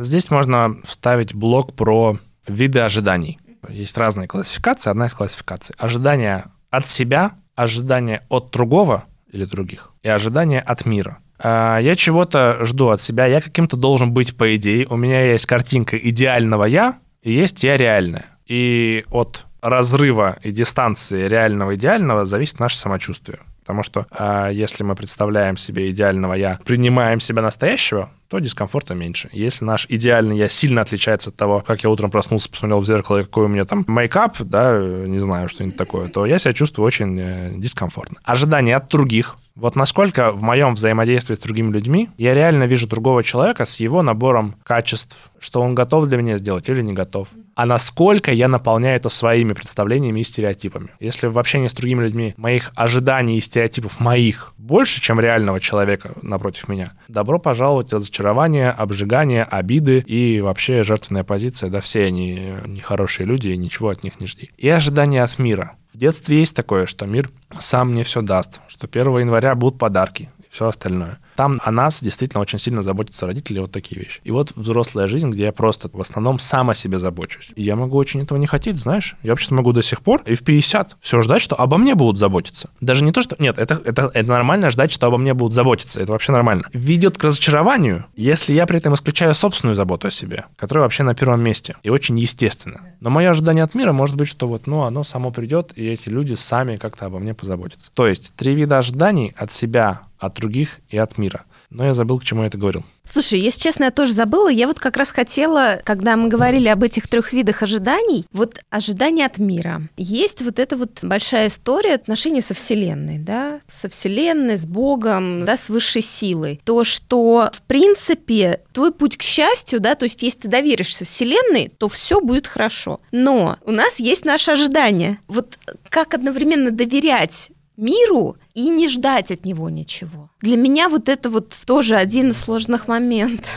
Здесь 0.00 0.30
можно 0.30 0.76
вставить 0.84 1.34
блок 1.34 1.72
про 1.72 2.18
виды 2.46 2.80
ожиданий. 2.80 3.38
Есть 3.68 3.96
разные 3.96 4.28
классификации. 4.28 4.90
Одна 4.90 5.06
из 5.06 5.14
классификаций. 5.14 5.74
Ожидания 5.78 6.46
от 6.70 6.86
себя, 6.86 7.32
ожидания 7.54 8.22
от 8.28 8.50
другого 8.50 9.04
или 9.32 9.46
других 9.46 9.92
и 10.02 10.08
ожидания 10.08 10.60
от 10.60 10.84
мира. 10.84 11.18
А, 11.44 11.78
я 11.78 11.94
чего-то 11.94 12.64
жду 12.64 12.88
от 12.88 13.02
себя, 13.02 13.26
я 13.26 13.42
каким-то 13.42 13.76
должен 13.76 14.12
быть, 14.12 14.34
по 14.34 14.56
идее. 14.56 14.86
У 14.88 14.96
меня 14.96 15.22
есть 15.32 15.44
картинка 15.44 15.98
идеального 15.98 16.64
я, 16.64 16.98
и 17.22 17.32
есть 17.32 17.62
я 17.62 17.76
реальная. 17.76 18.24
И 18.46 19.04
от 19.10 19.44
разрыва 19.60 20.38
и 20.42 20.50
дистанции 20.50 21.28
реального 21.28 21.74
идеального 21.74 22.24
зависит 22.24 22.60
наше 22.60 22.78
самочувствие. 22.78 23.40
Потому 23.60 23.82
что 23.82 24.06
э, 24.10 24.50
если 24.52 24.84
мы 24.84 24.94
представляем 24.94 25.56
себе 25.58 25.90
идеального 25.90 26.34
я, 26.34 26.58
принимаем 26.64 27.20
себя 27.20 27.42
настоящего, 27.42 28.10
то 28.28 28.38
дискомфорта 28.38 28.94
меньше. 28.94 29.28
Если 29.32 29.64
наш 29.64 29.86
идеальный 29.88 30.36
я 30.36 30.48
сильно 30.48 30.80
отличается 30.80 31.30
от 31.30 31.36
того, 31.36 31.60
как 31.60 31.82
я 31.82 31.90
утром 31.90 32.10
проснулся, 32.10 32.50
посмотрел 32.50 32.80
в 32.80 32.86
зеркало, 32.86 33.20
и 33.20 33.24
какой 33.24 33.46
у 33.46 33.48
меня 33.48 33.64
там 33.64 33.84
мейкап, 33.86 34.36
да, 34.40 34.78
не 34.78 35.18
знаю, 35.18 35.48
что-нибудь 35.48 35.76
такое, 35.76 36.08
то 36.08 36.24
я 36.26 36.38
себя 36.38 36.52
чувствую 36.54 36.86
очень 36.86 37.18
э, 37.18 37.52
дискомфортно. 37.56 38.18
Ожидания 38.22 38.76
от 38.76 38.88
других 38.88 39.36
Вот 39.56 39.76
насколько 39.76 40.32
в 40.32 40.42
моем 40.42 40.74
взаимодействии 40.74 41.36
с 41.36 41.38
другими 41.38 41.72
людьми 41.72 42.08
я 42.18 42.34
реально 42.34 42.64
вижу 42.64 42.88
другого 42.88 43.22
человека 43.22 43.64
с 43.64 43.78
его 43.78 44.02
набором 44.02 44.56
качеств, 44.64 45.16
что 45.38 45.62
он 45.62 45.76
готов 45.76 46.06
для 46.06 46.18
меня 46.18 46.38
сделать 46.38 46.68
или 46.68 46.82
не 46.82 46.92
готов. 46.92 47.28
А 47.54 47.64
насколько 47.64 48.32
я 48.32 48.48
наполняю 48.48 48.96
это 48.96 49.08
своими 49.08 49.52
представлениями 49.52 50.18
и 50.18 50.24
стереотипами. 50.24 50.88
Если 50.98 51.28
в 51.28 51.38
общении 51.38 51.68
с 51.68 51.72
другими 51.72 52.02
людьми 52.02 52.34
моих 52.36 52.72
ожиданий 52.74 53.38
и 53.38 53.40
стереотипов 53.40 54.00
моих 54.00 54.52
больше, 54.58 55.00
чем 55.00 55.20
реального 55.20 55.60
человека 55.60 56.14
напротив 56.20 56.66
меня, 56.66 56.94
добро 57.06 57.38
пожаловать 57.38 57.92
разочарование, 57.92 58.70
обжигание, 58.70 59.44
обиды 59.44 60.00
и 60.00 60.40
вообще 60.40 60.82
жертвенная 60.82 61.22
позиция. 61.22 61.70
Да 61.70 61.80
все 61.80 62.06
они 62.06 62.54
нехорошие 62.66 63.24
люди, 63.24 63.48
и 63.48 63.56
ничего 63.56 63.90
от 63.90 64.02
них 64.02 64.18
не 64.18 64.26
жди. 64.26 64.50
И 64.56 64.68
ожидания 64.68 65.22
от 65.22 65.38
мира. 65.38 65.76
В 65.94 65.98
детстве 65.98 66.40
есть 66.40 66.56
такое, 66.56 66.86
что 66.86 67.06
мир 67.06 67.30
сам 67.56 67.92
мне 67.92 68.02
все 68.02 68.20
даст, 68.20 68.60
что 68.66 68.88
1 68.88 69.18
января 69.18 69.54
будут 69.54 69.78
подарки 69.78 70.28
и 70.40 70.46
все 70.50 70.66
остальное. 70.66 71.18
Там 71.36 71.60
о 71.64 71.70
нас 71.70 72.02
действительно 72.02 72.40
очень 72.40 72.58
сильно 72.58 72.82
заботятся 72.82 73.26
родители, 73.26 73.58
вот 73.58 73.72
такие 73.72 74.00
вещи. 74.00 74.20
И 74.24 74.30
вот 74.30 74.52
взрослая 74.56 75.06
жизнь, 75.06 75.30
где 75.30 75.44
я 75.44 75.52
просто 75.52 75.88
в 75.92 76.00
основном 76.00 76.38
сам 76.38 76.70
о 76.70 76.74
себе 76.74 76.98
забочусь. 76.98 77.50
И 77.56 77.62
я 77.62 77.76
могу 77.76 77.96
очень 77.96 78.22
этого 78.22 78.38
не 78.38 78.46
хотеть, 78.46 78.76
знаешь. 78.78 79.16
Я 79.22 79.32
вообще-то 79.32 79.54
могу 79.54 79.72
до 79.72 79.82
сих 79.82 80.02
пор 80.02 80.22
и 80.26 80.34
в 80.34 80.42
50 80.42 80.96
все 81.00 81.22
ждать, 81.22 81.42
что 81.42 81.56
обо 81.56 81.76
мне 81.76 81.94
будут 81.94 82.18
заботиться. 82.18 82.70
Даже 82.80 83.04
не 83.04 83.12
то, 83.12 83.22
что... 83.22 83.36
Нет, 83.38 83.58
это, 83.58 83.80
это, 83.84 84.10
это 84.12 84.28
нормально 84.28 84.70
ждать, 84.70 84.92
что 84.92 85.06
обо 85.06 85.18
мне 85.18 85.34
будут 85.34 85.54
заботиться. 85.54 86.00
Это 86.00 86.12
вообще 86.12 86.32
нормально. 86.32 86.64
Ведет 86.72 87.18
к 87.18 87.24
разочарованию, 87.24 88.06
если 88.16 88.52
я 88.52 88.66
при 88.66 88.78
этом 88.78 88.94
исключаю 88.94 89.34
собственную 89.34 89.76
заботу 89.76 90.08
о 90.08 90.10
себе, 90.10 90.44
которая 90.56 90.84
вообще 90.84 91.02
на 91.02 91.14
первом 91.14 91.42
месте. 91.42 91.76
И 91.82 91.90
очень 91.90 92.18
естественно. 92.18 92.80
Но 93.00 93.10
мое 93.10 93.30
ожидание 93.30 93.64
от 93.64 93.74
мира 93.74 93.92
может 93.92 94.16
быть, 94.16 94.28
что 94.28 94.48
вот, 94.48 94.66
ну, 94.66 94.82
оно 94.82 95.04
само 95.04 95.30
придет, 95.30 95.72
и 95.76 95.86
эти 95.86 96.08
люди 96.08 96.34
сами 96.34 96.76
как-то 96.76 97.06
обо 97.06 97.18
мне 97.18 97.34
позаботятся. 97.34 97.90
То 97.94 98.06
есть 98.06 98.32
три 98.36 98.54
вида 98.54 98.78
ожиданий 98.78 99.34
от 99.36 99.52
себя, 99.52 100.02
от 100.26 100.34
других 100.34 100.80
и 100.88 100.98
от 100.98 101.18
мира. 101.18 101.44
Но 101.70 101.84
я 101.84 101.94
забыл, 101.94 102.20
к 102.20 102.24
чему 102.24 102.42
я 102.42 102.46
это 102.46 102.56
говорил. 102.56 102.84
Слушай, 103.04 103.40
если 103.40 103.60
честно, 103.60 103.84
я 103.84 103.90
тоже 103.90 104.12
забыла. 104.12 104.48
Я 104.48 104.68
вот 104.68 104.78
как 104.78 104.96
раз 104.96 105.10
хотела, 105.10 105.80
когда 105.82 106.16
мы 106.16 106.28
говорили 106.28 106.68
об 106.68 106.84
этих 106.84 107.08
трех 107.08 107.32
видах 107.32 107.62
ожиданий, 107.62 108.26
вот 108.32 108.60
ожидания 108.70 109.26
от 109.26 109.38
мира. 109.38 109.82
Есть 109.96 110.40
вот 110.40 110.58
эта 110.58 110.76
вот 110.76 111.00
большая 111.02 111.48
история 111.48 111.94
отношений 111.94 112.40
со 112.40 112.54
Вселенной, 112.54 113.18
да, 113.18 113.60
со 113.68 113.88
Вселенной, 113.90 114.56
с 114.56 114.66
Богом, 114.66 115.44
да, 115.44 115.56
с 115.56 115.68
высшей 115.68 116.02
силой. 116.02 116.60
То, 116.64 116.84
что, 116.84 117.50
в 117.52 117.62
принципе, 117.62 118.60
твой 118.72 118.92
путь 118.92 119.16
к 119.16 119.22
счастью, 119.22 119.80
да, 119.80 119.96
то 119.96 120.04
есть 120.04 120.22
если 120.22 120.42
ты 120.42 120.48
доверишься 120.48 121.04
Вселенной, 121.04 121.72
то 121.76 121.88
все 121.88 122.20
будет 122.20 122.46
хорошо. 122.46 123.00
Но 123.10 123.56
у 123.64 123.72
нас 123.72 123.98
есть 123.98 124.24
наши 124.24 124.52
ожидания. 124.52 125.18
Вот 125.26 125.58
как 125.90 126.14
одновременно 126.14 126.70
доверять 126.70 127.50
миру 127.76 128.36
и 128.54 128.68
не 128.70 128.88
ждать 128.88 129.30
от 129.30 129.44
него 129.44 129.68
ничего. 129.68 130.30
Для 130.40 130.56
меня 130.56 130.88
вот 130.88 131.08
это 131.08 131.28
вот 131.28 131.54
тоже 131.66 131.96
один 131.96 132.30
из 132.30 132.38
сложных 132.38 132.88
моментов. 132.88 133.50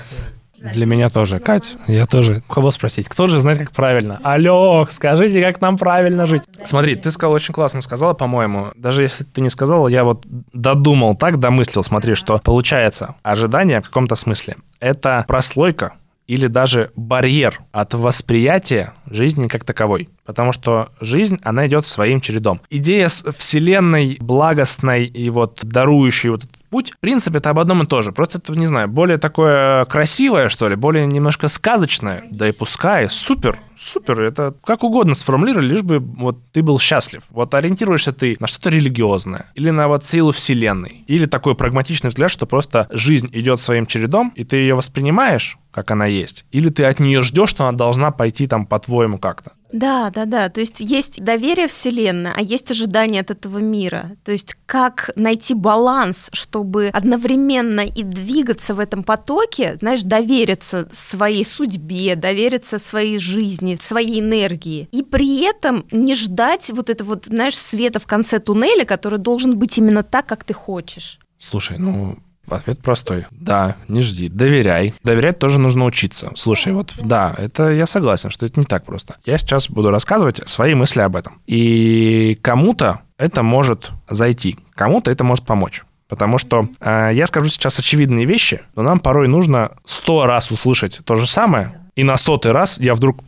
Для 0.58 0.88
меня 0.88 1.10
тоже. 1.10 1.40
Кать, 1.40 1.76
я 1.88 2.08
тоже. 2.08 2.42
Кого 2.50 2.72
спросить? 2.72 3.08
Кто 3.08 3.28
же 3.28 3.40
знает, 3.40 3.60
как 3.60 3.72
правильно? 3.72 4.20
Алло, 4.24 4.88
скажите, 4.90 5.42
как 5.44 5.62
нам 5.62 5.78
правильно 5.78 6.26
жить? 6.26 6.42
Смотри, 6.66 6.96
ты 6.96 7.12
сказал 7.12 7.34
очень 7.34 7.54
классно 7.54 7.82
сказала, 7.82 8.14
по-моему. 8.14 8.70
Даже 8.76 9.04
если 9.04 9.24
ты 9.24 9.42
не 9.42 9.50
сказал, 9.50 9.88
я 9.88 10.04
вот 10.04 10.26
додумал 10.26 11.16
так, 11.16 11.40
домыслил. 11.40 11.84
Смотри, 11.84 12.16
что 12.16 12.40
получается 12.44 13.16
ожидание 13.22 13.82
в 13.82 13.86
каком-то 13.86 14.16
смысле. 14.16 14.58
Это 14.80 15.26
прослойка 15.28 15.94
или 16.28 16.48
даже 16.48 16.92
барьер 16.96 17.62
от 17.72 17.94
восприятия 17.94 18.94
жизни 19.10 19.48
как 19.48 19.64
таковой. 19.64 20.10
Потому 20.26 20.52
что 20.52 20.90
жизнь, 21.00 21.40
она 21.44 21.68
идет 21.68 21.86
своим 21.86 22.20
чередом. 22.20 22.62
Идея 22.70 23.08
вселенной 23.08 24.18
благостной 24.20 25.06
и 25.06 25.30
вот 25.30 25.62
дарующей 25.64 26.30
вот 26.30 26.44
путь, 26.70 26.92
в 26.92 27.00
принципе, 27.00 27.38
это 27.38 27.50
об 27.50 27.60
одном 27.60 27.84
и 27.84 27.86
том 27.86 28.04
же. 28.04 28.12
Просто 28.12 28.38
это, 28.38 28.54
не 28.54 28.66
знаю, 28.66 28.88
более 28.88 29.18
такое 29.18 29.86
красивое, 29.86 30.50
что 30.50 30.70
ли, 30.70 30.76
более 30.76 31.06
немножко 31.06 31.48
сказочное. 31.48 32.24
Да 32.32 32.48
и 32.48 32.52
пускай, 32.52 33.10
супер, 33.10 33.60
супер, 33.78 34.22
это 34.22 34.54
как 34.64 34.84
угодно 34.84 35.16
сформулировали, 35.16 35.68
лишь 35.68 35.84
бы 35.84 36.00
вот 36.00 36.38
ты 36.52 36.62
был 36.62 36.80
счастлив. 36.80 37.24
Вот 37.30 37.54
ориентируешься 37.54 38.12
ты 38.12 38.38
на 38.40 38.48
что-то 38.48 38.70
религиозное, 38.70 39.48
или 39.56 39.70
на 39.70 39.88
вот 39.88 40.06
силу 40.06 40.32
вселенной, 40.32 41.04
или 41.08 41.26
такой 41.26 41.56
прагматичный 41.56 42.10
взгляд, 42.10 42.32
что 42.32 42.46
просто 42.46 42.88
жизнь 42.92 43.30
идет 43.32 43.60
своим 43.60 43.86
чередом, 43.86 44.32
и 44.36 44.44
ты 44.44 44.58
ее 44.58 44.76
воспринимаешь, 44.76 45.58
как 45.72 45.92
она 45.92 46.06
есть, 46.06 46.46
или 46.52 46.70
ты 46.70 46.86
от 46.86 47.00
нее 47.00 47.22
ждешь, 47.22 47.50
что 47.50 47.68
она 47.68 47.78
должна 47.78 48.12
пойти 48.12 48.48
там 48.48 48.66
по-твоему 48.66 49.18
как-то. 49.18 49.52
Да, 49.72 50.10
да, 50.10 50.26
да. 50.26 50.50
То 50.50 50.60
есть 50.60 50.80
есть 50.80 51.24
доверие 51.24 51.68
Вселенной, 51.68 52.32
а 52.36 52.42
есть 52.42 52.72
ожидание 52.72 53.22
от 53.22 53.32
этого 53.32 53.58
мира. 53.60 54.12
То 54.24 54.32
есть 54.32 54.56
как 54.66 55.12
найти 55.16 55.54
баланс, 55.54 56.30
чтобы 56.34 56.90
одновременно 56.94 57.82
и 57.82 58.04
двигаться 58.04 58.76
в 58.76 58.80
этом 58.80 59.04
потоке, 59.04 59.78
знаешь, 59.80 60.04
довериться 60.04 60.88
своей 60.92 61.46
судьбе, 61.46 62.16
довериться 62.16 62.80
своей 62.80 63.20
жизни, 63.20 63.78
своей 63.82 64.20
энергии, 64.22 64.88
и 64.92 65.04
при 65.04 65.42
этом 65.44 65.86
не 65.92 66.16
ждать 66.16 66.70
вот 66.72 66.90
этого 66.90 67.08
вот, 67.08 67.26
знаешь, 67.26 67.58
света 67.58 68.00
в 68.00 68.06
конце 68.06 68.40
туннеля, 68.40 68.86
который 68.86 69.20
должен 69.20 69.58
быть 69.58 69.78
именно 69.78 70.04
так, 70.04 70.26
как 70.28 70.44
ты 70.44 70.54
хочешь. 70.54 71.20
Слушай, 71.40 71.78
ну 71.78 72.18
Ответ 72.50 72.82
простой. 72.82 73.26
Да, 73.32 73.76
не 73.88 74.02
жди. 74.02 74.30
Доверяй. 74.30 74.94
Доверять 75.04 75.40
тоже 75.40 75.60
нужно 75.60 75.86
учиться. 75.86 76.32
Слушай, 76.36 76.74
вот 76.74 76.94
да, 77.02 77.36
это 77.38 77.70
я 77.70 77.86
согласен, 77.86 78.30
что 78.30 78.46
это 78.46 78.60
не 78.60 78.66
так 78.66 78.86
просто. 78.86 79.18
Я 79.26 79.38
сейчас 79.38 79.70
буду 79.70 79.92
рассказывать 79.92 80.42
свои 80.48 80.74
мысли 80.74 81.02
об 81.02 81.16
этом. 81.16 81.42
И 81.46 82.38
кому-то 82.42 83.02
это 83.18 83.44
может 83.44 83.92
зайти, 84.10 84.58
кому-то 84.76 85.12
это 85.12 85.24
может 85.24 85.46
помочь. 85.46 85.84
Потому 86.08 86.38
что 86.38 86.70
э, 86.80 87.12
я 87.14 87.28
скажу 87.28 87.50
сейчас 87.50 87.80
очевидные 87.80 88.26
вещи, 88.26 88.62
но 88.76 88.82
нам 88.82 89.00
порой 89.00 89.28
нужно 89.28 89.72
сто 89.86 90.26
раз 90.26 90.52
услышать 90.52 91.02
то 91.04 91.16
же 91.16 91.28
самое, 91.28 91.82
и 91.96 92.04
на 92.04 92.16
сотый 92.18 92.52
раз 92.52 92.80
я 92.80 92.96
вдруг... 92.96 93.24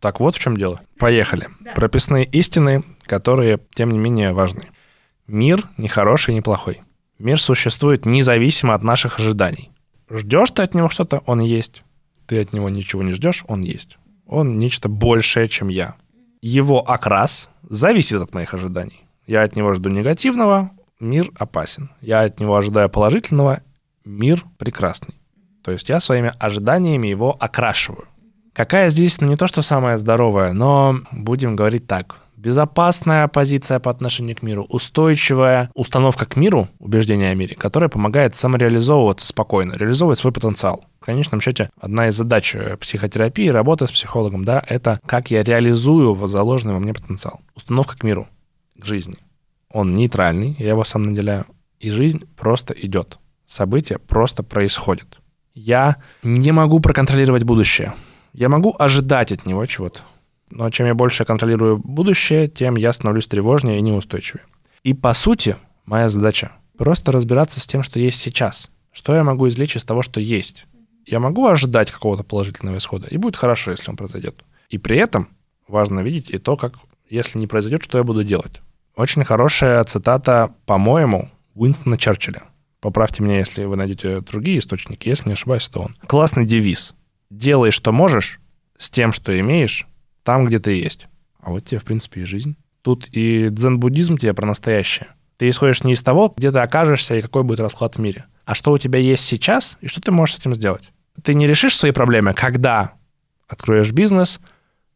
Так 0.00 0.20
вот 0.20 0.34
в 0.34 0.38
чем 0.38 0.56
дело. 0.56 0.80
Поехали. 0.98 1.48
Прописные 1.74 2.24
истины, 2.24 2.82
которые, 3.06 3.58
тем 3.74 3.90
не 3.90 3.98
менее, 3.98 4.32
важны. 4.32 4.62
Мир 5.26 5.64
не 5.78 5.88
хороший, 5.88 6.34
не 6.34 6.42
плохой. 6.42 6.82
Мир 7.24 7.40
существует 7.40 8.04
независимо 8.04 8.74
от 8.74 8.82
наших 8.82 9.18
ожиданий. 9.18 9.70
Ждешь 10.10 10.50
ты 10.50 10.60
от 10.60 10.74
него 10.74 10.90
что-то, 10.90 11.22
он 11.24 11.40
есть. 11.40 11.82
Ты 12.26 12.38
от 12.38 12.52
него 12.52 12.68
ничего 12.68 13.02
не 13.02 13.14
ждешь, 13.14 13.46
он 13.48 13.62
есть. 13.62 13.96
Он 14.26 14.58
нечто 14.58 14.90
большее, 14.90 15.48
чем 15.48 15.68
я. 15.68 15.94
Его 16.42 16.86
окрас 16.86 17.48
зависит 17.62 18.20
от 18.20 18.34
моих 18.34 18.52
ожиданий. 18.52 19.06
Я 19.26 19.42
от 19.42 19.56
него 19.56 19.72
жду 19.72 19.88
негативного, 19.88 20.70
мир 21.00 21.30
опасен. 21.38 21.88
Я 22.02 22.20
от 22.20 22.40
него 22.40 22.56
ожидаю 22.56 22.90
положительного, 22.90 23.62
мир 24.04 24.44
прекрасный. 24.58 25.14
То 25.62 25.70
есть 25.70 25.88
я 25.88 26.00
своими 26.00 26.34
ожиданиями 26.38 27.06
его 27.06 27.34
окрашиваю. 27.40 28.04
Какая 28.52 28.90
здесь, 28.90 29.18
ну 29.22 29.28
не 29.28 29.38
то, 29.38 29.46
что 29.46 29.62
самая 29.62 29.96
здоровая, 29.96 30.52
но 30.52 30.98
будем 31.10 31.56
говорить 31.56 31.86
так 31.86 32.16
безопасная 32.44 33.26
позиция 33.26 33.80
по 33.80 33.90
отношению 33.90 34.36
к 34.36 34.42
миру, 34.42 34.66
устойчивая 34.68 35.70
установка 35.74 36.26
к 36.26 36.36
миру, 36.36 36.68
убеждение 36.78 37.30
о 37.30 37.34
мире, 37.34 37.56
которая 37.56 37.88
помогает 37.88 38.36
самореализовываться 38.36 39.26
спокойно, 39.26 39.72
реализовывать 39.72 40.18
свой 40.18 40.32
потенциал. 40.32 40.84
В 41.00 41.06
конечном 41.06 41.40
счете, 41.40 41.70
одна 41.80 42.08
из 42.08 42.14
задач 42.16 42.54
э, 42.54 42.76
психотерапии, 42.76 43.48
работы 43.48 43.86
с 43.86 43.92
психологом, 43.92 44.44
да, 44.44 44.62
это 44.66 45.00
как 45.06 45.30
я 45.30 45.42
реализую 45.42 46.14
заложенный 46.26 46.74
во 46.74 46.80
мне 46.80 46.92
потенциал. 46.92 47.40
Установка 47.54 47.96
к 47.96 48.02
миру, 48.02 48.28
к 48.78 48.84
жизни. 48.84 49.16
Он 49.70 49.94
нейтральный, 49.94 50.54
я 50.58 50.68
его 50.68 50.84
сам 50.84 51.02
наделяю, 51.02 51.46
и 51.80 51.90
жизнь 51.90 52.24
просто 52.36 52.74
идет. 52.74 53.18
События 53.46 53.98
просто 53.98 54.42
происходят. 54.42 55.18
Я 55.54 55.96
не 56.22 56.52
могу 56.52 56.80
проконтролировать 56.80 57.44
будущее. 57.44 57.94
Я 58.34 58.48
могу 58.48 58.74
ожидать 58.78 59.32
от 59.32 59.46
него 59.46 59.64
чего-то. 59.64 60.00
Но 60.50 60.70
чем 60.70 60.86
я 60.86 60.94
больше 60.94 61.24
контролирую 61.24 61.78
будущее, 61.78 62.48
тем 62.48 62.76
я 62.76 62.92
становлюсь 62.92 63.26
тревожнее 63.26 63.78
и 63.78 63.82
неустойчивее. 63.82 64.44
И 64.82 64.94
по 64.94 65.14
сути, 65.14 65.56
моя 65.86 66.08
задача 66.08 66.52
просто 66.76 67.12
разбираться 67.12 67.60
с 67.60 67.66
тем, 67.66 67.82
что 67.82 67.98
есть 67.98 68.20
сейчас. 68.20 68.70
Что 68.92 69.14
я 69.14 69.24
могу 69.24 69.48
извлечь 69.48 69.76
из 69.76 69.84
того, 69.84 70.02
что 70.02 70.20
есть. 70.20 70.66
Я 71.06 71.20
могу 71.20 71.46
ожидать 71.46 71.90
какого-то 71.90 72.22
положительного 72.22 72.78
исхода, 72.78 73.08
и 73.08 73.16
будет 73.16 73.36
хорошо, 73.36 73.72
если 73.72 73.90
он 73.90 73.96
произойдет. 73.96 74.42
И 74.68 74.78
при 74.78 74.96
этом 74.96 75.28
важно 75.68 76.00
видеть 76.00 76.30
и 76.30 76.38
то, 76.38 76.56
как, 76.56 76.74
если 77.08 77.38
не 77.38 77.46
произойдет, 77.46 77.84
что 77.84 77.98
я 77.98 78.04
буду 78.04 78.24
делать. 78.24 78.60
Очень 78.96 79.24
хорошая 79.24 79.82
цитата, 79.84 80.54
по-моему, 80.66 81.30
Уинстона 81.54 81.98
Черчилля. 81.98 82.44
Поправьте 82.80 83.22
меня, 83.22 83.38
если 83.38 83.64
вы 83.64 83.76
найдете 83.76 84.20
другие 84.20 84.58
источники. 84.58 85.08
Если 85.08 85.28
не 85.28 85.32
ошибаюсь, 85.32 85.68
то 85.68 85.80
он. 85.80 85.96
Классный 86.06 86.44
девиз. 86.44 86.94
Делай, 87.30 87.70
что 87.70 87.92
можешь, 87.92 88.40
с 88.76 88.90
тем, 88.90 89.12
что 89.12 89.38
имеешь, 89.38 89.86
там, 90.24 90.46
где 90.46 90.58
ты 90.58 90.72
есть. 90.72 91.06
А 91.40 91.50
вот 91.50 91.66
тебе, 91.66 91.78
в 91.78 91.84
принципе, 91.84 92.22
и 92.22 92.24
жизнь. 92.24 92.56
Тут 92.82 93.08
и 93.12 93.48
дзен-буддизм 93.50 94.18
тебе 94.18 94.34
про 94.34 94.46
настоящее. 94.46 95.08
Ты 95.36 95.48
исходишь 95.48 95.84
не 95.84 95.92
из 95.92 96.02
того, 96.02 96.32
где 96.36 96.50
ты 96.50 96.58
окажешься 96.58 97.16
и 97.16 97.22
какой 97.22 97.44
будет 97.44 97.60
расклад 97.60 97.96
в 97.96 98.00
мире, 98.00 98.24
а 98.44 98.54
что 98.54 98.72
у 98.72 98.78
тебя 98.78 98.98
есть 98.98 99.24
сейчас 99.24 99.78
и 99.80 99.88
что 99.88 100.00
ты 100.00 100.10
можешь 100.10 100.36
с 100.36 100.38
этим 100.40 100.54
сделать. 100.54 100.90
Ты 101.22 101.34
не 101.34 101.46
решишь 101.46 101.76
свои 101.76 101.92
проблемы, 101.92 102.32
когда 102.34 102.92
откроешь 103.48 103.92
бизнес, 103.92 104.40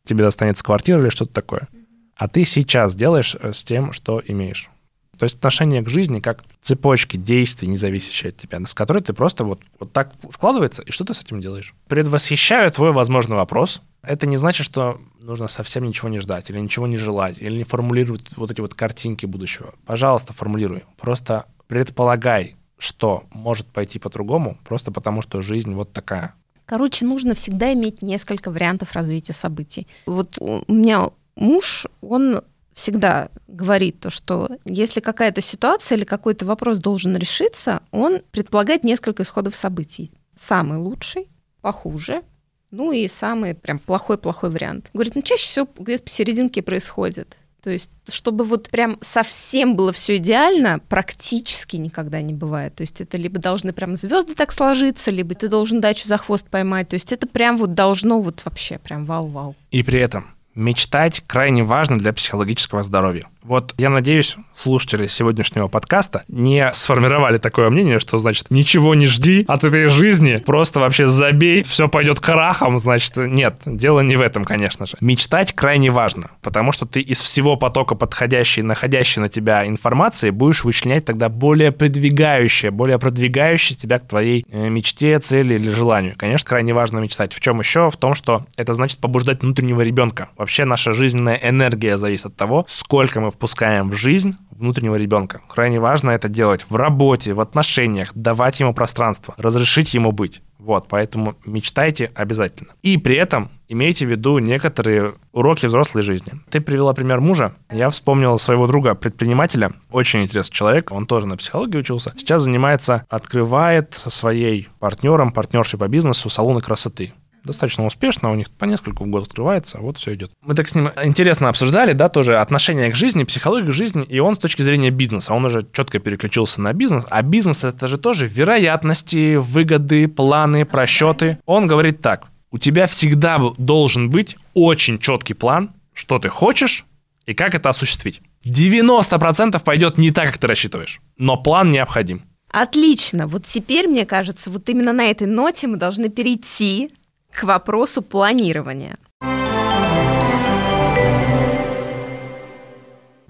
тебе 0.04 0.24
достанется 0.24 0.64
квартира 0.64 1.00
или 1.00 1.10
что-то 1.10 1.32
такое. 1.32 1.68
А 2.16 2.28
ты 2.28 2.44
сейчас 2.44 2.96
делаешь 2.96 3.36
э, 3.40 3.52
с 3.52 3.62
тем, 3.64 3.92
что 3.92 4.20
имеешь. 4.26 4.70
То 5.18 5.24
есть 5.24 5.36
отношение 5.36 5.82
к 5.82 5.88
жизни 5.88 6.20
как 6.20 6.44
цепочки 6.60 7.16
действий, 7.16 7.68
не 7.68 7.76
зависящие 7.76 8.30
от 8.30 8.36
тебя, 8.36 8.64
с 8.64 8.74
которой 8.74 9.02
ты 9.02 9.12
просто 9.12 9.44
вот, 9.44 9.60
вот 9.78 9.92
так 9.92 10.12
складывается, 10.30 10.82
и 10.82 10.90
что 10.92 11.04
ты 11.04 11.14
с 11.14 11.22
этим 11.22 11.40
делаешь? 11.40 11.74
Предвосхищаю 11.88 12.70
твой 12.70 12.92
возможный 12.92 13.36
вопрос. 13.36 13.82
Это 14.02 14.26
не 14.26 14.36
значит, 14.36 14.64
что 14.64 15.00
нужно 15.20 15.48
совсем 15.48 15.84
ничего 15.84 16.08
не 16.08 16.18
ждать, 16.20 16.50
или 16.50 16.58
ничего 16.58 16.86
не 16.86 16.98
желать, 16.98 17.40
или 17.40 17.58
не 17.58 17.64
формулировать 17.64 18.36
вот 18.36 18.50
эти 18.50 18.60
вот 18.60 18.74
картинки 18.74 19.26
будущего. 19.26 19.74
Пожалуйста, 19.86 20.32
формулируй. 20.32 20.84
Просто 20.96 21.46
предполагай, 21.66 22.56
что 22.78 23.24
может 23.30 23.66
пойти 23.66 23.98
по-другому, 23.98 24.58
просто 24.64 24.92
потому 24.92 25.22
что 25.22 25.42
жизнь 25.42 25.72
вот 25.74 25.92
такая. 25.92 26.34
Короче, 26.64 27.06
нужно 27.06 27.34
всегда 27.34 27.72
иметь 27.72 28.02
несколько 28.02 28.50
вариантов 28.50 28.92
развития 28.92 29.32
событий. 29.32 29.86
Вот 30.06 30.36
у 30.38 30.62
меня 30.68 31.10
муж, 31.34 31.86
он 32.00 32.42
всегда 32.74 33.30
говорит 33.48 34.00
то, 34.00 34.10
что 34.10 34.50
если 34.64 35.00
какая-то 35.00 35.40
ситуация 35.40 35.96
или 35.96 36.04
какой-то 36.04 36.44
вопрос 36.46 36.78
должен 36.78 37.16
решиться, 37.16 37.82
он 37.90 38.20
предполагает 38.30 38.84
несколько 38.84 39.24
исходов 39.24 39.56
событий. 39.56 40.12
Самый 40.38 40.78
лучший, 40.78 41.28
похуже, 41.60 42.22
ну 42.70 42.92
и 42.92 43.08
самый 43.08 43.54
прям 43.54 43.78
плохой-плохой 43.78 44.50
вариант. 44.50 44.90
Говорит, 44.92 45.14
ну 45.14 45.22
чаще 45.22 45.48
всего 45.48 45.68
где-то 45.78 46.04
посерединке 46.04 46.62
происходит. 46.62 47.36
То 47.62 47.70
есть, 47.70 47.90
чтобы 48.08 48.44
вот 48.44 48.70
прям 48.70 48.98
совсем 49.00 49.74
было 49.74 49.92
все 49.92 50.16
идеально, 50.16 50.78
практически 50.88 51.76
никогда 51.76 52.22
не 52.22 52.32
бывает. 52.32 52.76
То 52.76 52.82
есть, 52.82 53.00
это 53.00 53.16
либо 53.18 53.40
должны 53.40 53.72
прям 53.72 53.96
звезды 53.96 54.34
так 54.34 54.52
сложиться, 54.52 55.10
либо 55.10 55.34
ты 55.34 55.48
должен 55.48 55.80
дачу 55.80 56.06
за 56.06 56.18
хвост 56.18 56.48
поймать. 56.48 56.88
То 56.88 56.94
есть, 56.94 57.12
это 57.12 57.26
прям 57.26 57.58
вот 57.58 57.74
должно 57.74 58.20
вот 58.20 58.42
вообще 58.44 58.78
прям 58.78 59.04
вау-вау. 59.04 59.56
И 59.70 59.82
при 59.82 60.00
этом 60.00 60.28
мечтать 60.54 61.22
крайне 61.26 61.64
важно 61.64 61.98
для 61.98 62.12
психологического 62.12 62.84
здоровья. 62.84 63.26
Вот 63.42 63.74
я 63.78 63.88
надеюсь, 63.90 64.36
слушатели 64.54 65.06
сегодняшнего 65.06 65.68
подкаста 65.68 66.24
не 66.28 66.70
сформировали 66.72 67.38
такое 67.38 67.70
мнение, 67.70 67.98
что, 68.00 68.18
значит, 68.18 68.50
ничего 68.50 68.94
не 68.94 69.06
жди 69.06 69.44
от 69.46 69.64
этой 69.64 69.86
жизни, 69.86 70.42
просто 70.44 70.80
вообще 70.80 71.06
забей, 71.06 71.62
все 71.62 71.88
пойдет 71.88 72.20
крахом, 72.20 72.78
значит, 72.78 73.16
нет, 73.16 73.60
дело 73.64 74.00
не 74.00 74.16
в 74.16 74.20
этом, 74.20 74.44
конечно 74.44 74.86
же. 74.86 74.96
Мечтать 75.00 75.52
крайне 75.52 75.90
важно, 75.90 76.30
потому 76.42 76.72
что 76.72 76.86
ты 76.86 77.00
из 77.00 77.20
всего 77.20 77.56
потока 77.56 77.94
подходящей, 77.94 78.62
находящей 78.62 79.22
на 79.22 79.28
тебя 79.28 79.66
информации 79.66 80.30
будешь 80.30 80.64
вычленять 80.64 81.04
тогда 81.04 81.28
более 81.28 81.72
продвигающее, 81.72 82.70
более 82.70 82.98
продвигающее 82.98 83.78
тебя 83.78 83.98
к 83.98 84.08
твоей 84.08 84.44
э, 84.50 84.68
мечте, 84.68 85.18
цели 85.20 85.54
или 85.54 85.68
желанию. 85.68 86.14
Конечно, 86.16 86.48
крайне 86.48 86.74
важно 86.74 86.98
мечтать. 86.98 87.32
В 87.32 87.40
чем 87.40 87.60
еще? 87.60 87.90
В 87.90 87.96
том, 87.96 88.14
что 88.14 88.42
это 88.56 88.74
значит 88.74 88.98
побуждать 88.98 89.42
внутреннего 89.42 89.80
ребенка. 89.80 90.28
Вообще 90.36 90.64
наша 90.64 90.92
жизненная 90.92 91.38
энергия 91.42 91.98
зависит 91.98 92.26
от 92.26 92.36
того, 92.36 92.66
сколько 92.68 93.20
мы 93.20 93.27
впускаем 93.30 93.90
в 93.90 93.94
жизнь 93.94 94.34
внутреннего 94.50 94.96
ребенка. 94.96 95.40
Крайне 95.48 95.80
важно 95.80 96.10
это 96.10 96.28
делать 96.28 96.66
в 96.68 96.76
работе, 96.76 97.32
в 97.34 97.40
отношениях, 97.40 98.10
давать 98.14 98.60
ему 98.60 98.74
пространство, 98.74 99.34
разрешить 99.38 99.94
ему 99.94 100.12
быть. 100.12 100.40
Вот, 100.58 100.88
поэтому 100.88 101.36
мечтайте 101.44 102.10
обязательно. 102.14 102.74
И 102.82 102.98
при 102.98 103.16
этом 103.16 103.50
имейте 103.68 104.06
в 104.06 104.10
виду 104.10 104.38
некоторые 104.38 105.14
уроки 105.32 105.66
взрослой 105.66 106.02
жизни. 106.02 106.32
Ты 106.50 106.60
привела 106.60 106.92
пример 106.92 107.20
мужа. 107.20 107.54
Я 107.70 107.90
вспомнил 107.90 108.38
своего 108.38 108.66
друга, 108.66 108.94
предпринимателя. 108.94 109.72
Очень 109.90 110.22
интересный 110.22 110.54
человек. 110.54 110.90
Он 110.90 111.06
тоже 111.06 111.26
на 111.26 111.36
психологии 111.36 111.78
учился. 111.78 112.12
Сейчас 112.18 112.42
занимается, 112.42 113.06
открывает 113.08 113.94
своей 113.94 114.68
партнером, 114.80 115.30
партнершей 115.30 115.78
по 115.78 115.86
бизнесу 115.86 116.28
салоны 116.28 116.60
красоты 116.60 117.12
достаточно 117.48 117.84
успешно, 117.84 118.30
у 118.30 118.34
них 118.34 118.50
по 118.50 118.64
несколько 118.64 119.02
в 119.02 119.08
год 119.08 119.24
открывается, 119.24 119.78
вот 119.78 119.98
все 119.98 120.14
идет. 120.14 120.30
Мы 120.42 120.54
так 120.54 120.68
с 120.68 120.74
ним 120.74 120.90
интересно 121.02 121.48
обсуждали, 121.48 121.92
да, 121.92 122.08
тоже 122.08 122.36
отношение 122.36 122.90
к 122.90 122.94
жизни, 122.94 123.24
психологию 123.24 123.72
жизни, 123.72 124.04
и 124.04 124.20
он 124.20 124.36
с 124.36 124.38
точки 124.38 124.62
зрения 124.62 124.90
бизнеса, 124.90 125.34
он 125.34 125.44
уже 125.44 125.66
четко 125.72 125.98
переключился 125.98 126.60
на 126.60 126.72
бизнес, 126.72 127.04
а 127.10 127.22
бизнес 127.22 127.64
это 127.64 127.88
же 127.88 127.98
тоже 127.98 128.26
вероятности, 128.26 129.36
выгоды, 129.36 130.08
планы, 130.08 130.64
просчеты. 130.64 131.38
Он 131.46 131.66
говорит 131.66 132.00
так, 132.00 132.26
у 132.50 132.58
тебя 132.58 132.86
всегда 132.86 133.40
должен 133.58 134.10
быть 134.10 134.36
очень 134.54 134.98
четкий 134.98 135.34
план, 135.34 135.70
что 135.92 136.18
ты 136.18 136.28
хочешь 136.28 136.84
и 137.26 137.34
как 137.34 137.54
это 137.54 137.68
осуществить. 137.68 138.20
90% 138.44 139.62
пойдет 139.62 139.98
не 139.98 140.10
так, 140.10 140.26
как 140.26 140.38
ты 140.38 140.46
рассчитываешь, 140.46 141.00
но 141.18 141.36
план 141.36 141.70
необходим. 141.70 142.22
Отлично. 142.50 143.26
Вот 143.26 143.44
теперь, 143.44 143.88
мне 143.88 144.06
кажется, 144.06 144.50
вот 144.50 144.68
именно 144.68 144.92
на 144.92 145.04
этой 145.04 145.26
ноте 145.26 145.66
мы 145.66 145.76
должны 145.76 146.08
перейти 146.08 146.90
к 147.32 147.44
вопросу 147.44 148.02
планирования. 148.02 148.96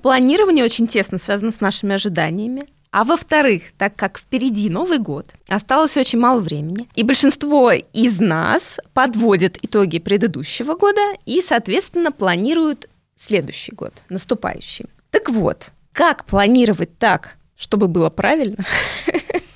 Планирование 0.03 0.65
очень 0.65 0.87
тесно 0.87 1.19
связано 1.19 1.53
с 1.53 1.61
нашими 1.61 1.95
ожиданиями. 1.95 2.63
А 2.91 3.05
во-вторых, 3.05 3.65
так 3.77 3.97
как 3.97 4.19
впереди 4.19 4.71
Новый 4.71 4.99
год, 4.99 5.27
осталось 5.49 5.97
очень 5.99 6.19
мало 6.19 6.41
времени, 6.41 6.89
и 6.95 7.03
большинство 7.03 7.71
из 7.73 8.19
нас 8.19 8.79
подводят 8.95 9.59
итоги 9.61 9.99
предыдущего 9.99 10.75
года 10.75 11.03
и, 11.27 11.43
соответственно, 11.43 12.13
планируют 12.13 12.89
следующий 13.15 13.73
год, 13.73 13.93
наступающий. 14.09 14.87
Так 15.11 15.29
вот, 15.29 15.71
как 15.93 16.25
планировать 16.25 16.97
так, 16.99 17.37
чтобы 17.57 17.89
было 17.89 18.09
правильно? 18.09 18.65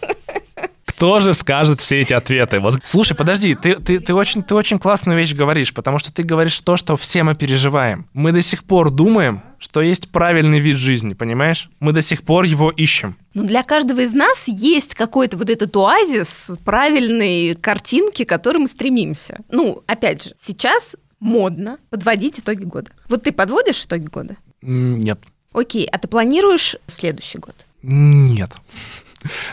Кто 1.03 1.19
же 1.19 1.35
скажет 1.35 1.81
все 1.81 2.03
эти 2.03 2.13
ответы? 2.13 2.61
Вот, 2.61 2.79
слушай, 2.85 3.17
подожди, 3.17 3.57
ты, 3.57 3.75
ты, 3.75 3.99
ты, 3.99 4.15
очень, 4.15 4.41
ты 4.41 4.55
очень 4.55 4.79
классную 4.79 5.19
вещь 5.19 5.35
говоришь, 5.35 5.75
потому 5.75 5.99
что 5.99 6.13
ты 6.13 6.23
говоришь 6.23 6.61
то, 6.61 6.77
что 6.77 6.97
все 6.97 7.25
мы 7.25 7.35
переживаем. 7.35 8.07
Мы 8.13 8.31
до 8.31 8.41
сих 8.41 8.63
пор 8.63 8.89
думаем, 8.89 9.43
что 9.59 9.83
есть 9.83 10.11
правильный 10.11 10.61
вид 10.61 10.77
жизни, 10.77 11.15
понимаешь? 11.15 11.71
Мы 11.81 11.91
до 11.91 12.03
сих 12.03 12.23
пор 12.23 12.45
его 12.45 12.71
ищем. 12.71 13.17
Ну, 13.35 13.43
для 13.43 13.65
каждого 13.65 13.99
из 13.99 14.13
нас 14.13 14.45
есть 14.47 14.95
какой-то 14.95 15.37
вот 15.37 15.51
этот 15.51 15.77
оазис 15.77 16.53
правильной 16.65 17.57
картинки, 17.57 18.23
к 18.23 18.29
которой 18.29 18.59
мы 18.59 18.69
стремимся. 18.69 19.41
Ну, 19.51 19.83
опять 19.89 20.23
же, 20.23 20.35
сейчас 20.41 20.95
модно 21.19 21.79
подводить 21.91 22.39
итоги 22.39 22.63
года. 22.63 22.93
Вот 23.09 23.25
ты 23.25 23.33
подводишь 23.33 23.85
итоги 23.85 24.05
года? 24.05 24.37
Нет. 24.61 25.19
Окей, 25.53 25.85
а 25.85 25.99
ты 25.99 26.07
планируешь 26.07 26.77
следующий 26.87 27.39
год? 27.39 27.57
Нет. 27.83 28.53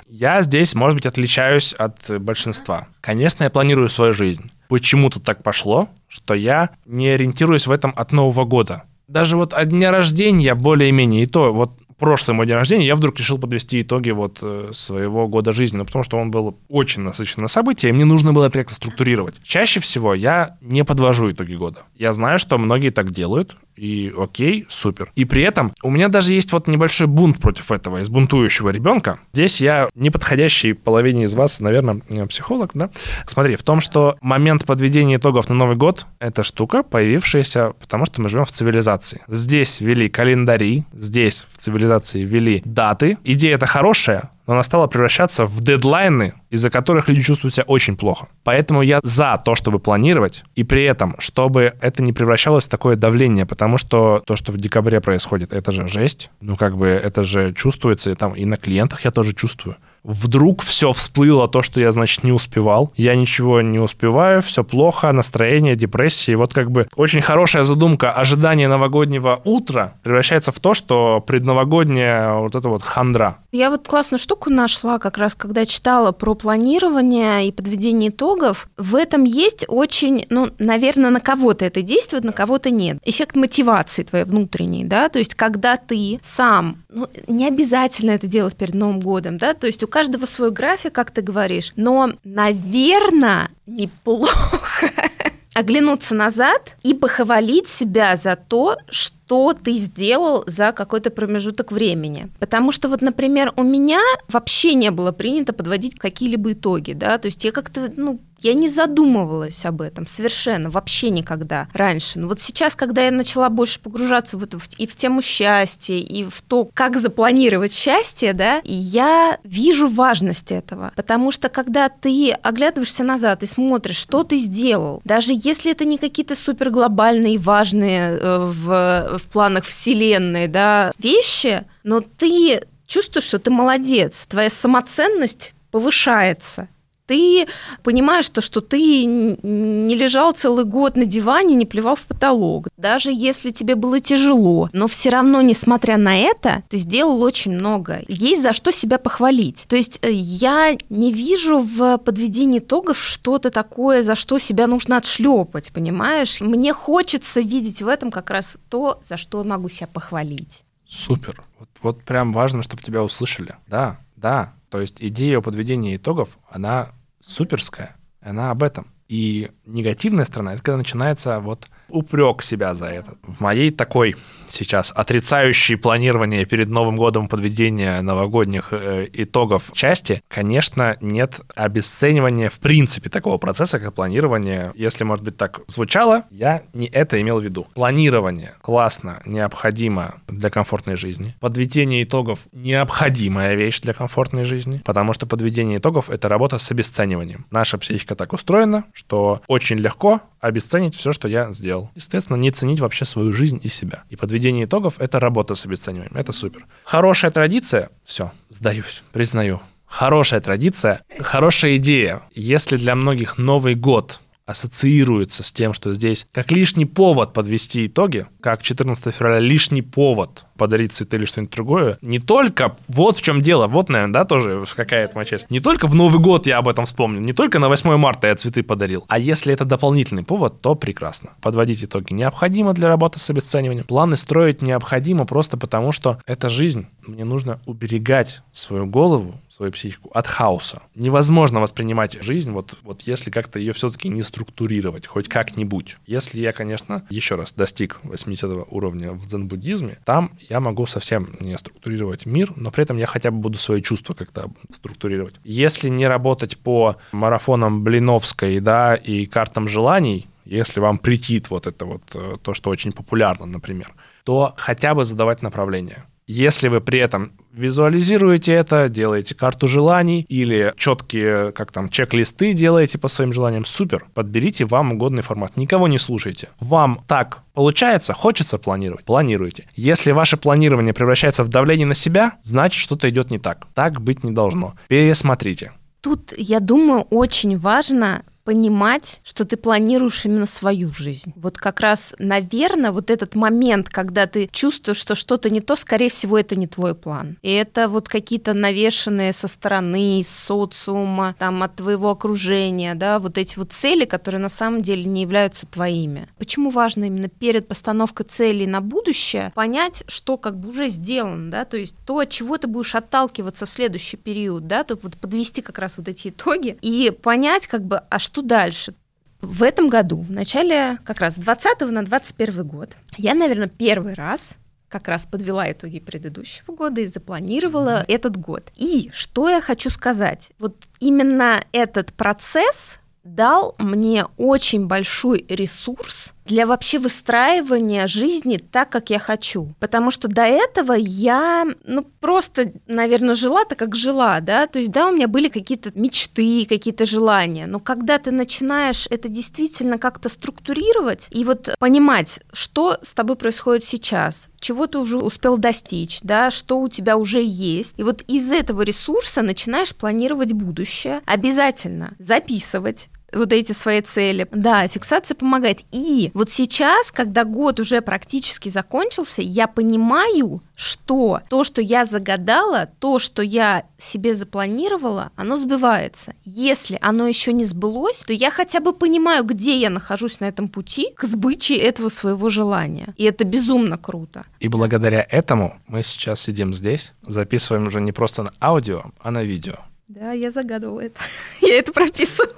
Я 0.07 0.41
здесь, 0.41 0.76
может 0.76 0.95
быть, 0.95 1.05
отличаюсь 1.05 1.74
от 1.74 2.09
большинства. 2.22 2.88
Конечно, 3.01 3.43
я 3.43 3.49
планирую 3.49 3.89
свою 3.89 4.13
жизнь. 4.13 4.51
Почему-то 4.67 5.20
так 5.20 5.43
пошло, 5.43 5.89
что 6.07 6.34
я 6.34 6.70
не 6.86 7.09
ориентируюсь 7.09 7.67
в 7.67 7.72
этом 7.72 7.93
от 7.95 8.11
Нового 8.11 8.45
года. 8.45 8.84
Даже 9.07 9.38
вот 9.38 9.53
от 9.53 9.70
дня 9.70 9.91
рождения 9.91 10.53
более-менее 10.53 11.24
и 11.24 11.26
то, 11.26 11.51
вот 11.51 11.72
прошлый 11.99 12.36
мой 12.36 12.47
день 12.47 12.55
рождения 12.55 12.88
я 12.88 12.95
вдруг 12.95 13.20
решил 13.20 13.38
подвести 13.38 13.82
итоги 13.82 14.09
вот 14.09 14.39
э, 14.41 14.72
своего 14.74 15.28
года 15.28 15.51
жизни, 15.51 15.78
ну, 15.78 15.86
потому 15.86 16.03
что 16.03 16.17
он 16.17 16.32
был 16.32 16.57
очень 16.70 17.01
насыщен 17.01 17.43
на 17.43 17.47
события, 17.47 17.89
и 17.89 17.91
мне 17.91 18.05
нужно 18.05 18.34
было 18.34 18.45
это 18.45 18.59
как-то 18.59 18.74
структурировать. 18.74 19.36
Чаще 19.43 19.80
всего 19.80 20.13
я 20.13 20.57
не 20.61 20.84
подвожу 20.84 21.32
итоги 21.32 21.55
года. 21.55 21.82
Я 21.95 22.13
знаю, 22.13 22.39
что 22.39 22.57
многие 22.57 22.89
так 22.89 23.11
делают, 23.11 23.55
и 23.80 24.13
окей, 24.17 24.65
супер. 24.69 25.11
И 25.15 25.25
при 25.25 25.43
этом 25.43 25.73
у 25.82 25.89
меня 25.89 26.09
даже 26.09 26.34
есть 26.34 26.51
вот 26.51 26.67
небольшой 26.67 27.07
бунт 27.07 27.39
против 27.39 27.71
этого, 27.71 28.01
из 28.01 28.09
бунтующего 28.09 28.69
ребенка. 28.69 29.19
Здесь 29.34 29.61
я 29.61 29.89
неподходящий 29.95 30.73
половине 30.73 31.23
из 31.23 31.34
вас, 31.36 31.59
наверное, 31.59 32.01
э, 32.09 32.25
психолог, 32.27 32.71
да? 32.73 32.89
Смотри, 33.25 33.55
в 33.55 33.63
том, 33.63 33.80
что 33.80 34.17
момент 34.21 34.65
подведения 34.65 35.15
итогов 35.15 35.49
на 35.49 35.55
Новый 35.55 35.75
год— 35.75 36.05
это 36.19 36.43
штука, 36.43 36.84
появившаяся, 36.84 37.73
потому 37.80 38.05
что 38.05 38.21
мы 38.21 38.30
живем 38.30 38.45
в 38.45 38.51
цивилизации. 38.51 39.21
Здесь 39.27 39.80
ввели 39.80 40.09
календари, 40.09 40.84
здесь 40.93 41.47
в 41.51 41.57
цивилизации 41.57 42.23
ввели 42.23 42.61
даты. 42.65 43.17
Идея 43.23 43.55
это 43.55 43.65
хорошая, 43.65 44.32
но 44.49 44.53
она 44.53 44.63
стала 44.63 44.87
превращаться 44.87 45.45
в 45.45 45.61
дедлайны, 45.61 46.33
из-за 46.49 46.71
которых 46.71 47.07
люди 47.07 47.21
чувствуют 47.21 47.53
себя 47.53 47.65
очень 47.67 47.95
плохо. 47.95 48.29
Поэтому 48.43 48.81
я 48.81 48.99
за 49.03 49.39
то, 49.45 49.53
чтобы 49.53 49.77
планировать, 49.77 50.43
и 50.55 50.63
при 50.63 50.85
этом, 50.85 51.15
чтобы 51.19 51.75
это 51.81 52.01
не 52.01 52.13
превращалось 52.13 52.65
в 52.65 52.69
такое 52.69 52.95
давление, 52.95 53.45
потому 53.45 53.77
что 53.77 54.23
то, 54.25 54.35
что 54.35 54.51
в 54.51 54.57
декабре 54.57 55.01
происходит, 55.01 55.53
это 55.53 55.71
же 55.71 55.87
жесть. 55.87 56.31
Ну, 56.41 56.55
как 56.55 56.77
бы 56.77 56.87
это 56.87 57.23
же 57.23 57.53
чувствуется, 57.53 58.09
и 58.09 58.15
там 58.15 58.33
и 58.33 58.43
на 58.43 58.57
клиентах 58.57 59.05
я 59.05 59.11
тоже 59.11 59.35
чувствую 59.35 59.75
вдруг 60.03 60.63
все 60.63 60.91
всплыло, 60.93 61.47
то, 61.47 61.61
что 61.61 61.79
я, 61.79 61.91
значит, 61.91 62.23
не 62.23 62.31
успевал. 62.31 62.91
Я 62.95 63.15
ничего 63.15 63.61
не 63.61 63.79
успеваю, 63.79 64.41
все 64.41 64.63
плохо, 64.63 65.11
настроение, 65.11 65.75
депрессия. 65.75 66.33
И 66.33 66.35
вот 66.35 66.53
как 66.53 66.71
бы 66.71 66.87
очень 66.95 67.21
хорошая 67.21 67.63
задумка 67.63 68.11
ожидания 68.11 68.67
новогоднего 68.67 69.41
утра 69.43 69.93
превращается 70.03 70.51
в 70.51 70.59
то, 70.59 70.73
что 70.73 71.23
предновогодняя 71.25 72.33
вот 72.33 72.55
это 72.55 72.69
вот 72.69 72.83
хандра. 72.83 73.37
Я 73.51 73.69
вот 73.69 73.87
классную 73.87 74.19
штуку 74.19 74.49
нашла, 74.49 74.99
как 74.99 75.17
раз 75.17 75.35
когда 75.35 75.65
читала 75.65 76.11
про 76.11 76.35
планирование 76.35 77.47
и 77.47 77.51
подведение 77.51 78.09
итогов. 78.09 78.69
В 78.77 78.95
этом 78.95 79.23
есть 79.23 79.65
очень, 79.67 80.25
ну, 80.29 80.49
наверное, 80.59 81.09
на 81.09 81.19
кого-то 81.19 81.65
это 81.65 81.81
действует, 81.81 82.23
на 82.23 82.31
кого-то 82.31 82.69
нет. 82.69 82.97
Эффект 83.03 83.35
мотивации 83.35 84.03
твоей 84.03 84.25
внутренней, 84.25 84.83
да, 84.83 85.09
то 85.09 85.19
есть 85.19 85.35
когда 85.35 85.77
ты 85.77 86.19
сам, 86.21 86.83
ну, 86.89 87.07
не 87.27 87.47
обязательно 87.47 88.11
это 88.11 88.27
делать 88.27 88.55
перед 88.55 88.73
Новым 88.73 88.99
годом, 88.99 89.37
да, 89.37 89.53
то 89.53 89.67
есть 89.67 89.83
у 89.83 89.87
каждого 89.87 89.98
свой 90.25 90.51
график, 90.51 90.93
как 90.93 91.11
ты 91.11 91.21
говоришь, 91.21 91.73
но, 91.75 92.11
наверное, 92.23 93.49
неплохо 93.65 94.91
оглянуться 95.53 96.15
назад 96.15 96.75
и 96.83 96.93
похвалить 96.93 97.67
себя 97.67 98.15
за 98.15 98.35
то, 98.35 98.77
что 98.89 99.18
что 99.30 99.53
ты 99.53 99.73
сделал 99.73 100.43
за 100.47 100.71
какой-то 100.71 101.11
промежуток 101.11 101.71
времени. 101.71 102.30
Потому 102.39 102.71
что 102.71 102.89
вот, 102.89 103.01
например, 103.01 103.53
у 103.57 103.63
меня 103.63 103.99
вообще 104.27 104.73
не 104.73 104.89
было 104.89 105.11
принято 105.11 105.53
подводить 105.53 105.99
какие-либо 105.99 106.53
итоги, 106.53 106.93
да, 106.93 107.19
то 107.19 107.27
есть 107.27 107.43
я 107.43 107.51
как-то, 107.51 107.93
ну, 107.95 108.19
я 108.41 108.53
не 108.53 108.69
задумывалась 108.69 109.65
об 109.65 109.82
этом 109.82 110.05
совершенно, 110.07 110.69
вообще 110.69 111.09
никогда 111.09 111.67
раньше. 111.73 112.19
Но 112.19 112.27
вот 112.27 112.41
сейчас, 112.41 112.75
когда 112.75 113.03
я 113.03 113.11
начала 113.11 113.49
больше 113.49 113.80
погружаться 113.80 114.38
в 114.38 114.47
и 114.77 114.88
в 114.88 114.95
тему 114.95 115.21
счастья, 115.21 115.95
и 115.95 116.23
в 116.23 116.41
то, 116.41 116.69
как 116.73 116.97
запланировать 116.97 117.73
счастье, 117.73 118.34
да, 118.34 118.61
я 118.63 119.38
вижу 119.43 119.88
важность 119.88 120.51
этого. 120.51 120.91
Потому 120.95 121.32
что 121.32 121.49
когда 121.49 121.89
ты 121.89 122.32
оглядываешься 122.32 123.03
назад 123.03 123.43
и 123.43 123.45
смотришь, 123.45 123.97
что 123.97 124.23
ты 124.23 124.38
сделал, 124.38 125.01
даже 125.03 125.34
если 125.36 125.71
это 125.71 125.86
не 125.86 125.97
какие-то 125.97 126.36
суперглобальные, 126.36 127.38
важные 127.38 128.17
э, 128.17 128.38
в, 128.49 129.18
в 129.20 129.26
планах 129.26 129.65
Вселенной, 129.65 130.47
да, 130.47 130.91
вещи, 130.97 131.63
но 131.84 132.01
ты 132.01 132.61
чувствуешь, 132.88 133.28
что 133.28 133.39
ты 133.39 133.51
молодец, 133.51 134.26
твоя 134.28 134.49
самоценность 134.49 135.53
повышается 135.72 136.67
ты 137.10 137.47
понимаешь 137.82 138.30
то, 138.30 138.39
что 138.39 138.62
ты 138.62 139.03
не 139.05 139.95
лежал 139.95 140.32
целый 140.34 140.64
год 140.64 140.95
на 140.95 141.05
диване, 141.05 141.55
не 141.55 141.66
плевал 141.66 141.95
в 141.95 142.05
потолок. 142.05 142.68
Даже 142.78 143.10
если 143.12 143.49
тебе 143.49 143.74
было 143.74 143.99
тяжело, 143.99 144.70
но 144.74 144.86
все 144.86 145.10
равно, 145.10 145.41
несмотря 145.41 145.97
на 145.97 146.16
это, 146.16 146.62
ты 146.70 146.78
сделал 146.78 147.24
очень 147.24 147.53
много. 147.53 148.01
Есть 148.07 148.43
за 148.43 148.53
что 148.53 148.72
себя 148.72 148.99
похвалить. 148.99 149.66
То 149.68 149.76
есть 149.76 149.97
э, 150.03 150.12
я 150.12 150.78
не 150.89 151.12
вижу 151.12 151.60
в 151.60 151.97
подведении 151.97 152.60
итогов 152.60 153.01
что-то 153.01 153.49
такое, 153.49 154.03
за 154.03 154.16
что 154.16 154.38
себя 154.38 154.68
нужно 154.68 154.97
отшлепать, 154.97 155.72
понимаешь? 155.74 156.41
Мне 156.41 156.74
хочется 156.74 157.41
видеть 157.41 157.82
в 157.82 157.88
этом 157.88 158.12
как 158.12 158.30
раз 158.30 158.57
то, 158.70 158.99
за 159.03 159.18
что 159.18 159.43
могу 159.43 159.68
себя 159.68 159.88
похвалить. 159.88 160.64
Супер. 160.88 161.41
Вот, 161.57 161.70
вот 161.82 162.03
прям 162.03 162.34
важно, 162.34 162.62
чтобы 162.62 162.84
тебя 162.84 163.01
услышали. 163.01 163.55
Да, 163.68 163.99
да. 164.16 164.53
То 164.70 164.80
есть 164.80 164.97
идея 164.99 165.39
о 165.39 165.41
подведении 165.41 165.95
итогов, 165.95 166.38
она 166.49 166.89
суперская, 167.30 167.95
она 168.21 168.51
об 168.51 168.63
этом. 168.63 168.93
И 169.07 169.51
негативная 169.65 170.25
сторона, 170.25 170.53
это 170.53 170.63
когда 170.63 170.77
начинается 170.77 171.39
вот 171.39 171.67
упрек 171.89 172.41
себя 172.41 172.73
за 172.73 172.87
это. 172.87 173.15
В 173.23 173.39
моей 173.39 173.71
такой 173.71 174.15
сейчас 174.47 174.91
отрицающей 174.95 175.77
планирование 175.77 176.45
перед 176.45 176.69
Новым 176.69 176.95
годом 176.95 177.27
подведения 177.27 178.01
новогодних 178.01 178.69
э, 178.71 179.07
итогов 179.13 179.71
части, 179.73 180.21
конечно, 180.27 180.97
нет 181.01 181.39
обесценивания 181.55 182.49
в 182.49 182.59
принципе 182.59 183.09
такого 183.09 183.37
процесса, 183.37 183.79
как 183.79 183.93
планирование. 183.93 184.71
Если, 184.75 185.03
может 185.03 185.23
быть, 185.23 185.37
так 185.37 185.61
звучало, 185.67 186.23
я 186.29 186.63
не 186.73 186.87
это 186.87 187.21
имел 187.21 187.39
в 187.39 187.43
виду. 187.43 187.67
Планирование 187.73 188.55
классно, 188.61 189.21
необходимо 189.25 190.21
для 190.27 190.49
комфортной 190.49 190.97
жизни. 190.97 191.35
Подведение 191.39 192.03
итогов— 192.03 192.39
необходимая 192.51 193.55
вещь 193.55 193.79
для 193.81 193.93
комфортной 193.93 194.45
жизни, 194.45 194.81
потому 194.83 195.13
что 195.13 195.25
подведение 195.27 195.77
итогов— 195.77 196.09
это 196.09 196.27
работа 196.27 196.57
с 196.57 196.71
обесцениванием. 196.71 197.45
Наша 197.51 197.77
психика 197.77 198.15
так 198.15 198.33
устроена, 198.33 198.85
что 198.93 199.41
очень 199.47 199.77
легко 199.77 200.21
обесценить 200.39 200.95
все, 200.95 201.11
что 201.11 201.27
я 201.27 201.51
сделал. 201.53 201.78
Естественно, 201.95 202.38
не 202.38 202.51
ценить 202.51 202.80
вообще 202.80 203.05
свою 203.05 203.34
жизнь 203.34 203.59
и 203.63 203.69
себя. 203.69 204.03
И 204.09 204.15
подведение 204.15 204.65
итогов— 204.65 204.95
это 204.99 205.19
работа 205.19 205.55
с 205.55 205.65
обесцениванием. 205.65 206.15
Это 206.15 206.32
супер. 206.32 206.65
Хорошая 206.84 207.32
традиция— 207.32 207.89
все, 208.05 208.32
сдаюсь, 208.49 209.03
признаю. 209.11 209.61
Хорошая 209.86 210.39
традиция, 210.39 211.03
хорошая 211.19 211.77
идея. 211.77 212.21
Если 212.36 212.77
для 212.77 212.95
многих 212.95 213.38
Новый 213.38 213.73
год 213.75 214.19
ассоциируется 214.45 215.43
с 215.43 215.51
тем, 215.51 215.73
что 215.73 215.93
здесь 215.93 216.25
как 216.32 216.51
лишний 216.51 216.86
повод 216.86 217.34
подвести 217.34 217.86
итоги, 217.86 218.25
как 218.41 218.63
14 218.63 219.13
февраля 219.13 219.39
лишний 219.39 219.84
повод 219.84 220.45
подарить 220.60 220.93
цветы 220.93 221.18
или 221.18 221.26
что-нибудь 221.26 221.53
другое. 221.53 221.97
Не 222.01 222.20
только, 222.20 222.76
вот 222.88 223.18
в 223.18 223.22
чем 223.24 223.41
дело, 223.41 223.68
вот, 223.68 223.89
наверное, 223.89 224.14
да, 224.14 224.26
тоже 224.26 224.64
какая-то 224.76 225.16
моя 225.16 225.26
часть. 225.26 225.49
Не 225.49 225.60
только 225.60 225.88
в 225.88 225.95
Новый 225.95 226.22
год 226.22 226.45
я 226.45 226.60
об 226.60 226.68
этом 226.68 226.86
вспомнил, 226.86 227.22
не 227.22 227.34
только 227.34 227.57
на 227.57 227.70
8 227.70 227.95
марта 227.97 228.28
я 228.28 228.36
цветы 228.36 228.62
подарил, 228.62 229.05
а 229.07 229.18
если 229.18 229.53
это 229.53 229.66
дополнительный 229.66 230.24
повод, 230.24 230.62
то 230.62 230.76
прекрасно. 230.76 231.32
Подводить 231.41 231.84
итоги 231.84 232.14
необходимо 232.14 232.74
для 232.74 232.89
работы 232.89 233.20
с 233.20 233.30
обесцениванием. 233.30 233.86
Планы 233.86 234.18
строить 234.18 234.62
необходимо 234.62 235.26
просто 235.26 235.57
потому, 235.57 235.91
что 235.91 236.20
это 236.28 236.49
жизнь. 236.49 236.88
Мне 237.07 237.24
нужно 237.24 237.60
уберегать 237.66 238.41
свою 238.51 238.86
голову, 238.86 239.39
свою 239.60 239.72
психику 239.72 240.10
от 240.14 240.26
хаоса. 240.26 240.82
Невозможно 240.95 241.60
воспринимать 241.60 242.24
жизнь, 242.24 242.51
вот, 242.51 242.78
вот 242.84 243.01
если 243.01 243.30
как-то 243.30 243.60
ее 243.60 243.74
все-таки 243.74 244.07
не 244.07 244.24
структурировать, 244.24 245.05
хоть 245.05 245.28
как-нибудь. 245.28 245.97
Если 246.05 246.39
я, 246.39 246.53
конечно, 246.53 247.05
еще 247.10 247.36
раз 247.36 247.51
достиг 247.53 247.99
80 248.03 248.68
уровня 248.70 249.12
в 249.12 249.28
дзен-буддизме, 249.28 249.97
там 250.05 250.32
я 250.49 250.59
могу 250.59 250.87
совсем 250.87 251.35
не 251.39 251.57
структурировать 251.57 252.25
мир, 252.25 252.51
но 252.55 252.71
при 252.71 252.83
этом 252.83 252.97
я 252.97 253.05
хотя 253.05 253.29
бы 253.31 253.37
буду 253.37 253.57
свои 253.57 253.81
чувства 253.81 254.15
как-то 254.15 254.51
структурировать. 254.73 255.35
Если 255.43 255.89
не 255.89 256.07
работать 256.07 256.57
по 256.57 256.97
марафонам 257.11 257.83
Блиновской, 257.83 258.59
да, 258.59 258.95
и 258.95 259.27
картам 259.27 259.67
желаний, 259.67 260.27
если 260.45 260.79
вам 260.79 260.97
претит 260.97 261.51
вот 261.51 261.67
это 261.67 261.85
вот 261.85 262.01
э, 262.15 262.37
то, 262.41 262.53
что 262.55 262.71
очень 262.71 262.91
популярно, 262.91 263.45
например, 263.45 263.93
то 264.23 264.53
хотя 264.57 264.95
бы 264.95 265.05
задавать 265.05 265.43
направление. 265.43 266.03
Если 266.32 266.67
вы 266.67 266.80
при 266.80 266.99
этом 266.99 267.32
визуализируете 267.53 268.53
это, 268.53 268.88
делаете 268.88 269.34
карту 269.34 269.67
желаний 269.67 270.27
или 270.30 270.75
четкие, 270.77 271.51
как 271.53 271.71
там, 271.71 271.89
чек-листы 271.89 272.53
делаете 272.53 272.99
по 272.99 273.07
своим 273.07 273.34
желаниям, 273.34 273.65
супер. 273.65 274.05
Подберите 274.13 274.65
вам 274.65 274.91
угодный 274.91 275.23
формат. 275.23 275.57
Никого 275.57 275.88
не 275.88 275.97
слушайте. 275.97 276.49
Вам 276.59 277.03
так 277.07 277.39
получается, 277.55 278.13
хочется 278.13 278.59
планировать, 278.59 279.05
планируйте. 279.05 279.65
Если 279.75 280.11
ваше 280.11 280.38
планирование 280.38 280.93
превращается 280.93 281.43
в 281.43 281.47
давление 281.47 281.88
на 281.88 281.95
себя, 281.95 282.34
значит, 282.43 282.80
что-то 282.80 283.09
идет 283.09 283.32
не 283.32 283.39
так. 283.39 283.65
Так 283.73 283.99
быть 283.99 284.23
не 284.23 284.30
должно. 284.30 284.75
Пересмотрите. 284.88 285.71
Тут, 286.01 286.32
я 286.38 286.59
думаю, 286.59 287.01
очень 287.09 287.57
важно 287.57 288.21
понимать, 288.49 289.21
что 289.23 289.45
ты 289.45 289.57
планируешь 289.57 290.25
именно 290.25 290.47
свою 290.47 290.91
жизнь. 290.91 291.33
Вот 291.35 291.59
как 291.59 291.81
раз, 291.81 292.15
наверное, 292.17 292.91
вот 292.91 293.11
этот 293.11 293.35
момент, 293.35 293.89
когда 293.89 294.25
ты 294.25 294.49
чувствуешь, 294.51 294.97
что 294.97 295.13
что-то 295.13 295.51
не 295.51 295.61
то, 295.61 295.75
скорее 295.75 296.09
всего, 296.09 296.35
это 296.35 296.55
не 296.55 296.65
твой 296.65 296.95
план. 296.95 297.37
И 297.43 297.51
это 297.51 297.87
вот 297.87 298.09
какие-то 298.09 298.55
навешенные 298.55 299.33
со 299.33 299.47
стороны, 299.47 300.19
из 300.19 300.29
социума, 300.29 301.35
там, 301.37 301.61
от 301.61 301.75
твоего 301.75 302.09
окружения, 302.09 302.95
да, 302.95 303.19
вот 303.19 303.37
эти 303.37 303.59
вот 303.59 303.71
цели, 303.71 304.05
которые 304.05 304.41
на 304.41 304.49
самом 304.49 304.81
деле 304.81 305.03
не 305.03 305.21
являются 305.21 305.67
твоими. 305.67 306.27
Почему 306.39 306.71
важно 306.71 307.03
именно 307.03 307.29
перед 307.29 307.67
постановкой 307.67 308.25
целей 308.25 308.65
на 308.65 308.81
будущее 308.81 309.51
понять, 309.53 310.03
что 310.07 310.37
как 310.37 310.59
бы 310.59 310.69
уже 310.69 310.87
сделано, 310.87 311.51
да, 311.51 311.65
то 311.65 311.77
есть 311.77 311.95
то, 312.03 312.17
от 312.17 312.31
чего 312.31 312.57
ты 312.57 312.65
будешь 312.65 312.95
отталкиваться 312.95 313.67
в 313.67 313.69
следующий 313.69 314.17
период, 314.17 314.65
да, 314.65 314.83
то 314.83 314.97
вот 314.99 315.17
подвести 315.17 315.61
как 315.61 315.77
раз 315.77 315.97
вот 315.97 316.07
эти 316.07 316.29
итоги 316.29 316.79
и 316.81 317.11
понять, 317.11 317.67
как 317.67 317.83
бы, 317.83 317.97
а 318.09 318.17
что 318.17 318.38
что 318.39 318.47
дальше? 318.47 318.93
В 319.41 319.63
этом 319.63 319.89
году, 319.89 320.21
в 320.21 320.31
начале 320.31 320.97
как 321.03 321.19
раз 321.19 321.35
20 321.35 321.81
на 321.91 322.05
21 322.05 322.65
год, 322.65 322.89
я, 323.17 323.35
наверное, 323.35 323.67
первый 323.67 324.13
раз 324.13 324.55
как 324.87 325.07
раз 325.09 325.25
подвела 325.25 325.69
итоги 325.69 325.99
предыдущего 325.99 326.73
года 326.73 327.01
и 327.01 327.07
запланировала 327.07 328.05
этот 328.07 328.37
год. 328.37 328.71
И 328.77 329.09
что 329.13 329.49
я 329.49 329.61
хочу 329.61 329.89
сказать? 329.89 330.51
Вот 330.57 330.87
именно 331.01 331.63
этот 331.73 332.13
процесс 332.13 332.99
дал 333.23 333.75
мне 333.77 334.25
очень 334.37 334.87
большой 334.87 335.45
ресурс 335.49 336.33
для 336.49 336.65
вообще 336.65 336.97
выстраивания 336.97 338.07
жизни 338.07 338.57
так, 338.57 338.89
как 338.89 339.11
я 339.11 339.19
хочу. 339.19 339.75
Потому 339.79 340.09
что 340.09 340.27
до 340.27 340.41
этого 340.41 340.93
я, 340.93 341.65
ну, 341.85 342.03
просто, 342.19 342.73
наверное, 342.87 343.35
жила 343.35 343.65
так, 343.65 343.77
как 343.77 343.95
жила, 343.95 344.39
да, 344.39 344.65
то 344.65 344.79
есть, 344.79 344.91
да, 344.91 345.07
у 345.07 345.15
меня 345.15 345.27
были 345.27 345.47
какие-то 345.47 345.91
мечты, 345.93 346.65
какие-то 346.67 347.05
желания, 347.05 347.67
но 347.67 347.79
когда 347.79 348.17
ты 348.17 348.31
начинаешь 348.31 349.07
это 349.11 349.29
действительно 349.29 349.99
как-то 349.99 350.27
структурировать 350.27 351.27
и 351.31 351.45
вот 351.45 351.69
понимать, 351.77 352.39
что 352.51 352.97
с 353.03 353.13
тобой 353.13 353.35
происходит 353.35 353.83
сейчас, 353.83 354.49
чего 354.59 354.87
ты 354.87 354.97
уже 354.97 355.19
успел 355.19 355.57
достичь, 355.57 356.19
да, 356.23 356.49
что 356.49 356.79
у 356.79 356.89
тебя 356.89 357.15
уже 357.15 357.41
есть, 357.43 357.93
и 357.97 358.03
вот 358.03 358.23
из 358.27 358.51
этого 358.51 358.81
ресурса 358.81 359.43
начинаешь 359.43 359.95
планировать 359.95 360.53
будущее, 360.53 361.21
обязательно 361.25 362.15
записывать, 362.17 363.09
вот 363.34 363.53
эти 363.53 363.71
свои 363.71 364.01
цели. 364.01 364.47
Да, 364.51 364.88
фиксация 364.88 365.36
помогает. 365.36 365.80
И 365.91 366.32
вот 366.34 366.51
сейчас, 366.51 367.11
когда 367.11 367.43
год 367.43 367.80
уже 367.80 368.01
практически 368.01 368.69
закончился, 368.69 369.41
я 369.41 369.67
понимаю, 369.67 370.61
что 370.75 371.41
то, 371.49 371.63
что 371.63 371.82
я 371.82 372.05
загадала, 372.05 372.89
то, 372.99 373.19
что 373.19 373.41
я 373.41 373.84
себе 373.97 374.34
запланировала, 374.34 375.32
оно 375.36 375.57
сбывается. 375.57 376.34
Если 376.45 376.97
оно 377.01 377.27
еще 377.27 377.51
не 377.53 377.65
сбылось, 377.65 378.23
то 378.23 378.34
я 378.34 378.49
хотя 378.49 378.80
бы 378.80 378.93
понимаю, 378.93 379.43
где 379.43 379.77
я 379.77 379.89
нахожусь 379.89 380.39
на 380.39 380.45
этом 380.45 380.69
пути 380.69 381.09
к 381.15 381.25
сбыче 381.25 381.75
этого 381.75 382.09
своего 382.09 382.49
желания. 382.49 383.13
И 383.17 383.25
это 383.25 383.43
безумно 383.43 383.97
круто. 383.97 384.45
И 384.59 384.67
благодаря 384.67 385.25
этому 385.30 385.80
мы 385.88 386.03
сейчас 386.03 386.41
сидим 386.41 386.73
здесь, 386.73 387.13
записываем 387.21 387.88
уже 387.88 387.99
не 388.01 388.11
просто 388.11 388.43
на 388.43 388.53
аудио, 388.61 389.03
а 389.19 389.32
на 389.32 389.43
видео. 389.43 389.75
Да, 390.10 390.32
я 390.32 390.49
загадывала 390.49 391.01
это. 391.01 391.20
Я 391.62 391.78
это 391.78 391.93
прописывала. 391.93 392.51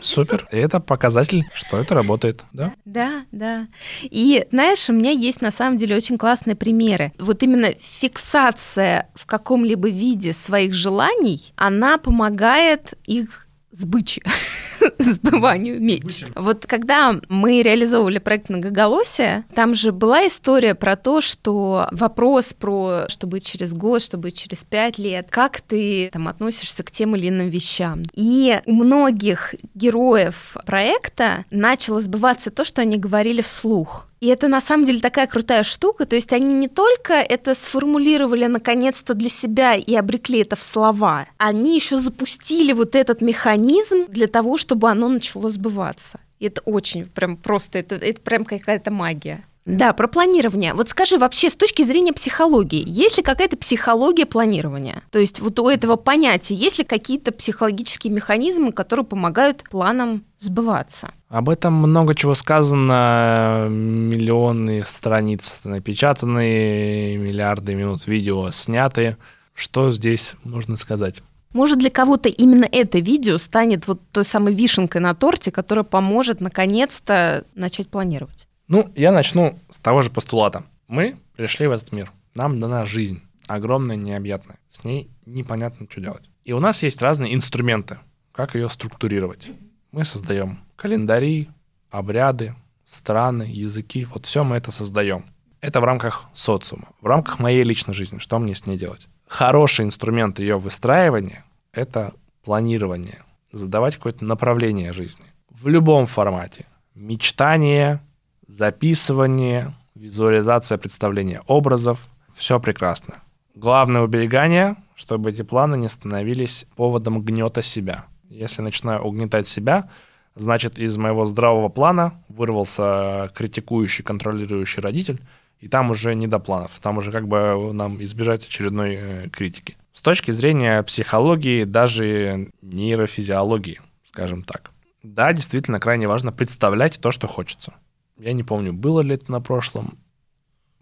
Супер. 0.00 0.48
И 0.50 0.56
это 0.56 0.80
показатель, 0.80 1.44
что 1.52 1.78
это 1.78 1.94
работает, 1.94 2.44
да? 2.54 2.72
Да, 2.86 3.26
да. 3.30 3.66
И 4.02 4.46
знаешь, 4.50 4.88
у 4.88 4.94
меня 4.94 5.10
есть 5.10 5.42
на 5.42 5.50
самом 5.50 5.76
деле 5.76 5.96
очень 5.96 6.16
классные 6.16 6.56
примеры. 6.56 7.12
Вот 7.18 7.42
именно 7.42 7.72
фиксация 7.78 9.10
в 9.14 9.26
каком-либо 9.26 9.90
виде 9.90 10.32
своих 10.32 10.72
желаний, 10.72 11.52
она 11.56 11.98
помогает 11.98 12.94
их 13.04 13.47
сбычи, 13.70 14.22
сбыванию 14.98 15.80
мечт. 15.80 16.24
Вот 16.34 16.66
когда 16.66 17.16
мы 17.28 17.62
реализовывали 17.62 18.18
проект 18.18 18.48
«Многоголосие», 18.48 19.44
там 19.54 19.74
же 19.74 19.92
была 19.92 20.26
история 20.26 20.74
про 20.74 20.96
то, 20.96 21.20
что 21.20 21.88
вопрос 21.92 22.54
про 22.54 23.04
что 23.08 23.26
будет 23.26 23.44
через 23.44 23.74
год, 23.74 24.02
что 24.02 24.18
будет 24.18 24.34
через 24.34 24.64
пять 24.64 24.98
лет, 24.98 25.28
как 25.30 25.60
ты 25.60 26.10
там 26.12 26.28
относишься 26.28 26.82
к 26.82 26.90
тем 26.90 27.14
или 27.16 27.28
иным 27.28 27.48
вещам. 27.48 28.02
И 28.14 28.60
у 28.66 28.72
многих 28.72 29.54
героев 29.74 30.56
проекта 30.66 31.44
начало 31.50 32.00
сбываться 32.00 32.50
то, 32.50 32.64
что 32.64 32.82
они 32.82 32.96
говорили 32.96 33.42
вслух. 33.42 34.07
И 34.20 34.26
это 34.26 34.48
на 34.48 34.60
самом 34.60 34.84
деле 34.84 35.00
такая 35.00 35.26
крутая 35.26 35.62
штука. 35.62 36.04
То 36.04 36.16
есть 36.16 36.32
они 36.32 36.52
не 36.54 36.68
только 36.68 37.14
это 37.14 37.54
сформулировали 37.54 38.46
наконец-то 38.46 39.14
для 39.14 39.28
себя 39.28 39.74
и 39.74 39.94
обрекли 39.94 40.40
это 40.40 40.56
в 40.56 40.62
слова, 40.62 41.26
они 41.36 41.76
еще 41.76 41.98
запустили 41.98 42.72
вот 42.72 42.94
этот 42.94 43.20
механизм 43.20 44.06
для 44.08 44.26
того, 44.26 44.56
чтобы 44.56 44.90
оно 44.90 45.08
начало 45.08 45.50
сбываться. 45.50 46.20
И 46.40 46.46
это 46.46 46.60
очень 46.62 47.06
прям 47.06 47.36
просто, 47.36 47.78
это, 47.78 47.96
это 47.96 48.20
прям 48.20 48.44
какая-то 48.44 48.90
магия. 48.90 49.44
Да, 49.68 49.92
про 49.92 50.08
планирование. 50.08 50.72
Вот 50.72 50.88
скажи 50.88 51.18
вообще 51.18 51.50
с 51.50 51.54
точки 51.54 51.82
зрения 51.82 52.14
психологии, 52.14 52.82
есть 52.86 53.18
ли 53.18 53.22
какая-то 53.22 53.58
психология 53.58 54.24
планирования? 54.24 55.02
То 55.10 55.18
есть 55.18 55.40
вот 55.40 55.58
у 55.58 55.68
этого 55.68 55.96
понятия 55.96 56.54
есть 56.54 56.78
ли 56.78 56.84
какие-то 56.84 57.32
психологические 57.32 58.10
механизмы, 58.10 58.72
которые 58.72 59.04
помогают 59.04 59.64
планам 59.68 60.24
сбываться? 60.38 61.10
Об 61.28 61.50
этом 61.50 61.74
много 61.74 62.14
чего 62.14 62.34
сказано, 62.34 63.66
миллионы 63.68 64.84
страниц 64.84 65.60
напечатаны, 65.64 67.18
миллиарды 67.18 67.74
минут 67.74 68.06
видео 68.06 68.50
сняты. 68.50 69.18
Что 69.52 69.90
здесь 69.90 70.32
можно 70.44 70.78
сказать? 70.78 71.16
Может, 71.52 71.78
для 71.78 71.90
кого-то 71.90 72.30
именно 72.30 72.66
это 72.70 73.00
видео 73.00 73.36
станет 73.36 73.86
вот 73.86 74.00
той 74.12 74.24
самой 74.24 74.54
вишенкой 74.54 75.02
на 75.02 75.14
торте, 75.14 75.50
которая 75.50 75.84
поможет 75.84 76.40
наконец-то 76.40 77.44
начать 77.54 77.88
планировать? 77.88 78.47
Ну, 78.68 78.92
я 78.94 79.12
начну 79.12 79.58
с 79.70 79.78
того 79.78 80.02
же 80.02 80.10
постулата. 80.10 80.62
Мы 80.88 81.16
пришли 81.36 81.66
в 81.66 81.72
этот 81.72 81.90
мир. 81.90 82.12
Нам 82.34 82.60
дана 82.60 82.84
жизнь. 82.84 83.22
Огромная, 83.46 83.96
необъятная. 83.96 84.58
С 84.68 84.84
ней 84.84 85.10
непонятно, 85.24 85.86
что 85.90 86.02
делать. 86.02 86.28
И 86.44 86.52
у 86.52 86.60
нас 86.60 86.82
есть 86.82 87.00
разные 87.00 87.34
инструменты, 87.34 87.98
как 88.30 88.54
ее 88.54 88.68
структурировать. 88.68 89.50
Мы 89.90 90.04
создаем 90.04 90.60
календари, 90.76 91.48
обряды, 91.90 92.54
страны, 92.84 93.44
языки. 93.44 94.04
Вот 94.04 94.26
все 94.26 94.44
мы 94.44 94.56
это 94.56 94.70
создаем. 94.70 95.24
Это 95.62 95.80
в 95.80 95.84
рамках 95.84 96.24
социума, 96.34 96.88
в 97.00 97.06
рамках 97.06 97.38
моей 97.38 97.64
личной 97.64 97.94
жизни. 97.94 98.18
Что 98.18 98.38
мне 98.38 98.54
с 98.54 98.66
ней 98.66 98.78
делать? 98.78 99.08
Хороший 99.26 99.86
инструмент 99.86 100.38
ее 100.38 100.58
выстраивания— 100.58 101.44
это 101.72 102.14
планирование, 102.44 103.24
задавать 103.50 103.96
какое-то 103.96 104.24
направление 104.24 104.92
жизни. 104.92 105.26
В 105.50 105.68
любом 105.68 106.06
формате. 106.06 106.66
Мечтание, 106.94 108.00
записывание, 108.48 109.74
визуализация 109.94 110.78
представления 110.78 111.42
образов. 111.46 112.06
Все 112.34 112.58
прекрасно. 112.58 113.22
Главное 113.54 114.02
уберегание, 114.02 114.76
чтобы 114.94 115.30
эти 115.30 115.42
планы 115.42 115.76
не 115.76 115.88
становились 115.88 116.66
поводом 116.76 117.22
гнета 117.22 117.62
себя. 117.62 118.06
Если 118.30 118.62
начинаю 118.62 119.02
угнетать 119.02 119.46
себя, 119.46 119.88
значит, 120.34 120.78
из 120.78 120.96
моего 120.96 121.26
здравого 121.26 121.68
плана 121.68 122.22
вырвался 122.28 123.30
критикующий, 123.34 124.04
контролирующий 124.04 124.82
родитель, 124.82 125.20
и 125.60 125.68
там 125.68 125.90
уже 125.90 126.14
не 126.14 126.28
до 126.28 126.38
планов, 126.38 126.78
там 126.80 126.98
уже 126.98 127.10
как 127.10 127.26
бы 127.26 127.72
нам 127.72 128.02
избежать 128.02 128.46
очередной 128.46 128.94
э, 128.94 129.28
критики. 129.28 129.76
С 129.92 130.00
точки 130.00 130.30
зрения 130.30 130.84
психологии, 130.84 131.64
даже 131.64 132.52
нейрофизиологии, 132.62 133.80
скажем 134.08 134.44
так. 134.44 134.70
Да, 135.02 135.32
действительно, 135.32 135.80
крайне 135.80 136.06
важно 136.06 136.30
представлять 136.30 137.00
то, 137.00 137.10
что 137.10 137.26
хочется. 137.26 137.74
Я 138.18 138.32
не 138.32 138.42
помню, 138.42 138.72
было 138.72 139.00
ли 139.00 139.14
это 139.14 139.30
на 139.30 139.40
прошлом 139.40 139.98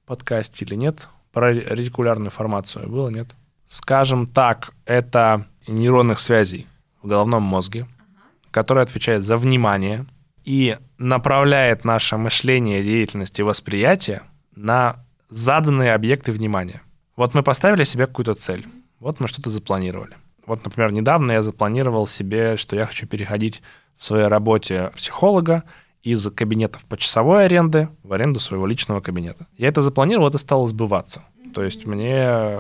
подкасте 0.07 0.65
или 0.65 0.75
нет, 0.75 1.09
про 1.33 1.53
ретикулярную 1.53 2.31
формацию. 2.31 2.89
Было, 2.89 3.09
нет? 3.09 3.29
Скажем 3.67 4.27
так, 4.27 4.73
это 4.87 5.47
нейронных 5.67 6.19
связей 6.19 6.67
в 7.03 7.09
головном 7.09 7.43
мозге, 7.43 7.87
который 8.51 8.83
отвечает 8.83 9.25
за 9.25 9.37
внимание 9.37 10.07
и 10.45 10.79
направляет 10.97 11.85
наше 11.85 12.17
мышление, 12.17 12.83
деятельность 12.83 13.39
и 13.39 13.43
восприятие 13.43 14.23
на 14.55 15.05
заданные 15.29 15.93
объекты 15.93 16.33
внимания. 16.33 16.81
Вот 17.17 17.35
мы 17.35 17.43
поставили 17.43 17.85
себе 17.85 18.07
какую-то 18.07 18.35
цель, 18.35 18.67
вот 19.01 19.21
мы 19.21 19.29
что-то 19.29 19.51
запланировали. 19.51 20.15
Вот, 20.47 20.65
например, 20.65 20.93
недавно 20.93 21.33
я 21.33 21.43
запланировал 21.43 22.07
себе, 22.07 22.57
что 22.57 22.77
я 22.77 22.87
хочу 22.87 23.07
переходить 23.07 23.63
в 23.99 24.05
своей 24.05 24.29
работе 24.29 24.93
психолога 24.95 25.65
из 26.03 26.31
кабинетов 26.31 26.85
почасовой 26.85 27.47
аренды 27.47 27.89
в 28.03 28.13
аренду 28.13 28.41
своего 28.41 28.67
личного 28.67 29.01
кабинета. 29.01 29.47
Я 29.57 29.69
это 29.69 29.81
запланировал, 29.81 30.29
это 30.29 30.39
стало 30.39 30.67
сбываться. 30.67 31.23
То 31.57 31.63
есть 31.63 31.87
мне 31.87 32.13
э, 32.13 32.59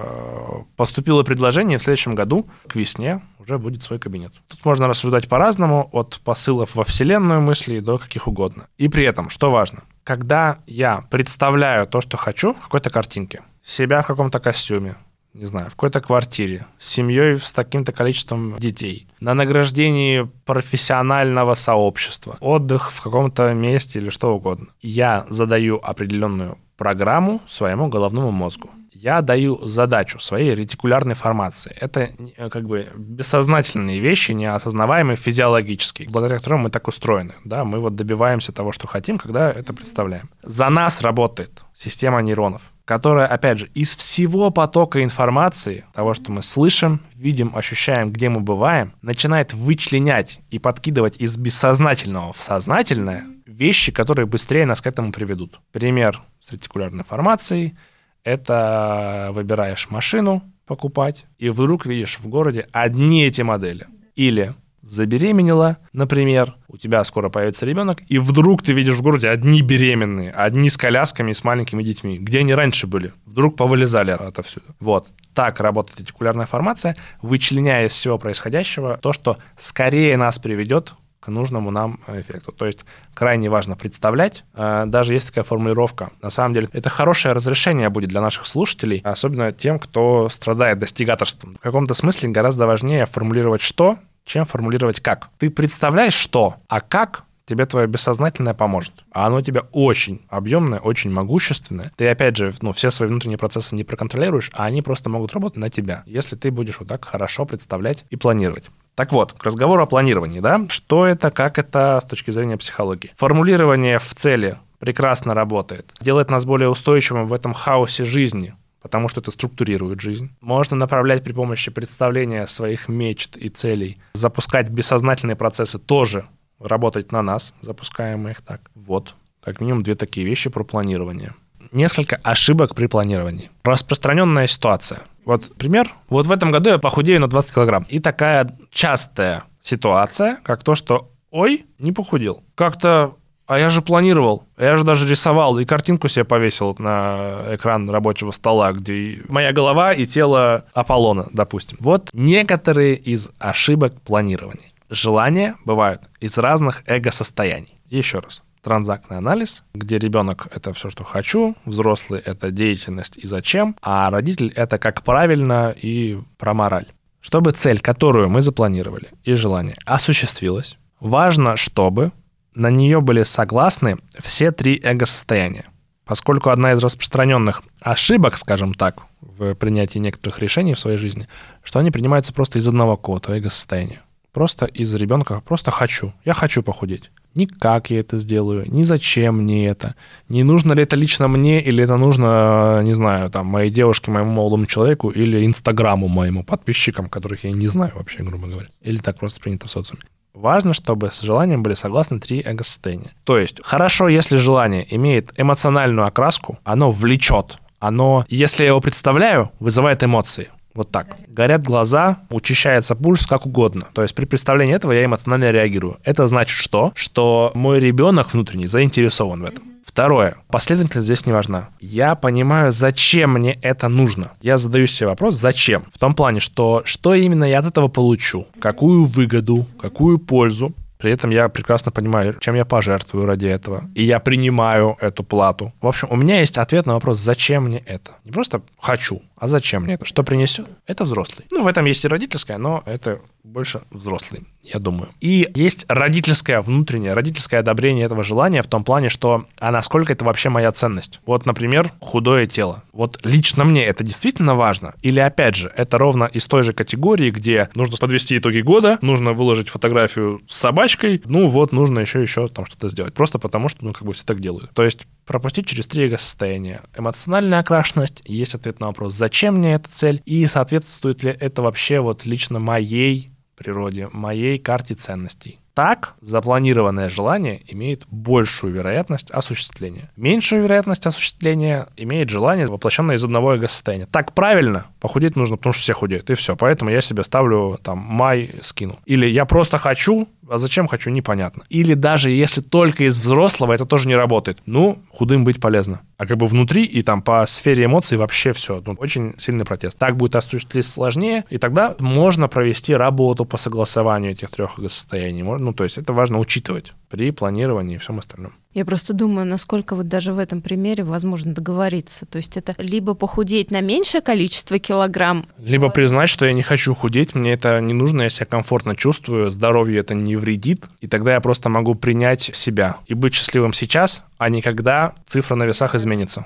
поступило 0.75 1.23
предложение 1.23 1.79
в 1.79 1.83
следующем 1.83 2.15
году, 2.15 2.49
к 2.67 2.77
весне, 2.77 3.21
уже 3.39 3.59
будет 3.59 3.83
свой 3.83 3.99
кабинет. 3.99 4.33
Тут 4.49 4.65
можно 4.65 4.89
рассуждать 4.89 5.29
по-разному, 5.29 5.89
от 5.93 6.19
посылов 6.25 6.75
во 6.75 6.83
Вселенную 6.83 7.43
мыслей 7.43 7.81
до 7.81 7.99
каких 7.99 8.27
угодно. 8.27 8.69
И 8.79 8.89
при 8.89 9.05
этом, 9.05 9.29
что 9.29 9.51
важно, 9.51 9.83
когда 10.03 10.61
я 10.67 11.05
представляю 11.11 11.87
то, 11.87 12.01
что 12.01 12.17
хочу 12.17 12.55
в 12.55 12.61
какой-то 12.61 12.89
картинке, 12.89 13.43
себя 13.63 14.01
в 14.01 14.07
каком-то 14.07 14.41
костюме, 14.41 14.97
не 15.37 15.47
знаю, 15.47 15.67
в 15.71 15.77
какой-то 15.77 16.01
квартире, 16.01 16.67
с 16.79 16.89
семьей 16.89 17.39
с 17.39 17.53
таким-то 17.53 17.93
количеством 17.93 18.57
детей, 18.59 19.07
на 19.21 19.35
награждении 19.35 20.29
профессионального 20.45 21.55
сообщества, 21.55 22.37
отдых 22.41 22.91
в 22.93 23.03
каком-то 23.03 23.53
месте 23.53 23.99
или 23.99 24.11
что 24.11 24.35
угодно. 24.35 24.67
Я 24.81 25.27
задаю 25.29 25.79
определенную 25.83 26.59
программу 26.77 27.41
своему 27.49 27.89
головному 27.89 28.31
мозгу. 28.31 28.71
Я 28.93 29.21
даю 29.21 29.59
задачу 29.69 30.19
своей 30.19 30.55
ретикулярной 30.55 31.15
формации. 31.15 31.77
Это 31.79 32.09
э, 32.37 32.49
как 32.49 32.65
бы 32.65 32.89
бессознательные 32.97 34.01
вещи, 34.01 34.33
неосознаваемые 34.33 35.17
физиологические, 35.17 36.09
благодаря 36.09 36.39
которым 36.39 36.61
мы 36.61 36.71
так 36.71 36.89
устроены. 36.89 37.35
Да? 37.45 37.65
Мы 37.65 37.79
вот 37.79 37.95
добиваемся 37.95 38.53
того, 38.53 38.73
что 38.73 38.87
хотим, 38.87 39.19
когда 39.19 39.53
это 39.53 39.75
представляем. 39.75 40.31
За 40.43 40.71
нас 40.71 41.03
работает 41.03 41.63
система 41.75 42.23
нейронов 42.23 42.73
которая, 42.87 43.27
опять 43.27 43.59
же, 43.59 43.69
из 43.75 43.97
всего 43.97 44.51
потока 44.51 45.03
информации, 45.03 45.85
того, 45.93 46.15
что 46.15 46.31
мы 46.31 46.43
слышим, 46.43 47.01
видим, 47.17 47.55
ощущаем, 47.55 48.13
где 48.13 48.29
мы 48.29 48.41
бываем, 48.41 48.95
начинает 49.03 49.53
вычленять 49.53 50.39
и 50.51 50.61
подкидывать 50.61 51.17
из 51.21 51.37
бессознательного 51.37 52.33
в 52.33 52.41
сознательное 52.41 53.25
вещи, 53.45 53.91
которые 53.91 54.27
быстрее 54.27 54.67
нас 54.67 54.81
к 54.81 54.87
этому 54.87 55.11
приведут. 55.13 55.59
Пример 55.73 56.23
с 56.41 56.53
ретикулярной 56.53 57.03
формацией— 57.03 57.77
это 58.25 59.31
выбираешь 59.33 59.91
машину 59.91 60.43
покупать, 60.65 61.27
и 61.39 61.49
вдруг 61.49 61.87
видишь 61.87 62.21
в 62.21 62.29
городе 62.29 62.69
одни 62.71 63.25
эти 63.25 63.43
модели. 63.43 63.89
Или 64.15 64.55
забеременела, 64.89 65.79
например, 65.93 66.55
у 66.69 66.77
тебя 66.77 67.05
скоро 67.05 67.29
появится 67.29 67.67
ребенок, 67.67 68.03
и 68.09 68.19
вдруг 68.19 68.63
ты 68.63 68.73
видишь 68.73 68.97
в 68.97 69.03
городе 69.03 69.29
одни 69.29 69.63
беременные, 69.63 70.31
одни 70.31 70.71
с 70.71 70.77
колясками, 70.77 71.33
с 71.33 71.45
маленькими 71.45 71.83
детьми. 71.83 72.19
Где 72.19 72.41
они 72.41 72.55
раньше 72.55 72.87
были? 72.87 73.13
Вдруг 73.25 73.57
повылезали 73.57 74.11
отовсюду. 74.11 74.67
Вот. 74.81 75.09
Так 75.35 75.61
работает 75.61 76.01
ретикулярная 76.01 76.47
формация, 76.47 76.97
вычленяя 77.23 77.87
из 77.87 77.93
всего 77.93 78.19
происходящего 78.19 78.99
то, 78.99 79.13
что 79.13 79.39
скорее 79.59 80.17
нас 80.17 80.39
приведет 80.39 80.95
к 81.27 81.29
нужному 81.29 81.73
нам 81.73 81.99
эффекту. 82.07 82.53
То 82.53 82.67
есть 82.67 82.85
крайне 83.13 83.51
важно 83.51 83.75
представлять. 83.75 84.45
Э, 84.55 84.85
даже 84.87 85.13
есть 85.13 85.27
такая 85.27 85.43
формулировка. 85.43 86.13
На 86.23 86.31
самом 86.31 86.55
деле 86.55 86.69
это 86.73 86.89
хорошее 86.89 87.35
разрешение 87.35 87.89
будет 87.91 88.11
для 88.11 88.21
наших 88.21 88.47
слушателей, 88.47 89.01
особенно 89.05 89.51
тем, 89.51 89.81
кто 89.81 90.29
страдает 90.29 90.79
достигаторством. 90.79 91.57
В 91.57 91.59
каком-то 91.59 91.95
смысле 91.95 92.29
гораздо 92.29 92.69
важнее 92.69 93.07
формулировать 93.07 93.61
что, 93.61 93.99
чем 94.27 94.45
формулировать 94.45 95.01
как. 95.01 95.31
Ты 95.39 95.49
представляешь 95.49 96.15
что, 96.15 96.57
а 96.69 96.81
как 96.83 97.25
тебе 97.47 97.65
твое 97.65 97.87
бессознательное 97.87 98.55
поможет. 98.55 99.05
А 99.13 99.27
оно 99.27 99.37
у 99.37 99.41
тебя 99.41 99.63
очень 99.73 100.23
объемное, 100.29 100.81
очень 100.81 101.13
могущественное. 101.13 101.93
Ты, 101.97 102.09
опять 102.09 102.37
же, 102.37 102.53
ну, 102.61 102.73
все 102.73 102.91
свои 102.91 103.09
внутренние 103.09 103.39
процессы 103.39 103.75
не 103.77 103.85
проконтролируешь, 103.85 104.51
а 104.53 104.65
они 104.65 104.83
просто 104.83 105.09
могут 105.09 105.33
работать 105.33 105.59
на 105.59 105.71
тебя, 105.71 106.03
если 106.07 106.37
ты 106.37 106.51
будешь 106.51 106.81
вот 106.81 106.89
так 106.89 107.05
хорошо 107.05 107.47
представлять 107.47 108.05
и 108.11 108.17
планировать. 108.17 108.69
Так 108.97 109.13
вот, 109.13 109.33
к 109.33 109.45
разговору 109.45 109.83
о 109.83 109.87
планировании, 109.87 110.41
да? 110.41 110.67
Что 110.69 111.07
это, 111.07 111.31
как 111.31 111.59
это 111.59 112.01
с 112.03 112.05
точки 112.05 112.33
зрения 112.33 112.57
психологии? 112.57 113.13
Формулирование 113.17 113.99
в 113.99 114.15
цели 114.15 114.57
прекрасно 114.79 115.35
работает. 115.35 115.95
Делает 116.01 116.31
нас 116.31 116.45
более 116.45 116.69
устойчивым 116.69 117.27
в 117.27 117.33
этом 117.33 117.55
хаосе 117.55 118.05
жизни, 118.05 118.55
потому 118.87 119.09
что 119.09 119.21
это 119.21 119.33
структурирует 119.33 120.01
жизнь. 120.01 120.31
Можно 120.41 120.77
направлять 120.77 121.25
при 121.25 121.33
помощи 121.33 121.73
представления 121.73 122.47
своих 122.47 122.87
мечт 122.87 123.37
и 123.37 123.49
целей. 123.49 123.99
Запускать 124.15 124.69
бессознательные 124.69 125.35
процессы 125.35 125.81
тоже 125.81 126.27
работать 126.61 127.11
на 127.11 127.21
нас, 127.21 127.53
запускаем 127.63 128.29
их 128.29 128.43
так. 128.43 128.71
Вот, 128.77 129.17
как 129.43 129.61
минимум 129.61 129.83
две 129.83 129.97
такие 129.97 130.25
вещи 130.25 130.51
про 130.51 130.63
планирование. 130.63 131.35
Несколько 131.73 132.15
ошибок 132.23 132.77
при 132.77 132.87
планировании. 132.87 133.51
Распространенная 133.65 134.47
ситуация. 134.47 135.03
Вот 135.25 135.57
пример. 135.57 135.93
Вот 136.09 136.27
в 136.27 136.31
этом 136.31 136.53
году 136.53 136.71
я 136.71 136.79
похудею 136.79 137.21
на 137.21 137.27
20 137.27 137.55
килограмм. 137.55 137.87
И 137.89 137.99
такая 137.99 138.57
частая 138.71 139.43
ситуация, 139.59 140.39
как 140.45 140.63
то, 140.63 140.77
что 140.77 141.11
ой, 141.33 141.67
не 141.81 141.91
похудел. 141.91 142.45
Как-то 142.55 143.17
а 143.47 143.59
я 143.59 143.71
же 143.71 143.81
планировал, 143.81 144.45
я 144.59 144.77
же 144.77 144.85
даже 144.85 145.09
рисовал 145.09 145.59
и 145.59 145.65
картинку 145.65 146.09
себе 146.09 146.25
повесил 146.25 146.75
на 146.79 147.45
экран 147.53 147.89
рабочего 147.89 148.33
стола, 148.33 148.73
где 148.73 149.21
моя 149.29 149.53
голова 149.53 149.93
и 149.93 150.05
тело 150.07 150.65
Аполлона, 150.75 151.29
допустим. 151.33 151.77
Вот 151.81 152.11
некоторые 152.13 152.97
из 152.97 153.31
ошибок 153.39 154.01
планирования. 154.01 154.71
Желания 154.91 155.57
бывают 155.65 156.03
из 156.21 156.37
разных 156.39 156.83
эго-состояний. 156.87 157.75
Еще 157.89 158.19
раз. 158.19 158.43
Транзактный 158.63 159.19
анализ, 159.19 159.63
где 159.75 159.97
ребенок 159.99 160.49
это 160.53 160.73
все, 160.73 160.91
что 160.91 161.05
хочу, 161.05 161.55
взрослый 161.65 162.21
это 162.21 162.51
деятельность 162.51 163.17
и 163.17 163.27
зачем, 163.27 163.77
а 163.81 164.11
родитель 164.11 164.53
это 164.57 164.79
как 164.79 165.03
правильно 165.03 165.71
и 165.71 166.19
про 166.37 166.53
мораль. 166.53 166.87
Чтобы 167.21 167.53
цель, 167.53 167.81
которую 167.81 168.29
мы 168.29 168.43
запланировали, 168.43 169.11
и 169.23 169.35
желание 169.35 169.77
осуществилась, 169.85 170.79
важно, 170.99 171.57
чтобы 171.57 172.11
на 172.57 172.71
нее 172.71 173.01
были 173.01 173.23
согласны 173.23 173.99
все 174.19 174.51
три 174.51 174.81
эго-состояния. 174.83 175.67
Поскольку 176.05 176.51
одна 176.51 176.73
из 176.73 176.79
распространенных 176.79 177.63
ошибок, 177.81 178.37
скажем 178.37 178.75
так, 178.75 179.03
в 179.21 179.55
принятии 179.55 179.99
некоторых 179.99 180.39
решений 180.39 180.75
в 180.75 180.79
своей 180.79 180.99
жизни, 180.99 181.29
что 181.63 181.79
они 181.79 181.91
принимаются 181.91 182.33
просто 182.33 182.59
из 182.59 182.67
одного 182.67 182.97
какого-то 182.97 183.37
эго-состояния. 183.37 184.01
Просто 184.33 184.67
из 184.67 184.93
ребенка, 184.95 185.43
просто 185.45 185.71
хочу. 185.71 186.13
Я 186.25 186.35
хочу 186.35 186.63
похудеть. 186.63 187.11
Ни 187.35 187.45
как 187.45 187.91
я 187.91 188.01
это 188.01 188.19
сделаю, 188.19 188.65
ни 188.67 188.83
зачем 188.85 189.43
мне 189.43 189.67
это, 189.67 189.95
не 190.31 190.43
нужно 190.43 190.73
ли 190.73 190.83
это 190.83 190.97
лично 190.97 191.29
мне, 191.29 191.61
или 191.61 191.85
это 191.85 191.97
нужно, 191.99 192.81
не 192.83 192.95
знаю, 192.95 193.31
там, 193.31 193.47
моей 193.47 193.71
девушке, 193.71 194.11
моему 194.11 194.33
молодому 194.33 194.65
человеку, 194.65 195.11
или 195.11 195.45
инстаграму 195.45 196.09
моему 196.09 196.45
подписчикам, 196.45 197.11
которых 197.11 197.45
я 197.45 197.53
не 197.53 197.69
знаю 197.69 197.93
вообще, 197.95 198.23
грубо 198.23 198.47
говоря. 198.47 198.69
Или 198.81 198.99
так 198.99 199.19
просто 199.19 199.41
принято 199.41 199.69
в 199.69 199.71
социуме. 199.71 200.03
Важно, 200.37 200.75
чтобы 200.75 201.11
с 201.11 201.23
желанием 201.23 201.63
были 201.63 201.73
согласны 201.73 202.21
три 202.21 202.43
эго-состояния. 202.45 203.13
То 203.25 203.39
есть, 203.39 203.59
хорошо, 203.65 204.07
если 204.09 204.37
желание 204.37 204.87
имеет 204.95 205.33
эмоциональную 205.39 206.07
окраску, 206.07 206.59
оно 206.63 206.91
влечет, 206.91 207.57
оно, 207.79 208.27
если 208.29 208.65
я 208.65 208.69
его 208.69 208.81
представляю, 208.81 209.51
вызывает 209.61 210.05
эмоции. 210.05 210.49
Вот 210.77 210.91
так. 210.91 211.17
Горят 211.27 211.65
глаза, 211.65 212.19
учащается 212.31 212.95
пульс, 212.95 213.27
как 213.27 213.47
угодно. 213.47 213.87
То 213.95 214.03
есть 214.03 214.15
при 214.15 214.27
представлении 214.27 214.75
этого 214.75 214.93
я 214.93 215.07
эмоционально 215.07 215.51
реагирую. 215.51 215.97
Это 216.05 216.27
значит 216.27 216.57
что? 216.57 216.93
Что 216.95 217.51
мой 217.55 217.81
ребенок 217.81 218.33
внутренний 218.33 218.67
заинтересован 218.67 219.41
в 219.41 219.45
этом. 219.45 219.65
Второе. 219.87 220.37
Последовательность 220.49 221.07
здесь 221.07 221.25
не 221.25 221.33
важна. 221.33 221.71
Я 221.81 222.15
понимаю, 222.15 222.71
зачем 222.71 223.33
мне 223.33 223.55
это 223.63 223.89
нужно. 223.89 224.33
Я 224.43 224.59
задаю 224.59 224.87
себе 224.87 225.09
вопрос, 225.09 225.37
зачем? 225.37 225.85
В 225.91 225.99
том 225.99 226.13
плане, 226.13 226.41
что 226.41 226.83
что 226.85 227.15
именно 227.15 227.45
я 227.45 227.61
от 227.61 227.67
этого 227.67 227.89
получу? 227.89 228.47
Какую 228.61 229.05
выгоду? 229.05 229.65
Какую 229.81 230.19
пользу? 230.19 230.75
При 230.99 231.13
этом 231.13 231.31
я 231.31 231.49
прекрасно 231.49 231.93
понимаю, 231.93 232.37
чем 232.41 232.55
я 232.55 232.65
пожертвую 232.65 233.27
ради 233.27 233.47
этого. 233.47 233.85
И 233.95 234.03
я 234.03 234.19
принимаю 234.19 234.97
эту 235.01 235.25
плату. 235.25 235.73
В 235.81 235.87
общем, 235.87 236.09
у 236.11 236.17
меня 236.17 236.41
есть 236.41 236.59
ответ 236.59 236.87
на 236.87 236.95
вопрос, 236.95 237.19
зачем 237.19 237.65
мне 237.65 237.79
это. 237.87 238.13
Не 238.25 238.33
просто 238.33 238.63
хочу, 238.79 239.23
а 239.37 239.49
зачем 239.49 239.83
мне 239.83 239.95
это? 239.95 240.05
Что 240.05 240.23
принесет? 240.23 240.67
Это 240.87 241.05
взрослый. 241.05 241.47
Ну, 241.51 241.63
в 241.63 241.67
этом 241.67 241.85
есть 241.85 242.05
и 242.05 242.09
родительское, 242.09 242.59
но 242.59 242.83
это 242.87 243.21
больше 243.45 243.83
взрослый, 243.91 244.45
я 244.63 244.81
думаю. 244.81 245.11
И 245.21 245.51
есть 245.55 245.85
родительское 245.89 246.61
внутреннее, 246.61 247.13
родительское 247.15 247.61
одобрение 247.61 248.05
этого 248.07 248.25
желания 248.25 248.63
в 248.63 248.67
том 248.67 248.83
плане, 248.83 249.09
что 249.09 249.47
а 249.59 249.71
насколько 249.71 250.13
это 250.13 250.25
вообще 250.25 250.49
моя 250.49 250.73
ценность. 250.73 251.21
Вот, 251.27 251.47
например, 251.47 251.93
худое 252.01 252.47
тело. 252.47 252.83
Вот 252.93 253.21
лично 253.25 253.65
мне 253.65 253.85
это 253.85 254.03
действительно 254.03 254.55
важно? 254.55 254.95
Или, 255.03 255.21
опять 255.21 255.55
же, 255.55 255.73
это 255.77 255.99
ровно 255.99 256.25
из 256.25 256.47
той 256.47 256.63
же 256.63 256.73
категории, 256.73 257.31
где 257.31 257.69
нужно 257.75 257.97
подвести 257.99 258.39
итоги 258.39 258.61
года, 258.61 258.99
нужно 259.03 259.33
выложить 259.33 259.69
фотографию 259.69 260.41
с 260.49 260.57
собачкой, 260.57 261.23
ну 261.25 261.47
вот, 261.47 261.73
нужно 261.73 262.01
еще 262.01 262.23
еще 262.23 262.49
там 262.49 262.67
что-то 262.67 262.89
сделать. 262.89 263.15
Просто 263.15 263.39
потому, 263.39 263.69
что, 263.69 263.85
ну, 263.85 263.93
как 263.93 264.05
бы 264.05 264.13
все 264.13 264.25
так 264.25 264.41
делают. 264.41 264.71
То 264.73 264.83
есть 264.83 265.07
пропустить 265.25 265.67
через 265.67 265.87
три 265.87 266.09
состояния. 266.17 266.83
Эмоциональная 266.97 267.59
окрашенность, 267.61 268.23
есть 268.25 268.55
ответ 268.55 268.81
на 268.81 268.87
вопрос, 268.89 269.15
зачем 269.15 269.26
мне 269.51 269.75
эта 269.75 269.89
цель, 269.91 270.23
и 270.27 270.47
соответствует 270.47 271.23
ли 271.23 271.37
это 271.39 271.63
вообще 271.63 272.01
вот 272.01 272.25
лично 272.27 272.59
моей 272.59 273.31
природе, 273.57 274.09
моей 274.13 274.59
карте 274.59 274.95
ценностей. 274.95 275.61
Так, 275.77 276.15
запланированное 276.23 277.11
желание 277.11 277.61
имеет 277.71 278.07
большую 278.09 278.73
вероятность 278.73 279.31
осуществления. 279.31 280.11
Меньшую 280.17 280.63
вероятность 280.63 281.05
осуществления 281.05 281.89
имеет 281.99 282.31
желание, 282.31 282.67
воплощенное 282.67 283.17
из 283.17 283.25
одного 283.25 283.57
эго-состояния. 283.57 284.07
Так 284.07 284.33
правильно, 284.33 284.87
похудеть 285.01 285.37
нужно, 285.37 285.59
потому 285.59 285.75
что 285.75 285.83
все 285.83 285.93
худеют, 285.93 286.31
и 286.31 286.35
все. 286.35 286.57
Поэтому 286.57 286.91
я 286.91 287.03
себе 287.03 287.25
ставлю 287.25 287.79
там 287.83 287.99
май 287.99 288.55
скину. 288.63 288.99
Или 289.05 289.27
я 289.27 289.45
просто 289.45 289.77
хочу, 289.77 290.27
а 290.49 290.59
зачем 290.59 290.89
хочу, 290.89 291.11
непонятно. 291.11 291.65
Или 291.69 291.95
даже 291.95 292.31
если 292.31 292.61
только 292.61 293.05
из 293.05 293.17
взрослого, 293.17 293.73
это 293.73 293.85
тоже 293.85 294.09
не 294.09 294.15
работает. 294.15 294.59
Ну, 294.67 294.99
худым 295.11 295.45
быть 295.45 295.61
полезно. 295.61 296.01
А 296.19 296.27
как 296.27 296.37
бы 296.37 296.47
внутри 296.47 296.85
и 296.85 297.03
там 297.03 297.23
по 297.23 297.47
сфере 297.47 297.85
эмоций 297.85 298.19
вообще 298.19 298.53
все. 298.53 298.83
Ну, 298.87 298.95
очень 298.99 299.35
сильный 299.39 299.65
протест. 299.65 299.99
Так 299.99 300.17
будет 300.17 300.37
осуществить 300.37 300.87
сложнее, 300.87 301.45
и 301.51 301.59
тогда 301.59 301.95
можно 301.99 302.49
провести 302.49 302.95
работу 302.95 303.45
по 303.45 303.57
согласованию 303.57 304.33
этих 304.33 304.51
трех 304.51 304.77
состояний. 304.77 305.43
Ну, 305.43 305.73
то 305.73 305.85
есть 305.85 305.99
это 305.99 306.13
важно 306.13 306.39
учитывать 306.39 306.95
при 307.09 307.31
планировании 307.31 307.97
и 307.97 307.99
всем 307.99 308.19
остальном. 308.19 308.53
Я 308.77 308.85
просто 308.85 309.15
думаю, 309.15 309.47
насколько 309.47 309.97
вот 309.97 310.07
даже 310.07 310.35
в 310.35 310.39
этом 310.39 310.61
примере 310.61 311.03
возможно 311.03 311.55
договориться. 311.55 312.27
То 312.27 312.37
есть 312.37 312.59
это 312.59 312.75
либо 312.77 313.15
похудеть 313.15 313.71
на 313.71 313.81
меньшее 313.81 314.21
количество 314.21 314.79
килограмм. 314.79 315.47
Либо 315.59 315.89
признать, 315.89 316.29
что 316.29 316.45
я 316.45 316.53
не 316.53 316.63
хочу 316.63 316.95
худеть, 316.95 317.35
мне 317.35 317.55
это 317.55 317.81
не 317.81 317.95
нужно, 317.95 318.23
я 318.23 318.31
себя 318.31 318.45
комфортно 318.45 318.95
чувствую, 318.95 319.51
здоровью 319.51 319.99
это 320.01 320.15
не 320.15 320.37
вредит, 320.37 320.85
и 321.01 321.07
тогда 321.07 321.33
я 321.35 321.41
просто 321.41 321.71
могу 321.71 321.95
принять 321.95 322.43
себя 322.43 322.97
и 323.07 323.15
быть 323.15 323.33
счастливым 323.33 323.73
сейчас, 323.73 324.23
а 324.37 324.51
не 324.51 324.61
когда 324.61 325.15
цифра 325.27 325.55
на 325.55 325.65
весах 325.65 325.95
изменится. 325.95 326.45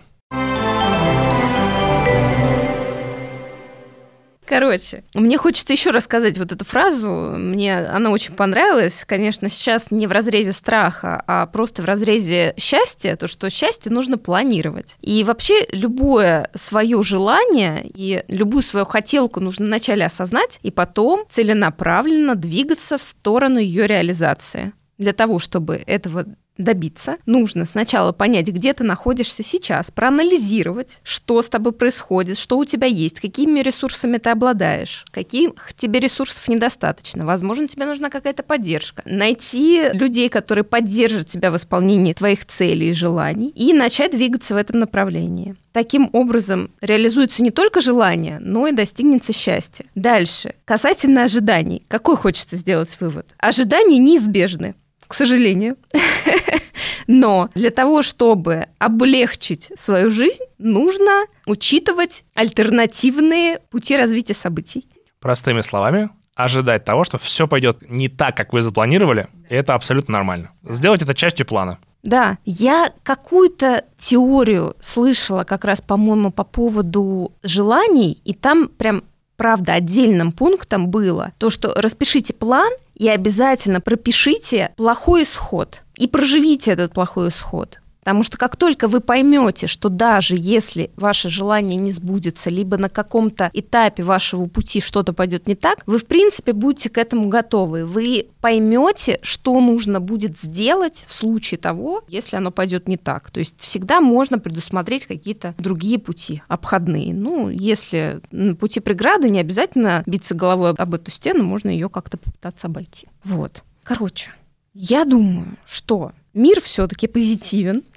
Короче, 4.51 5.05
мне 5.15 5.39
хочется 5.39 5.73
еще 5.73 5.91
рассказать 5.91 6.37
вот 6.37 6.51
эту 6.51 6.65
фразу. 6.65 7.09
Мне 7.09 7.79
она 7.79 8.11
очень 8.11 8.35
понравилась. 8.35 9.05
Конечно, 9.07 9.49
сейчас 9.49 9.93
не 9.93 10.09
в 10.09 10.13
разрезе 10.13 10.53
страха, 10.53 11.23
а 11.29 11.47
просто 11.47 11.83
в 11.83 11.85
разрезе 11.85 12.53
счастья, 12.57 13.15
то, 13.15 13.29
что 13.29 13.49
счастье 13.49 13.93
нужно 13.93 14.19
планировать. 14.19 14.97
И 15.03 15.23
вообще 15.23 15.69
любое 15.71 16.51
свое 16.57 17.01
желание 17.05 17.89
и 17.95 18.25
любую 18.27 18.65
свою 18.65 18.87
хотелку 18.87 19.39
нужно 19.39 19.67
вначале 19.67 20.05
осознать, 20.05 20.59
и 20.65 20.73
потом 20.73 21.27
целенаправленно 21.31 22.35
двигаться 22.35 22.99
в 22.99 23.05
сторону 23.05 23.61
ее 23.61 23.87
реализации. 23.87 24.73
Для 24.99 25.13
того, 25.13 25.39
чтобы 25.39 25.81
этого 25.87 26.27
добиться, 26.61 27.17
нужно 27.27 27.65
сначала 27.65 28.13
понять, 28.13 28.49
где 28.49 28.73
ты 28.73 28.85
находишься 28.85 29.43
сейчас, 29.43 29.91
проанализировать, 29.91 31.01
что 31.03 31.43
с 31.43 31.49
тобой 31.49 31.73
происходит, 31.73 32.39
что 32.39 32.59
у 32.59 32.65
тебя 32.65 32.87
есть, 32.87 33.21
какими 33.21 33.61
ресурсами 33.61 34.19
ты 34.19 34.31
обладаешь, 34.31 35.05
каких 35.11 35.53
тебе 35.77 36.01
ресурсов 36.01 36.47
недостаточно. 36.49 37.27
Возможно, 37.27 37.69
тебе 37.69 37.87
нужна 37.87 38.11
какая-то 38.11 38.43
поддержка. 38.43 39.03
Найти 39.05 39.91
людей, 39.93 40.29
которые 40.29 40.65
поддержат 40.65 41.29
тебя 41.29 41.51
в 41.51 41.57
исполнении 41.57 42.13
твоих 42.13 42.47
целей 42.47 42.91
и 42.91 42.95
желаний, 42.95 43.49
и 43.49 43.73
начать 43.73 44.13
двигаться 44.13 44.55
в 44.55 44.57
этом 44.57 44.79
направлении. 44.79 45.57
Таким 45.73 46.11
образом 46.13 46.73
реализуется 46.81 47.43
не 47.43 47.51
только 47.51 47.81
желание, 47.81 48.39
но 48.41 48.67
и 48.67 48.73
достигнется 48.73 49.33
счастье. 49.33 49.87
Дальше. 49.95 50.55
Касательно 50.65 51.23
ожиданий. 51.23 51.85
Какой 51.87 52.17
хочется 52.17 52.57
сделать 52.57 52.97
вывод? 53.01 53.29
Ожидания 53.39 53.99
неизбежны 53.99 54.75
к 55.11 55.15
сожалению. 55.15 55.77
Но 57.09 57.51
для 57.57 57.71
того, 57.71 58.03
чтобы 58.03 58.67
облегчить 58.79 59.73
свою 59.77 60.09
жизнь, 60.09 60.45
нужно 60.59 61.25
учитывать 61.47 62.23
альтернативные 62.35 63.59
пути 63.71 63.97
развития 63.97 64.35
событий. 64.35 64.87
Простыми 65.19 65.63
словами, 65.63 66.11
ожидать 66.37 66.85
того, 66.85 67.03
что 67.03 67.19
все 67.19 67.49
пойдет 67.49 67.79
не 67.91 68.09
так, 68.09 68.37
как 68.37 68.53
вы 68.53 68.63
запланировали, 68.63 69.27
и 69.49 69.55
это 69.57 69.75
абсолютно 69.75 70.13
нормально. 70.13 70.53
Сделать 70.63 71.03
это 71.03 71.13
частью 71.13 71.45
плана. 71.45 71.79
Да, 72.05 72.39
я 72.45 72.93
какую-то 73.03 73.85
теорию 73.99 74.77
слышала 74.79 75.43
как 75.43 75.65
раз, 75.65 75.81
по-моему, 75.81 76.31
по 76.31 76.45
поводу 76.45 77.33
желаний, 77.43 78.21
и 78.25 78.33
там 78.33 78.69
прям 78.69 79.03
правда, 79.41 79.73
отдельным 79.73 80.33
пунктом 80.33 80.89
было 80.89 81.33
то, 81.39 81.49
что 81.49 81.73
распишите 81.75 82.35
план 82.35 82.71
и 82.95 83.09
обязательно 83.09 83.81
пропишите 83.81 84.75
плохой 84.77 85.23
исход 85.23 85.81
и 85.97 86.07
проживите 86.07 86.73
этот 86.73 86.93
плохой 86.93 87.29
исход. 87.31 87.80
Потому 88.01 88.23
что 88.23 88.39
как 88.39 88.57
только 88.57 88.89
вы 88.89 89.01
поймете, 89.01 89.67
что 89.67 89.89
даже 89.89 90.35
если 90.37 90.91
ваше 90.97 91.29
желание 91.29 91.77
не 91.77 91.93
сбудется, 91.93 92.51
либо 92.51 92.77
на 92.77 92.89
каком-то 92.89 93.51
этапе 93.53 94.03
вашего 94.03 94.47
пути 94.47 94.81
что-то 94.81 95.13
пойдет 95.13 95.47
не 95.47 95.55
так, 95.55 95.83
вы, 95.87 95.99
в 95.99 96.07
принципе, 96.07 96.53
будете 96.53 96.89
к 96.89 96.99
этому 96.99 97.29
готовы. 97.29 97.85
Вы 97.85 98.29
поймете, 98.41 99.19
что 99.23 99.61
нужно 99.61 100.01
будет 100.01 100.39
сделать 100.41 101.05
в 101.07 101.13
случае 101.13 101.59
того, 101.59 102.03
если 102.09 102.37
оно 102.37 102.51
пойдет 102.51 102.89
не 102.89 102.97
так. 102.97 103.31
То 103.31 103.41
есть 103.41 103.61
всегда 103.61 104.01
можно 104.01 104.39
предусмотреть 104.39 105.05
какие-то 105.07 105.55
другие 105.59 105.99
пути 105.99 106.43
обходные. 106.49 107.13
Ну, 107.13 107.51
если 107.51 108.21
на 108.31 108.55
пути 108.55 108.81
преграды, 108.81 109.29
не 109.29 109.41
обязательно 109.41 110.03
биться 110.07 110.35
головой 110.35 110.71
об 110.71 110.95
эту 110.95 111.11
стену, 111.11 111.45
можно 111.45 111.69
ее 111.69 111.91
как-то 111.91 112.17
попытаться 112.17 112.67
обойти. 112.67 113.09
Вот. 113.25 113.63
Короче, 113.85 114.33
я 114.73 115.05
думаю, 115.05 115.47
что 115.67 116.13
мир 116.35 116.61
все-таки 116.61 117.07
позитивен. 117.07 117.83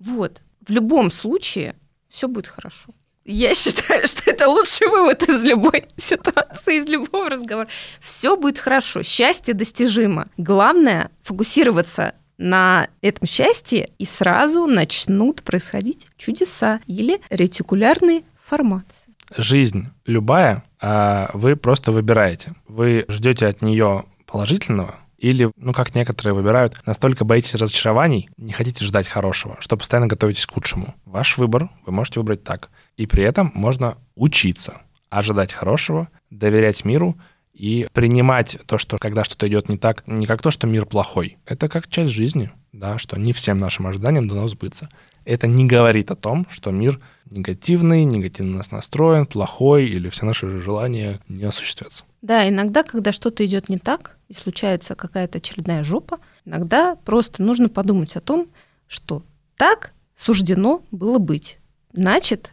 Вот. 0.00 0.42
В 0.66 0.70
любом 0.70 1.10
случае 1.10 1.76
все 2.10 2.28
будет 2.28 2.46
хорошо. 2.46 2.90
Я 3.24 3.54
считаю, 3.54 4.06
что 4.06 4.30
это 4.30 4.48
лучший 4.48 4.86
вывод 4.88 5.26
из 5.26 5.42
любой 5.44 5.86
ситуации, 5.96 6.78
из 6.78 6.86
любого 6.86 7.30
разговора. 7.30 7.68
Все 8.00 8.36
будет 8.36 8.58
хорошо, 8.58 9.02
счастье 9.02 9.54
достижимо. 9.54 10.28
Главное 10.36 11.10
фокусироваться 11.22 12.14
на 12.36 12.88
этом 13.00 13.26
счастье, 13.26 13.90
и 13.98 14.04
сразу 14.04 14.66
начнут 14.66 15.42
происходить 15.42 16.08
чудеса 16.18 16.80
или 16.86 17.20
ретикулярные 17.30 18.24
формации. 18.46 19.14
Жизнь 19.36 19.88
любая, 20.04 20.64
а 20.80 21.30
вы 21.32 21.56
просто 21.56 21.92
выбираете. 21.92 22.54
Вы 22.68 23.06
ждете 23.08 23.46
от 23.46 23.62
нее 23.62 24.04
положительного, 24.26 24.96
или, 25.18 25.50
ну, 25.56 25.72
как 25.72 25.94
некоторые 25.94 26.34
выбирают, 26.34 26.80
настолько 26.86 27.24
боитесь 27.24 27.54
разочарований, 27.54 28.28
не 28.36 28.52
хотите 28.52 28.84
ждать 28.84 29.08
хорошего, 29.08 29.56
что 29.60 29.76
постоянно 29.76 30.06
готовитесь 30.06 30.46
к 30.46 30.52
худшему. 30.52 30.94
Ваш 31.04 31.38
выбор, 31.38 31.70
вы 31.86 31.92
можете 31.92 32.20
выбрать 32.20 32.44
так. 32.44 32.70
И 32.96 33.06
при 33.06 33.24
этом 33.24 33.50
можно 33.54 33.96
учиться, 34.14 34.82
ожидать 35.10 35.52
хорошего, 35.52 36.08
доверять 36.30 36.84
миру 36.84 37.16
и 37.52 37.86
принимать 37.92 38.58
то, 38.66 38.78
что 38.78 38.98
когда 38.98 39.24
что-то 39.24 39.46
идет 39.48 39.68
не 39.68 39.78
так, 39.78 40.06
не 40.06 40.26
как 40.26 40.42
то, 40.42 40.50
что 40.50 40.66
мир 40.66 40.86
плохой. 40.86 41.38
Это 41.46 41.68
как 41.68 41.88
часть 41.88 42.12
жизни, 42.12 42.50
да, 42.72 42.98
что 42.98 43.18
не 43.18 43.32
всем 43.32 43.58
нашим 43.58 43.86
ожиданиям 43.86 44.28
дано 44.28 44.48
сбыться. 44.48 44.88
Это 45.24 45.46
не 45.46 45.64
говорит 45.64 46.10
о 46.10 46.16
том, 46.16 46.46
что 46.50 46.70
мир 46.70 47.00
негативный, 47.30 48.04
негативно 48.04 48.58
нас 48.58 48.70
настроен, 48.70 49.26
плохой 49.26 49.86
или 49.86 50.10
все 50.10 50.26
наши 50.26 50.60
желания 50.60 51.20
не 51.28 51.44
осуществятся. 51.44 52.04
Да, 52.20 52.48
иногда, 52.48 52.82
когда 52.82 53.12
что-то 53.12 53.44
идет 53.46 53.68
не 53.68 53.78
так, 53.78 54.13
и 54.28 54.34
случается 54.34 54.94
какая-то 54.94 55.38
очередная 55.38 55.82
жопа, 55.82 56.18
иногда 56.44 56.96
просто 56.96 57.42
нужно 57.42 57.68
подумать 57.68 58.16
о 58.16 58.20
том, 58.20 58.48
что 58.86 59.22
так 59.56 59.92
суждено 60.16 60.82
было 60.90 61.18
быть. 61.18 61.58
Значит, 61.92 62.52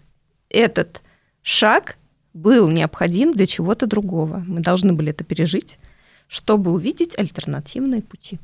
этот 0.50 1.02
шаг 1.42 1.98
был 2.34 2.70
необходим 2.70 3.34
для 3.34 3.46
чего-то 3.46 3.88
другого. 3.88 4.44
Мы 4.48 4.62
должны 4.62 4.94
были 4.94 5.12
это 5.12 5.24
пережить, 5.24 5.80
чтобы 6.28 6.72
увидеть 6.72 7.18
альтернативные 7.18 8.02
пути. 8.02 8.40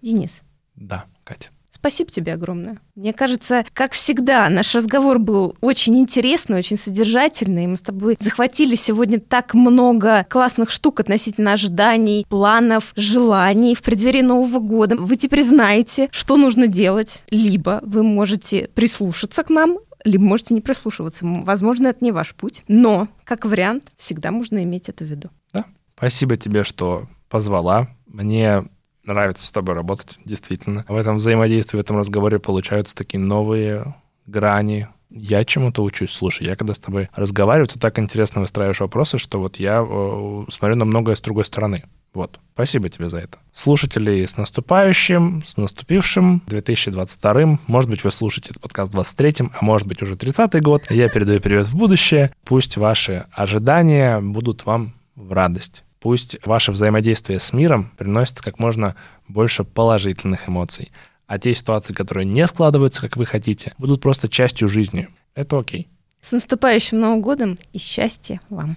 Денис. 0.00 0.42
Да, 0.76 1.06
Катя. 1.24 1.50
Спасибо 1.70 2.10
тебе 2.10 2.34
огромное. 2.34 2.80
Мне 2.94 3.12
кажется, 3.12 3.64
как 3.72 3.92
всегда, 3.92 4.48
наш 4.48 4.74
разговор 4.74 5.18
был 5.18 5.56
очень 5.60 5.98
интересный, 5.98 6.58
очень 6.58 6.76
содержательный. 6.76 7.66
Мы 7.66 7.76
с 7.76 7.80
тобой 7.80 8.16
захватили 8.18 8.74
сегодня 8.74 9.20
так 9.20 9.54
много 9.54 10.26
классных 10.28 10.70
штук 10.70 11.00
относительно 11.00 11.52
ожиданий, 11.52 12.26
планов, 12.28 12.92
желаний 12.96 13.74
в 13.74 13.82
преддверии 13.82 14.22
Нового 14.22 14.58
года. 14.58 14.96
Вы 14.96 15.16
теперь 15.16 15.44
знаете, 15.44 16.08
что 16.10 16.36
нужно 16.36 16.66
делать. 16.66 17.22
Либо 17.30 17.80
вы 17.82 18.02
можете 18.02 18.68
прислушаться 18.74 19.42
к 19.44 19.50
нам, 19.50 19.78
либо 20.04 20.24
можете 20.24 20.54
не 20.54 20.60
прислушиваться. 20.60 21.24
Возможно, 21.24 21.88
это 21.88 22.04
не 22.04 22.12
ваш 22.12 22.34
путь. 22.34 22.64
Но, 22.68 23.08
как 23.24 23.44
вариант, 23.44 23.84
всегда 23.96 24.30
можно 24.30 24.62
иметь 24.64 24.88
это 24.88 25.04
в 25.04 25.08
виду. 25.08 25.30
Да. 25.52 25.64
Спасибо 25.96 26.36
тебе, 26.36 26.64
что 26.64 27.08
позвала. 27.28 27.88
Мне 28.06 28.64
нравится 29.08 29.46
с 29.46 29.50
тобой 29.50 29.74
работать, 29.74 30.18
действительно. 30.24 30.84
В 30.88 30.96
этом 30.96 31.16
взаимодействии, 31.16 31.78
в 31.78 31.80
этом 31.80 31.98
разговоре 31.98 32.38
получаются 32.38 32.94
такие 32.94 33.18
новые 33.18 33.94
грани. 34.26 34.88
Я 35.10 35.44
чему-то 35.44 35.82
учусь. 35.82 36.12
Слушай, 36.12 36.46
я 36.46 36.56
когда 36.56 36.74
с 36.74 36.78
тобой 36.78 37.08
разговариваю, 37.14 37.66
ты 37.66 37.78
так 37.78 37.98
интересно 37.98 38.42
выстраиваешь 38.42 38.80
вопросы, 38.80 39.18
что 39.18 39.40
вот 39.40 39.56
я 39.56 39.84
э, 39.86 40.44
смотрю 40.50 40.76
на 40.76 40.84
многое 40.84 41.16
с 41.16 41.20
другой 41.20 41.44
стороны. 41.44 41.84
Вот. 42.14 42.40
Спасибо 42.54 42.88
тебе 42.88 43.08
за 43.08 43.18
это. 43.18 43.38
Слушатели, 43.52 44.24
с 44.24 44.36
наступающим, 44.36 45.42
с 45.46 45.56
наступившим 45.56 46.42
2022. 46.46 47.58
Может 47.66 47.90
быть, 47.90 48.02
вы 48.04 48.10
слушаете 48.10 48.50
этот 48.50 48.62
подкаст 48.62 48.92
в 48.92 48.98
23-м, 48.98 49.52
а 49.58 49.64
может 49.64 49.86
быть, 49.86 50.02
уже 50.02 50.14
30-й 50.14 50.60
год. 50.60 50.90
Я 50.90 51.08
передаю 51.08 51.40
привет 51.40 51.66
в 51.66 51.76
будущее. 51.76 52.32
Пусть 52.44 52.76
ваши 52.76 53.26
ожидания 53.32 54.20
будут 54.20 54.66
вам 54.66 54.94
в 55.14 55.32
радость. 55.32 55.84
Пусть 56.00 56.38
ваше 56.46 56.72
взаимодействие 56.72 57.40
с 57.40 57.52
миром 57.52 57.90
приносит 57.96 58.40
как 58.40 58.58
можно 58.58 58.94
больше 59.26 59.64
положительных 59.64 60.48
эмоций. 60.48 60.92
А 61.26 61.38
те 61.38 61.54
ситуации, 61.54 61.92
которые 61.92 62.24
не 62.24 62.46
складываются, 62.46 63.00
как 63.00 63.16
вы 63.16 63.26
хотите, 63.26 63.74
будут 63.78 64.00
просто 64.00 64.28
частью 64.28 64.68
жизни. 64.68 65.08
Это 65.34 65.58
окей. 65.58 65.88
С 66.20 66.32
наступающим 66.32 67.00
Новым 67.00 67.20
годом 67.20 67.58
и 67.72 67.78
счастья 67.78 68.40
вам! 68.48 68.76